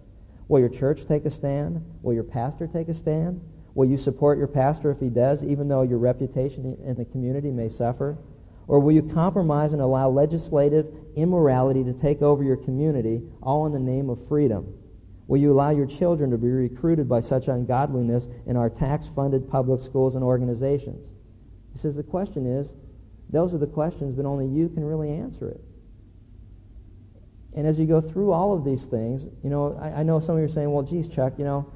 Will 0.47 0.59
your 0.59 0.69
church 0.69 1.05
take 1.07 1.25
a 1.25 1.32
stand? 1.32 1.84
Will 2.01 2.13
your 2.13 2.23
pastor 2.23 2.67
take 2.67 2.88
a 2.88 2.93
stand? 2.93 3.41
Will 3.73 3.89
you 3.89 3.97
support 3.97 4.38
your 4.38 4.47
pastor 4.47 4.91
if 4.91 4.99
he 4.99 5.09
does, 5.09 5.43
even 5.43 5.67
though 5.67 5.82
your 5.82 5.99
reputation 5.99 6.78
in 6.86 6.95
the 6.95 7.05
community 7.05 7.51
may 7.51 7.67
suffer? 7.67 8.17
Or 8.68 8.80
will 8.80 8.91
you 8.91 9.01
compromise 9.01 9.72
and 9.72 9.82
allow 9.82 10.09
legislative 10.09 10.88
immorality 11.15 11.84
to 11.86 11.93
take 11.93 12.22
over 12.22 12.43
your 12.43 12.57
community, 12.57 13.22
all 13.41 13.65
in 13.65 13.72
the 13.72 13.80
name 13.80 14.09
of 14.09 14.28
freedom? 14.28 14.74
Will 15.28 15.39
you 15.39 15.51
allow 15.53 15.72
your 15.72 15.86
children 15.86 16.32
to 16.32 16.38
be 16.38 16.49
recruited 16.49 17.07
by 17.07 17.22
such 17.22 17.47
ungodliness 17.47 18.28
in 18.45 18.55
our 18.55 18.70
tax 18.70 19.07
funded 19.15 19.49
public 19.49 19.82
schools 19.82 20.15
and 20.15 20.24
organizations? 20.24 21.07
He 21.74 21.80
says 21.80 21.95
the 21.95 22.03
question 22.03 22.45
is, 22.45 22.70
those 23.30 23.53
are 23.53 23.57
the 23.57 23.68
questions, 23.68 24.15
but 24.15 24.26
only 24.26 24.47
you 24.47 24.70
can 24.70 24.84
really 24.84 25.11
answer 25.11 25.49
it. 25.49 25.61
And 27.55 27.68
as 27.68 27.78
you 27.78 27.86
go 27.86 27.99
through 27.99 28.32
all 28.32 28.53
of 28.53 28.63
these 28.63 28.84
things, 28.84 29.24
you 29.43 29.49
know, 29.49 29.78
I, 29.82 29.99
I 29.99 30.03
know 30.03 30.20
some 30.20 30.36
of 30.36 30.39
you 30.39 30.45
are 30.45 30.51
saying, 30.51 30.72
well, 30.72 30.84
geez, 30.84 31.07
Chuck, 31.07 31.34
you 31.38 31.43
know, 31.43 31.72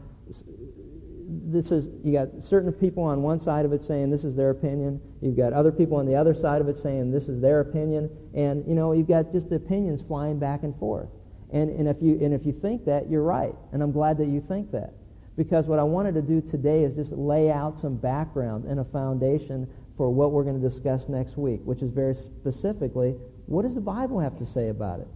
this 1.34 1.72
is 1.72 1.88
you 2.04 2.12
got 2.12 2.28
certain 2.44 2.72
people 2.72 3.04
on 3.04 3.22
one 3.22 3.40
side 3.40 3.64
of 3.64 3.72
it 3.72 3.82
saying 3.82 4.10
this 4.10 4.26
is 4.26 4.36
their 4.36 4.50
opinion 4.50 5.00
you've 5.22 5.38
got 5.38 5.54
other 5.54 5.72
people 5.72 5.98
on 5.98 6.06
the 6.06 6.16
other 6.16 6.34
side 6.34 6.60
of 6.60 6.68
it 6.68 6.78
saying 6.78 7.10
this 7.12 7.30
is 7.30 7.40
their 7.40 7.62
opinion 7.62 8.10
and 8.34 8.66
you 8.68 8.76
know 8.76 8.92
you've 8.92 9.08
got 9.08 9.32
just 9.32 9.52
opinions 9.52 10.02
flying 10.02 10.38
back 10.38 10.64
and 10.64 10.76
forth 10.78 11.08
and, 11.52 11.70
and, 11.70 11.88
if 11.88 11.98
you, 12.02 12.18
and 12.22 12.34
if 12.34 12.46
you 12.46 12.54
think 12.54 12.86
that, 12.86 13.10
you're 13.10 13.24
right. 13.24 13.54
And 13.74 13.84
I'm 13.84 13.92
glad 13.92 14.18
that 14.20 14.28
you 14.28 14.44
think 14.48 14.72
that. 14.72 14.94
Because 15.36 15.66
what 15.66 15.80
I 15.80 15.84
wanted 15.84 16.16
to 16.16 16.22
do 16.22 16.42
today 16.42 16.84
is 16.84 16.96
just 16.96 17.12
lay 17.12 17.52
out 17.52 17.80
some 17.80 17.96
background 17.96 18.66
and 18.66 18.80
a 18.80 18.86
foundation 18.86 19.68
for 19.98 20.10
what 20.10 20.32
we're 20.32 20.44
going 20.44 20.62
to 20.62 20.70
discuss 20.70 21.10
next 21.10 21.38
week, 21.38 21.62
which 21.66 21.82
is 21.82 21.92
very 21.92 22.16
specifically, 22.16 23.16
what 23.48 23.64
does 23.64 23.76
the 23.76 23.82
Bible 23.82 24.20
have 24.20 24.38
to 24.40 24.46
say 24.46 24.70
about 24.70 25.02
it? 25.02 25.08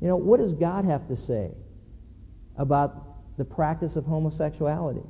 You 0.00 0.08
know, 0.08 0.16
what 0.16 0.38
does 0.38 0.52
God 0.52 0.84
have 0.84 1.08
to 1.08 1.16
say 1.16 1.50
about 2.56 3.36
the 3.38 3.44
practice 3.44 3.96
of 3.96 4.04
homosexuality? 4.04 5.02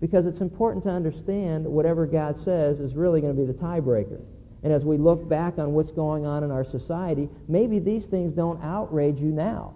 Because 0.00 0.26
it's 0.26 0.40
important 0.40 0.84
to 0.84 0.90
understand 0.90 1.64
whatever 1.64 2.06
God 2.06 2.38
says 2.38 2.80
is 2.80 2.94
really 2.94 3.20
going 3.20 3.34
to 3.34 3.40
be 3.40 3.46
the 3.46 3.58
tiebreaker. 3.58 4.20
And 4.62 4.72
as 4.72 4.84
we 4.84 4.96
look 4.96 5.28
back 5.28 5.58
on 5.58 5.72
what's 5.72 5.92
going 5.92 6.26
on 6.26 6.42
in 6.42 6.50
our 6.50 6.64
society, 6.64 7.28
maybe 7.48 7.78
these 7.78 8.06
things 8.06 8.32
don't 8.32 8.62
outrage 8.62 9.18
you 9.20 9.28
now, 9.28 9.74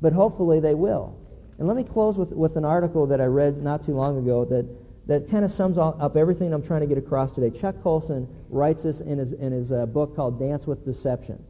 but 0.00 0.12
hopefully 0.12 0.60
they 0.60 0.74
will. 0.74 1.16
And 1.58 1.66
let 1.68 1.76
me 1.76 1.84
close 1.84 2.16
with, 2.16 2.30
with 2.30 2.56
an 2.56 2.64
article 2.64 3.06
that 3.06 3.20
I 3.20 3.26
read 3.26 3.62
not 3.62 3.86
too 3.86 3.92
long 3.92 4.18
ago 4.18 4.44
that, 4.46 4.66
that 5.06 5.30
kind 5.30 5.44
of 5.44 5.50
sums 5.50 5.78
up 5.78 6.16
everything 6.16 6.52
I'm 6.52 6.62
trying 6.62 6.80
to 6.80 6.86
get 6.86 6.98
across 6.98 7.32
today. 7.32 7.56
Chuck 7.58 7.82
Colson 7.82 8.28
writes 8.50 8.82
this 8.82 9.00
in 9.00 9.18
his, 9.18 9.32
in 9.32 9.52
his 9.52 9.72
uh, 9.72 9.86
book 9.86 10.16
called 10.16 10.38
Dance 10.38 10.66
with 10.66 10.84
Deception. 10.84 11.42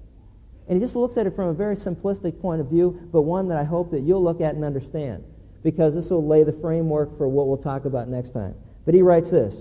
And 0.69 0.79
he 0.79 0.85
just 0.85 0.97
looks 0.97 1.17
at 1.17 1.27
it 1.27 1.35
from 1.37 1.49
a 1.49 1.55
very 1.55 1.77
simplistic 1.77 2.41
point 2.41 2.61
of 2.61 2.69
view, 2.69 3.09
but 3.13 3.23
one 3.23 3.49
that 3.49 3.59
I 3.59 3.65
hope 3.65 3.91
that 3.91 4.01
you'll 4.01 4.23
look 4.23 4.41
at 4.41 4.55
and 4.55 4.65
understand, 4.65 5.25
because 5.65 5.95
this 5.95 6.11
will 6.11 6.25
lay 6.25 6.45
the 6.45 6.53
framework 6.53 7.17
for 7.19 7.27
what 7.27 7.49
we'll 7.49 7.57
talk 7.57 7.87
about 7.87 8.07
next 8.09 8.31
time. 8.31 8.55
But 8.85 8.95
he 8.95 9.03
writes 9.03 9.31
this 9.31 9.57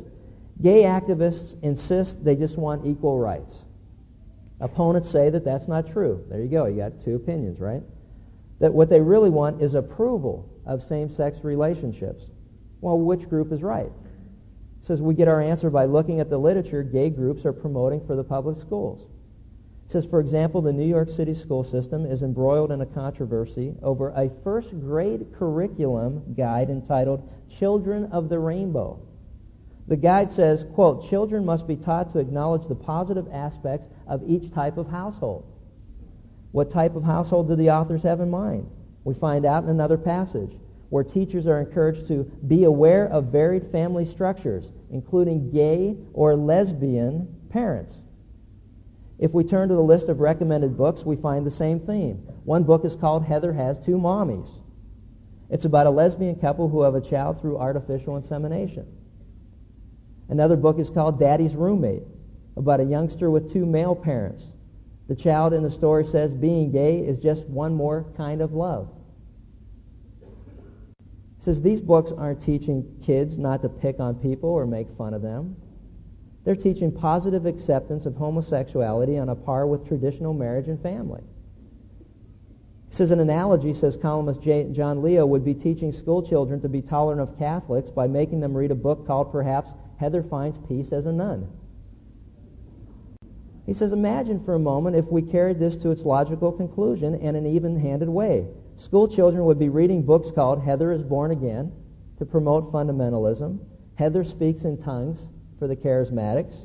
Gay 0.62 0.84
activists 0.84 1.56
insist 1.64 2.24
they 2.24 2.36
just 2.36 2.58
want 2.58 2.86
equal 2.86 3.18
rights. 3.18 3.56
Opponents 4.60 5.10
say 5.10 5.32
that 5.32 5.44
that's 5.44 5.68
not 5.68 5.92
true. 5.92 6.24
There 6.30 6.42
you 6.42 6.48
go. 6.48 6.68
You 6.68 6.78
got 6.78 7.04
two 7.04 7.16
opinions, 7.16 7.60
right? 7.60 7.82
That 8.60 8.72
what 8.72 8.90
they 8.90 9.02
really 9.02 9.32
want 9.32 9.62
is 9.62 9.74
approval 9.74 10.48
of 10.66 10.84
same-sex 10.84 11.40
relationships. 11.44 12.24
Well, 12.80 13.00
which 13.00 13.28
group 13.28 13.52
is 13.52 13.64
right? 13.64 13.92
Says 14.86 15.02
we 15.02 15.16
get 15.16 15.28
our 15.28 15.42
answer 15.42 15.70
by 15.70 15.86
looking 15.86 16.20
at 16.20 16.30
the 16.30 16.38
literature 16.38 16.84
gay 16.84 17.10
groups 17.10 17.46
are 17.46 17.54
promoting 17.54 18.06
for 18.06 18.16
the 18.16 18.24
public 18.24 18.60
schools. 18.60 19.10
Says, 19.88 20.06
for 20.06 20.20
example, 20.20 20.62
the 20.62 20.74
New 20.74 20.88
York 20.88 21.10
City 21.10 21.34
school 21.34 21.64
system 21.64 22.06
is 22.06 22.24
embroiled 22.24 22.72
in 22.72 22.82
a 22.82 22.86
controversy 22.86 23.76
over 23.82 24.10
a 24.10 24.32
first 24.44 24.70
grade 24.80 25.28
curriculum 25.38 26.24
guide 26.36 26.70
entitled 26.70 27.30
Children 27.60 28.06
of 28.12 28.30
the 28.30 28.40
Rainbow. 28.40 29.00
The 29.88 29.98
guide 29.98 30.32
says, 30.32 30.66
quote, 30.74 31.10
children 31.10 31.46
must 31.46 31.68
be 31.68 31.76
taught 31.76 32.12
to 32.14 32.20
acknowledge 32.20 32.68
the 32.68 32.76
positive 32.76 33.28
aspects 33.32 33.88
of 34.08 34.24
each 34.26 34.52
type 34.54 34.78
of 34.78 34.88
household. 34.88 35.46
What 36.52 36.72
type 36.72 36.96
of 36.96 37.04
household 37.04 37.50
do 37.50 37.56
the 37.56 37.72
authors 37.72 38.04
have 38.04 38.22
in 38.22 38.30
mind? 38.30 38.70
We 39.04 39.14
find 39.14 39.46
out 39.46 39.64
in 39.64 39.70
another 39.70 39.98
passage 39.98 40.56
where 40.90 41.04
teachers 41.04 41.48
are 41.48 41.60
encouraged 41.60 42.08
to 42.08 42.24
be 42.48 42.64
aware 42.64 43.08
of 43.08 43.26
varied 43.26 43.72
family 43.72 44.06
structures, 44.06 44.66
including 44.92 45.52
gay 45.52 45.98
or 46.14 46.36
lesbian 46.36 47.28
parents. 47.50 47.96
If 49.20 49.32
we 49.32 49.44
turn 49.44 49.70
to 49.70 49.76
the 49.76 49.82
list 49.82 50.10
of 50.10 50.20
recommended 50.20 50.76
books, 50.78 51.04
we 51.04 51.16
find 51.16 51.46
the 51.46 51.52
same 51.52 51.80
theme. 51.80 52.16
One 52.44 52.64
book 52.64 52.84
is 52.84 52.96
called 52.96 53.24
Heather 53.24 53.54
Has 53.54 53.78
Two 53.80 53.98
Mommies. 53.98 54.50
It's 55.50 55.66
about 55.66 55.88
a 55.88 55.92
lesbian 55.92 56.36
couple 56.36 56.68
who 56.68 56.82
have 56.82 56.96
a 56.96 57.02
child 57.02 57.40
through 57.40 57.58
artificial 57.58 58.18
insemination. 58.18 58.88
Another 60.30 60.56
book 60.56 60.80
is 60.80 60.90
called 60.90 61.20
Daddy's 61.20 61.54
Roommate, 61.54 62.04
about 62.58 62.80
a 62.80 62.84
youngster 62.84 63.30
with 63.30 63.54
two 63.54 63.66
male 63.66 63.96
parents. 63.96 64.44
The 65.08 65.16
child 65.16 65.54
in 65.54 65.64
the 65.64 65.70
story 65.70 66.06
says 66.06 66.34
being 66.34 66.72
gay 66.72 67.00
is 67.00 67.20
just 67.20 67.46
one 67.46 67.74
more 67.74 68.06
kind 68.18 68.42
of 68.42 68.54
love. 68.54 68.90
It 70.22 71.44
says 71.44 71.62
these 71.62 71.82
books 71.82 72.12
aren't 72.12 72.42
teaching 72.42 72.86
kids 73.06 73.38
not 73.38 73.62
to 73.62 73.70
pick 73.70 74.00
on 74.00 74.16
people 74.16 74.50
or 74.50 74.66
make 74.66 74.88
fun 74.98 75.14
of 75.14 75.22
them. 75.22 75.58
They're 76.44 76.56
teaching 76.56 76.92
positive 76.92 77.46
acceptance 77.46 78.06
of 78.06 78.16
homosexuality 78.16 79.18
on 79.18 79.30
a 79.30 79.36
par 79.36 79.66
with 79.66 79.88
traditional 79.88 80.34
marriage 80.34 80.68
and 80.68 80.82
family. 80.82 81.22
It 82.92 82.98
says 82.98 83.12
an 83.12 83.22
analogy, 83.22 83.74
says 83.74 83.98
columnist 83.98 84.42
John 84.42 85.02
Leo, 85.02 85.26
would 85.26 85.46
be 85.46 85.54
teaching 85.54 85.92
school 85.92 86.22
children 86.22 86.62
to 86.62 86.70
be 86.70 86.82
tolerant 86.82 87.22
of 87.22 87.40
Catholics 87.40 87.90
by 87.90 88.08
making 88.08 88.42
them 88.42 88.56
read 88.56 88.72
a 88.72 88.76
book 88.76 89.08
called 89.08 89.32
perhaps 89.32 89.72
Heather 89.98 90.22
finds 90.22 90.58
peace 90.68 90.92
as 90.92 91.06
a 91.06 91.12
nun. 91.12 91.48
He 93.66 93.74
says, 93.74 93.94
imagine 93.94 94.44
for 94.44 94.56
a 94.56 94.60
moment 94.60 94.98
if 94.98 95.06
we 95.06 95.22
carried 95.22 95.58
this 95.58 95.78
to 95.78 95.92
its 95.92 96.04
logical 96.04 96.52
conclusion 96.52 97.16
in 97.16 97.36
an 97.36 97.46
even-handed 97.46 98.10
way. 98.10 98.46
School 98.76 99.08
children 99.08 99.46
would 99.46 99.58
be 99.58 99.70
reading 99.70 100.04
books 100.04 100.30
called 100.30 100.62
Heather 100.62 100.92
is 100.92 101.02
Born 101.02 101.32
Again 101.32 101.72
to 102.20 102.26
promote 102.26 102.74
fundamentalism. 102.74 103.60
Heather 103.96 104.26
speaks 104.26 104.66
in 104.66 104.78
tongues 104.84 105.20
for 105.64 105.68
the 105.70 105.76
charismatics. 105.78 106.56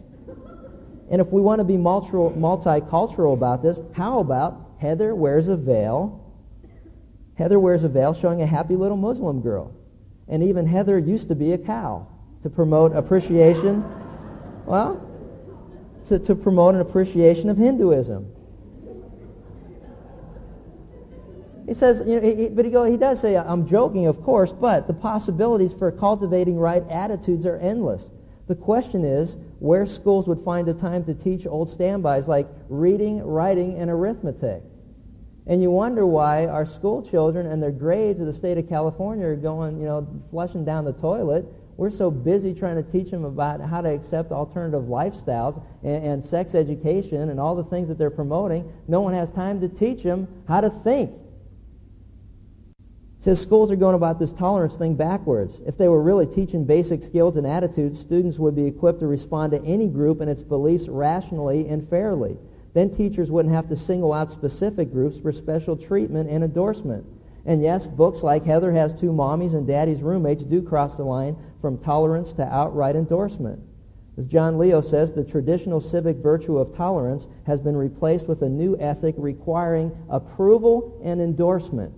And 1.09 1.21
if 1.21 1.29
we 1.29 1.41
want 1.41 1.61
to 1.61 1.65
be 1.65 1.75
multicultural 1.77 3.33
about 3.33 3.63
this, 3.63 3.79
how 3.93 4.19
about 4.19 4.73
Heather 4.81 5.15
wears 5.15 5.47
a 5.47 5.55
veil? 5.55 6.35
Heather 7.37 7.61
wears 7.61 7.85
a 7.85 7.89
veil 7.89 8.13
showing 8.13 8.43
a 8.43 8.47
happy 8.47 8.75
little 8.75 8.97
Muslim 8.97 9.41
girl. 9.41 9.73
And 10.27 10.43
even 10.43 10.67
Heather 10.67 10.99
used 10.99 11.29
to 11.29 11.37
be 11.37 11.53
a 11.53 11.59
cow 11.59 12.09
to 12.43 12.51
promote 12.51 12.97
appreciation. 12.97 13.85
Well, 14.67 15.01
to, 16.09 16.19
to 16.19 16.35
promote 16.35 16.75
an 16.75 16.81
appreciation 16.81 17.51
of 17.51 17.57
Hinduism. 17.57 18.27
He 21.69 21.75
says, 21.75 22.03
you 22.05 22.21
know, 22.21 22.35
he, 22.35 22.49
but 22.49 22.65
he, 22.65 22.73
go, 22.73 22.83
he 22.83 22.97
does 22.97 23.21
say, 23.21 23.37
I'm 23.37 23.69
joking, 23.69 24.09
of 24.09 24.25
course, 24.25 24.53
but 24.53 24.89
the 24.89 24.93
possibilities 24.93 25.71
for 25.79 25.93
cultivating 25.93 26.57
right 26.57 26.83
attitudes 26.91 27.47
are 27.47 27.59
endless. 27.59 28.05
The 28.49 28.55
question 28.55 29.05
is 29.05 29.37
where 29.59 29.87
schools 29.87 30.27
would 30.27 30.43
find 30.43 30.67
the 30.67 30.75
time 30.75 31.05
to 31.05 31.15
teach 31.15 31.47
old 31.47 31.71
standbys 31.71 32.27
like 32.27 32.49
reading, 32.69 33.23
writing, 33.23 33.79
and 33.79 33.91
arithmetic. 33.91 34.63
And 35.47 35.63
you 35.63 35.71
wonder 35.71 36.07
why 36.07 36.47
our 36.47 36.67
school 36.67 37.03
children 37.03 37.47
and 37.47 37.63
their 37.63 37.71
grades 37.71 38.21
of 38.21 38.27
the 38.27 38.33
state 38.33 38.59
of 38.59 38.69
California 38.69 39.27
are 39.27 39.37
going, 39.37 39.79
you 39.79 39.87
know, 39.87 40.07
flushing 40.31 40.65
down 40.65 40.85
the 40.85 40.93
toilet 40.95 41.47
we're 41.79 41.91
so 41.91 42.11
busy 42.11 42.53
trying 42.53 42.75
to 42.75 42.83
teach 42.91 43.09
them 43.13 43.25
about 43.25 43.61
how 43.61 43.81
to 43.81 43.89
accept 43.89 44.33
alternative 44.33 44.83
lifestyles 44.83 45.63
and, 45.85 46.05
and 46.05 46.25
sex 46.25 46.57
education 46.57 47.31
and 47.31 47.39
all 47.39 47.55
the 47.55 47.63
things 47.63 47.87
that 47.87 47.97
they're 47.97 48.11
promoting. 48.11 48.71
No 48.89 49.01
one 49.01 49.15
has 49.15 49.31
time 49.31 49.61
to 49.61 49.69
teach 49.69 50.03
them 50.03 50.27
how 50.49 50.61
to 50.61 50.71
think. 50.71 51.13
Says 53.21 53.41
schools 53.41 53.71
are 53.73 53.77
going 53.77 53.97
about 53.97 54.21
this 54.21 54.31
tolerance 54.33 54.77
thing 54.77 54.95
backwards. 54.95 55.61
If 55.67 55.77
they 55.77 55.89
were 55.89 56.01
really 56.01 56.27
teaching 56.27 56.65
basic 56.65 57.03
skills 57.03 57.37
and 57.37 57.47
attitudes, 57.47 57.99
students 57.99 58.39
would 58.39 58.55
be 58.55 58.67
equipped 58.67 59.01
to 59.01 59.09
respond 59.09 59.51
to 59.53 59.65
any 59.65 59.89
group 59.89 60.21
and 60.21 60.31
its 60.31 60.43
beliefs 60.43 60.89
rationally 60.89 61.69
and 61.69 61.89
fairly. 61.89 62.37
Then 62.75 62.95
teachers 62.95 63.31
wouldn't 63.31 63.55
have 63.55 63.69
to 63.71 63.77
single 63.77 64.13
out 64.13 64.31
specific 64.31 64.93
groups 64.93 65.19
for 65.19 65.33
special 65.33 65.77
treatment 65.77 66.31
and 66.31 66.45
endorsement. 66.45 67.05
And 67.45 67.61
yes, 67.61 67.89
books 67.89 68.23
like 68.23 68.45
Heather 68.45 68.73
Has 68.73 68.93
Two 68.93 69.11
Mommies 69.11 69.55
and 69.55 69.67
Daddy's 69.67 70.03
Roommates 70.03 70.45
do 70.45 70.63
cross 70.63 70.95
the 70.95 71.03
line 71.03 71.37
from 71.61 71.79
tolerance 71.79 72.33
to 72.35 72.45
outright 72.45 72.95
endorsement. 72.95 73.61
As 74.17 74.27
John 74.27 74.59
Leo 74.59 74.81
says, 74.81 75.13
the 75.13 75.25
traditional 75.25 75.81
civic 75.81 76.19
virtue 76.19 76.59
of 76.59 76.77
tolerance 76.77 77.27
has 77.47 77.61
been 77.61 77.77
replaced 77.77 78.29
with 78.29 78.43
a 78.43 78.49
new 78.49 78.79
ethic 78.79 79.15
requiring 79.19 79.91
approval 80.09 81.01
and 81.03 81.21
endorsement. 81.21 81.93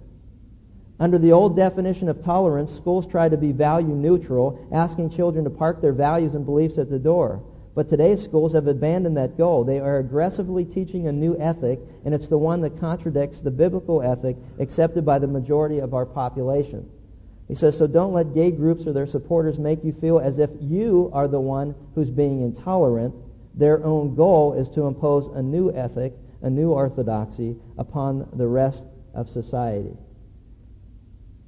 Under 1.01 1.16
the 1.16 1.32
old 1.32 1.57
definition 1.57 2.11
of 2.11 2.22
tolerance, 2.22 2.70
schools 2.76 3.07
tried 3.07 3.30
to 3.30 3.38
be 3.38 3.53
value 3.53 3.94
neutral, 3.94 4.68
asking 4.70 5.09
children 5.09 5.44
to 5.44 5.51
park 5.51 5.80
their 5.80 5.94
values 5.94 6.34
and 6.34 6.44
beliefs 6.44 6.76
at 6.76 6.90
the 6.90 6.98
door. 6.98 7.42
But 7.74 7.88
today's 7.88 8.22
schools 8.22 8.53
have 8.53 8.66
abandoned 8.66 9.16
that 9.16 9.38
goal. 9.38 9.64
They 9.64 9.80
are 9.80 9.96
aggressively 9.96 10.66
teaching 10.66 11.09
a 11.09 11.12
new 11.12 11.38
ethic, 11.38 11.80
and 12.05 12.12
it's 12.12 12.28
the 12.28 12.36
one 12.36 12.61
that 12.61 12.78
contradicts 12.78 13.40
the 13.40 13.51
biblical 13.51 14.03
ethic 14.03 14.36
accepted 14.59 15.07
by 15.07 15.18
the 15.18 15.26
majority 15.26 15.78
of 15.78 15.94
our 15.94 16.05
population. 16.05 16.86
He 17.48 17.55
says, 17.55 17.78
so 17.78 17.86
don't 17.86 18.12
let 18.12 18.34
gay 18.34 18.51
groups 18.51 18.86
or 18.86 18.92
their 18.92 19.07
supporters 19.07 19.59
make 19.59 19.82
you 19.82 19.94
feel 19.94 20.18
as 20.18 20.38
if 20.38 20.51
you 20.61 21.11
are 21.14 21.28
the 21.28 21.40
one 21.40 21.74
who's 21.94 22.11
being 22.11 22.42
intolerant. 22.42 23.14
Their 23.55 23.82
own 23.82 24.14
goal 24.14 24.53
is 24.53 24.68
to 24.70 24.86
impose 24.86 25.34
a 25.34 25.42
new 25.42 25.72
ethic, 25.72 26.12
a 26.42 26.51
new 26.51 26.72
orthodoxy 26.72 27.57
upon 27.78 28.28
the 28.34 28.46
rest 28.46 28.84
of 29.14 29.30
society. 29.30 29.96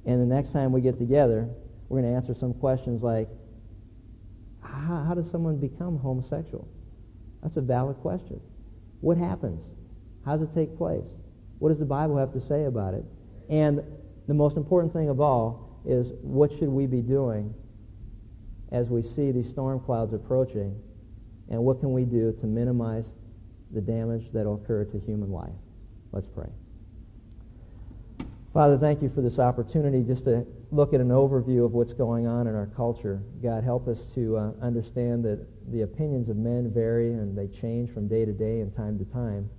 And 0.05 0.21
the 0.21 0.35
next 0.35 0.51
time 0.51 0.71
we 0.71 0.81
get 0.81 0.97
together, 0.97 1.47
we're 1.87 2.01
going 2.01 2.11
to 2.11 2.17
answer 2.17 2.33
some 2.37 2.53
questions 2.53 3.01
like, 3.03 3.29
how, 4.61 5.03
how 5.07 5.13
does 5.13 5.29
someone 5.29 5.57
become 5.57 5.97
homosexual? 5.99 6.67
That's 7.41 7.57
a 7.57 7.61
valid 7.61 7.97
question. 7.97 8.39
What 9.01 9.17
happens? 9.17 9.65
How 10.25 10.37
does 10.37 10.47
it 10.47 10.53
take 10.55 10.77
place? 10.77 11.05
What 11.59 11.69
does 11.69 11.79
the 11.79 11.85
Bible 11.85 12.17
have 12.17 12.33
to 12.33 12.41
say 12.41 12.65
about 12.65 12.93
it? 12.93 13.05
And 13.49 13.83
the 14.27 14.33
most 14.33 14.57
important 14.57 14.93
thing 14.93 15.09
of 15.09 15.19
all 15.19 15.81
is 15.85 16.07
what 16.21 16.51
should 16.51 16.69
we 16.69 16.85
be 16.85 17.01
doing 17.01 17.53
as 18.71 18.87
we 18.89 19.03
see 19.03 19.31
these 19.31 19.49
storm 19.49 19.79
clouds 19.79 20.13
approaching, 20.13 20.75
and 21.49 21.63
what 21.63 21.79
can 21.79 21.93
we 21.93 22.03
do 22.05 22.35
to 22.41 22.47
minimize 22.47 23.05
the 23.71 23.81
damage 23.81 24.31
that 24.33 24.45
will 24.45 24.55
occur 24.55 24.83
to 24.85 24.99
human 24.99 25.31
life? 25.31 25.51
Let's 26.11 26.27
pray. 26.27 26.49
Father, 28.53 28.77
thank 28.77 29.01
you 29.01 29.09
for 29.09 29.21
this 29.21 29.39
opportunity 29.39 30.03
just 30.03 30.25
to 30.25 30.45
look 30.71 30.93
at 30.93 31.01
an 31.01 31.09
overview 31.09 31.65
of 31.65 31.73
what's 31.73 31.93
going 31.93 32.27
on 32.27 32.45
in 32.45 32.53
our 32.53 32.67
culture. 32.67 33.19
God, 33.41 33.63
help 33.63 33.87
us 33.87 33.97
to 34.13 34.37
uh, 34.37 34.51
understand 34.61 35.25
that 35.25 35.43
the 35.71 35.81
opinions 35.81 36.29
of 36.29 36.37
men 36.37 36.71
vary 36.71 37.13
and 37.13 37.35
they 37.35 37.47
change 37.47 37.89
from 37.91 38.07
day 38.07 38.25
to 38.25 38.31
day 38.31 38.59
and 38.59 38.75
time 38.75 38.99
to 38.99 39.05
time. 39.05 39.49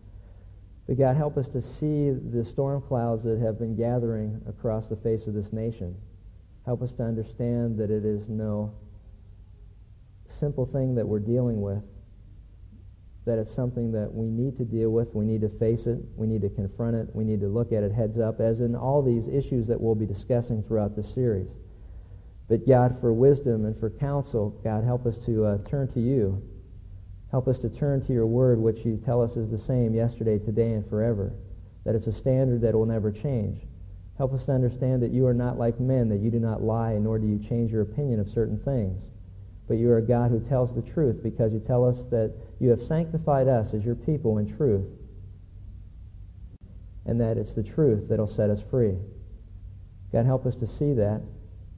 But 0.86 0.97
God, 0.97 1.16
help 1.16 1.36
us 1.36 1.49
to 1.49 1.61
see 1.61 2.11
the 2.11 2.45
storm 2.45 2.82
clouds 2.82 3.24
that 3.24 3.40
have 3.40 3.59
been 3.59 3.74
gathering 3.74 4.40
across 4.49 4.86
the 4.86 4.97
face 4.97 5.26
of 5.26 5.34
this 5.34 5.53
nation. 5.53 5.97
Help 6.64 6.80
us 6.80 6.92
to 6.92 7.03
understand 7.03 7.76
that 7.78 7.90
it 7.90 8.05
is 8.05 8.28
no 8.28 8.72
simple 10.38 10.66
thing 10.66 10.95
that 10.95 11.07
we're 11.07 11.18
dealing 11.18 11.61
with, 11.61 11.82
that 13.27 13.39
it's 13.39 13.55
something 13.55 13.91
that 13.93 14.12
we 14.12 14.27
need 14.27 14.57
to 14.59 14.64
deal 14.64 14.91
with. 14.91 15.14
We 15.14 15.25
need 15.25 15.41
to 15.41 15.49
face 15.49 15.87
it. 15.87 15.99
We 16.16 16.27
need 16.27 16.43
to 16.43 16.51
confront 16.51 16.97
it. 16.97 17.09
We 17.14 17.25
need 17.25 17.41
to 17.41 17.49
look 17.49 17.72
at 17.72 17.83
it 17.83 17.93
heads 17.93 18.18
up, 18.18 18.41
as 18.41 18.61
in 18.61 18.77
all 18.77 19.03
these 19.03 19.29
issues 19.29 19.66
that 19.68 19.81
we'll 19.81 19.95
be 19.95 20.07
discussing 20.07 20.62
throughout 20.62 20.95
this 20.95 21.12
series. 21.14 21.49
But 22.49 22.68
God, 22.68 22.99
for 23.01 23.12
wisdom 23.12 23.64
and 23.64 23.79
for 23.81 23.89
counsel, 23.89 24.51
God, 24.62 24.85
help 24.85 25.07
us 25.07 25.16
to 25.25 25.45
uh, 25.47 25.59
turn 25.66 25.91
to 25.95 26.01
you. 26.01 26.43
Help 27.31 27.49
us 27.49 27.59
to 27.61 27.70
turn 27.70 28.05
to 28.07 28.12
your 28.12 28.27
word, 28.27 28.59
which 28.59 28.85
you 28.85 29.01
tell 29.05 29.22
us 29.22 29.37
is 29.37 29.51
the 29.51 29.59
same 29.59 29.95
yesterday, 29.95 30.39
today, 30.39 30.72
and 30.72 30.89
forever. 30.89 31.33
That 31.85 31.95
it's 31.95 32.07
a 32.07 32.12
standard 32.12 32.61
that 32.61 32.75
will 32.75 32.87
never 32.87 33.11
change. 33.11 33.62
Help 34.18 34.35
us 34.35 34.45
to 34.45 34.53
understand 34.53 35.03
that 35.03 35.11
you 35.11 35.27
are 35.27 35.35
not 35.35 35.59
like 35.59 35.81
men, 35.81 36.09
that 36.11 36.20
you 36.20 36.31
do 36.31 36.39
not 36.39 36.62
lie, 36.62 36.99
nor 36.99 37.18
do 37.18 37.27
you 37.27 37.39
change 37.39 37.72
your 37.72 37.83
opinion 37.83 38.20
of 38.20 38.29
certain 38.29 38.59
things. 38.59 39.03
But 39.67 39.79
you 39.79 39.91
are 39.91 39.99
a 39.99 40.03
God 40.03 40.31
who 40.31 40.41
tells 40.41 40.75
the 40.75 40.83
truth 40.83 41.23
because 41.23 41.53
you 41.53 41.61
tell 41.61 41.89
us 41.89 41.97
that 42.11 42.35
you 42.61 42.71
have 42.71 42.83
sanctified 42.83 43.49
us 43.49 43.73
as 43.73 43.85
your 43.85 43.95
people 43.95 44.39
in 44.39 44.57
truth. 44.57 44.87
And 47.07 47.21
that 47.21 47.37
it's 47.37 47.53
the 47.53 47.62
truth 47.62 48.09
that'll 48.09 48.35
set 48.35 48.51
us 48.51 48.61
free. 48.71 48.95
God, 50.12 50.27
help 50.27 50.47
us 50.47 50.57
to 50.57 50.67
see 50.67 50.93
that. 50.95 51.23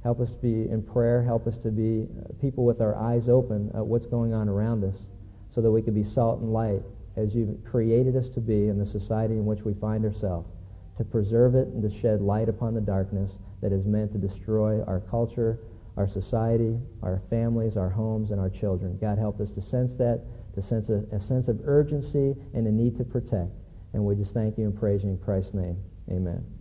Help 0.03 0.21
us 0.21 0.31
to 0.31 0.37
be 0.37 0.71
in 0.71 0.83
prayer. 0.83 1.23
Help 1.23 1.47
us 1.47 1.59
to 1.59 1.71
be 1.71 2.07
uh, 2.21 2.33
people 2.41 2.65
with 2.65 2.81
our 2.81 2.95
eyes 2.97 3.29
open 3.29 3.71
at 3.75 3.85
what's 3.85 4.07
going 4.07 4.35
on 4.35 4.49
around 4.49 4.85
us 4.85 4.95
so 5.55 5.61
that 5.61 5.71
we 5.71 5.83
can 5.83 5.95
be 5.95 6.05
salt 6.05 6.41
and 6.41 6.53
light 6.53 6.83
as 7.17 7.35
you've 7.35 7.65
created 7.65 8.15
us 8.15 8.29
to 8.29 8.41
be 8.41 8.69
in 8.69 8.79
the 8.79 8.85
society 8.85 9.35
in 9.35 9.47
which 9.47 9.63
we 9.63 9.73
find 9.75 10.05
ourselves, 10.05 10.49
to 10.99 11.05
preserve 11.05 11.55
it 11.55 11.69
and 11.69 11.83
to 11.83 12.01
shed 12.01 12.21
light 12.21 12.49
upon 12.49 12.75
the 12.75 12.81
darkness 12.81 13.33
that 13.63 13.73
is 13.73 13.85
meant 13.87 14.13
to 14.13 14.19
destroy 14.19 14.83
our 14.83 15.01
culture, 15.01 15.59
our 15.97 16.09
society, 16.09 16.79
our 17.03 17.23
families, 17.31 17.77
our 17.77 17.89
homes, 17.89 18.31
and 18.31 18.41
our 18.41 18.51
children. 18.51 18.99
God, 19.01 19.19
help 19.19 19.41
us 19.41 19.51
to 19.53 19.63
sense 19.63 19.95
that, 19.95 20.23
to 20.55 20.63
sense 20.63 20.89
a, 20.91 21.05
a 21.13 21.21
sense 21.21 21.49
of 21.49 21.61
urgency 21.65 22.35
and 22.55 22.67
a 22.67 22.73
need 22.73 22.97
to 22.99 23.05
protect. 23.05 23.53
And 23.93 24.05
we 24.05 24.15
just 24.15 24.35
thank 24.35 24.59
you 24.59 24.65
and 24.65 24.79
praise 24.79 25.03
you 25.03 25.11
in 25.11 25.19
Christ's 25.19 25.55
name. 25.55 25.77
Amen. 26.11 26.56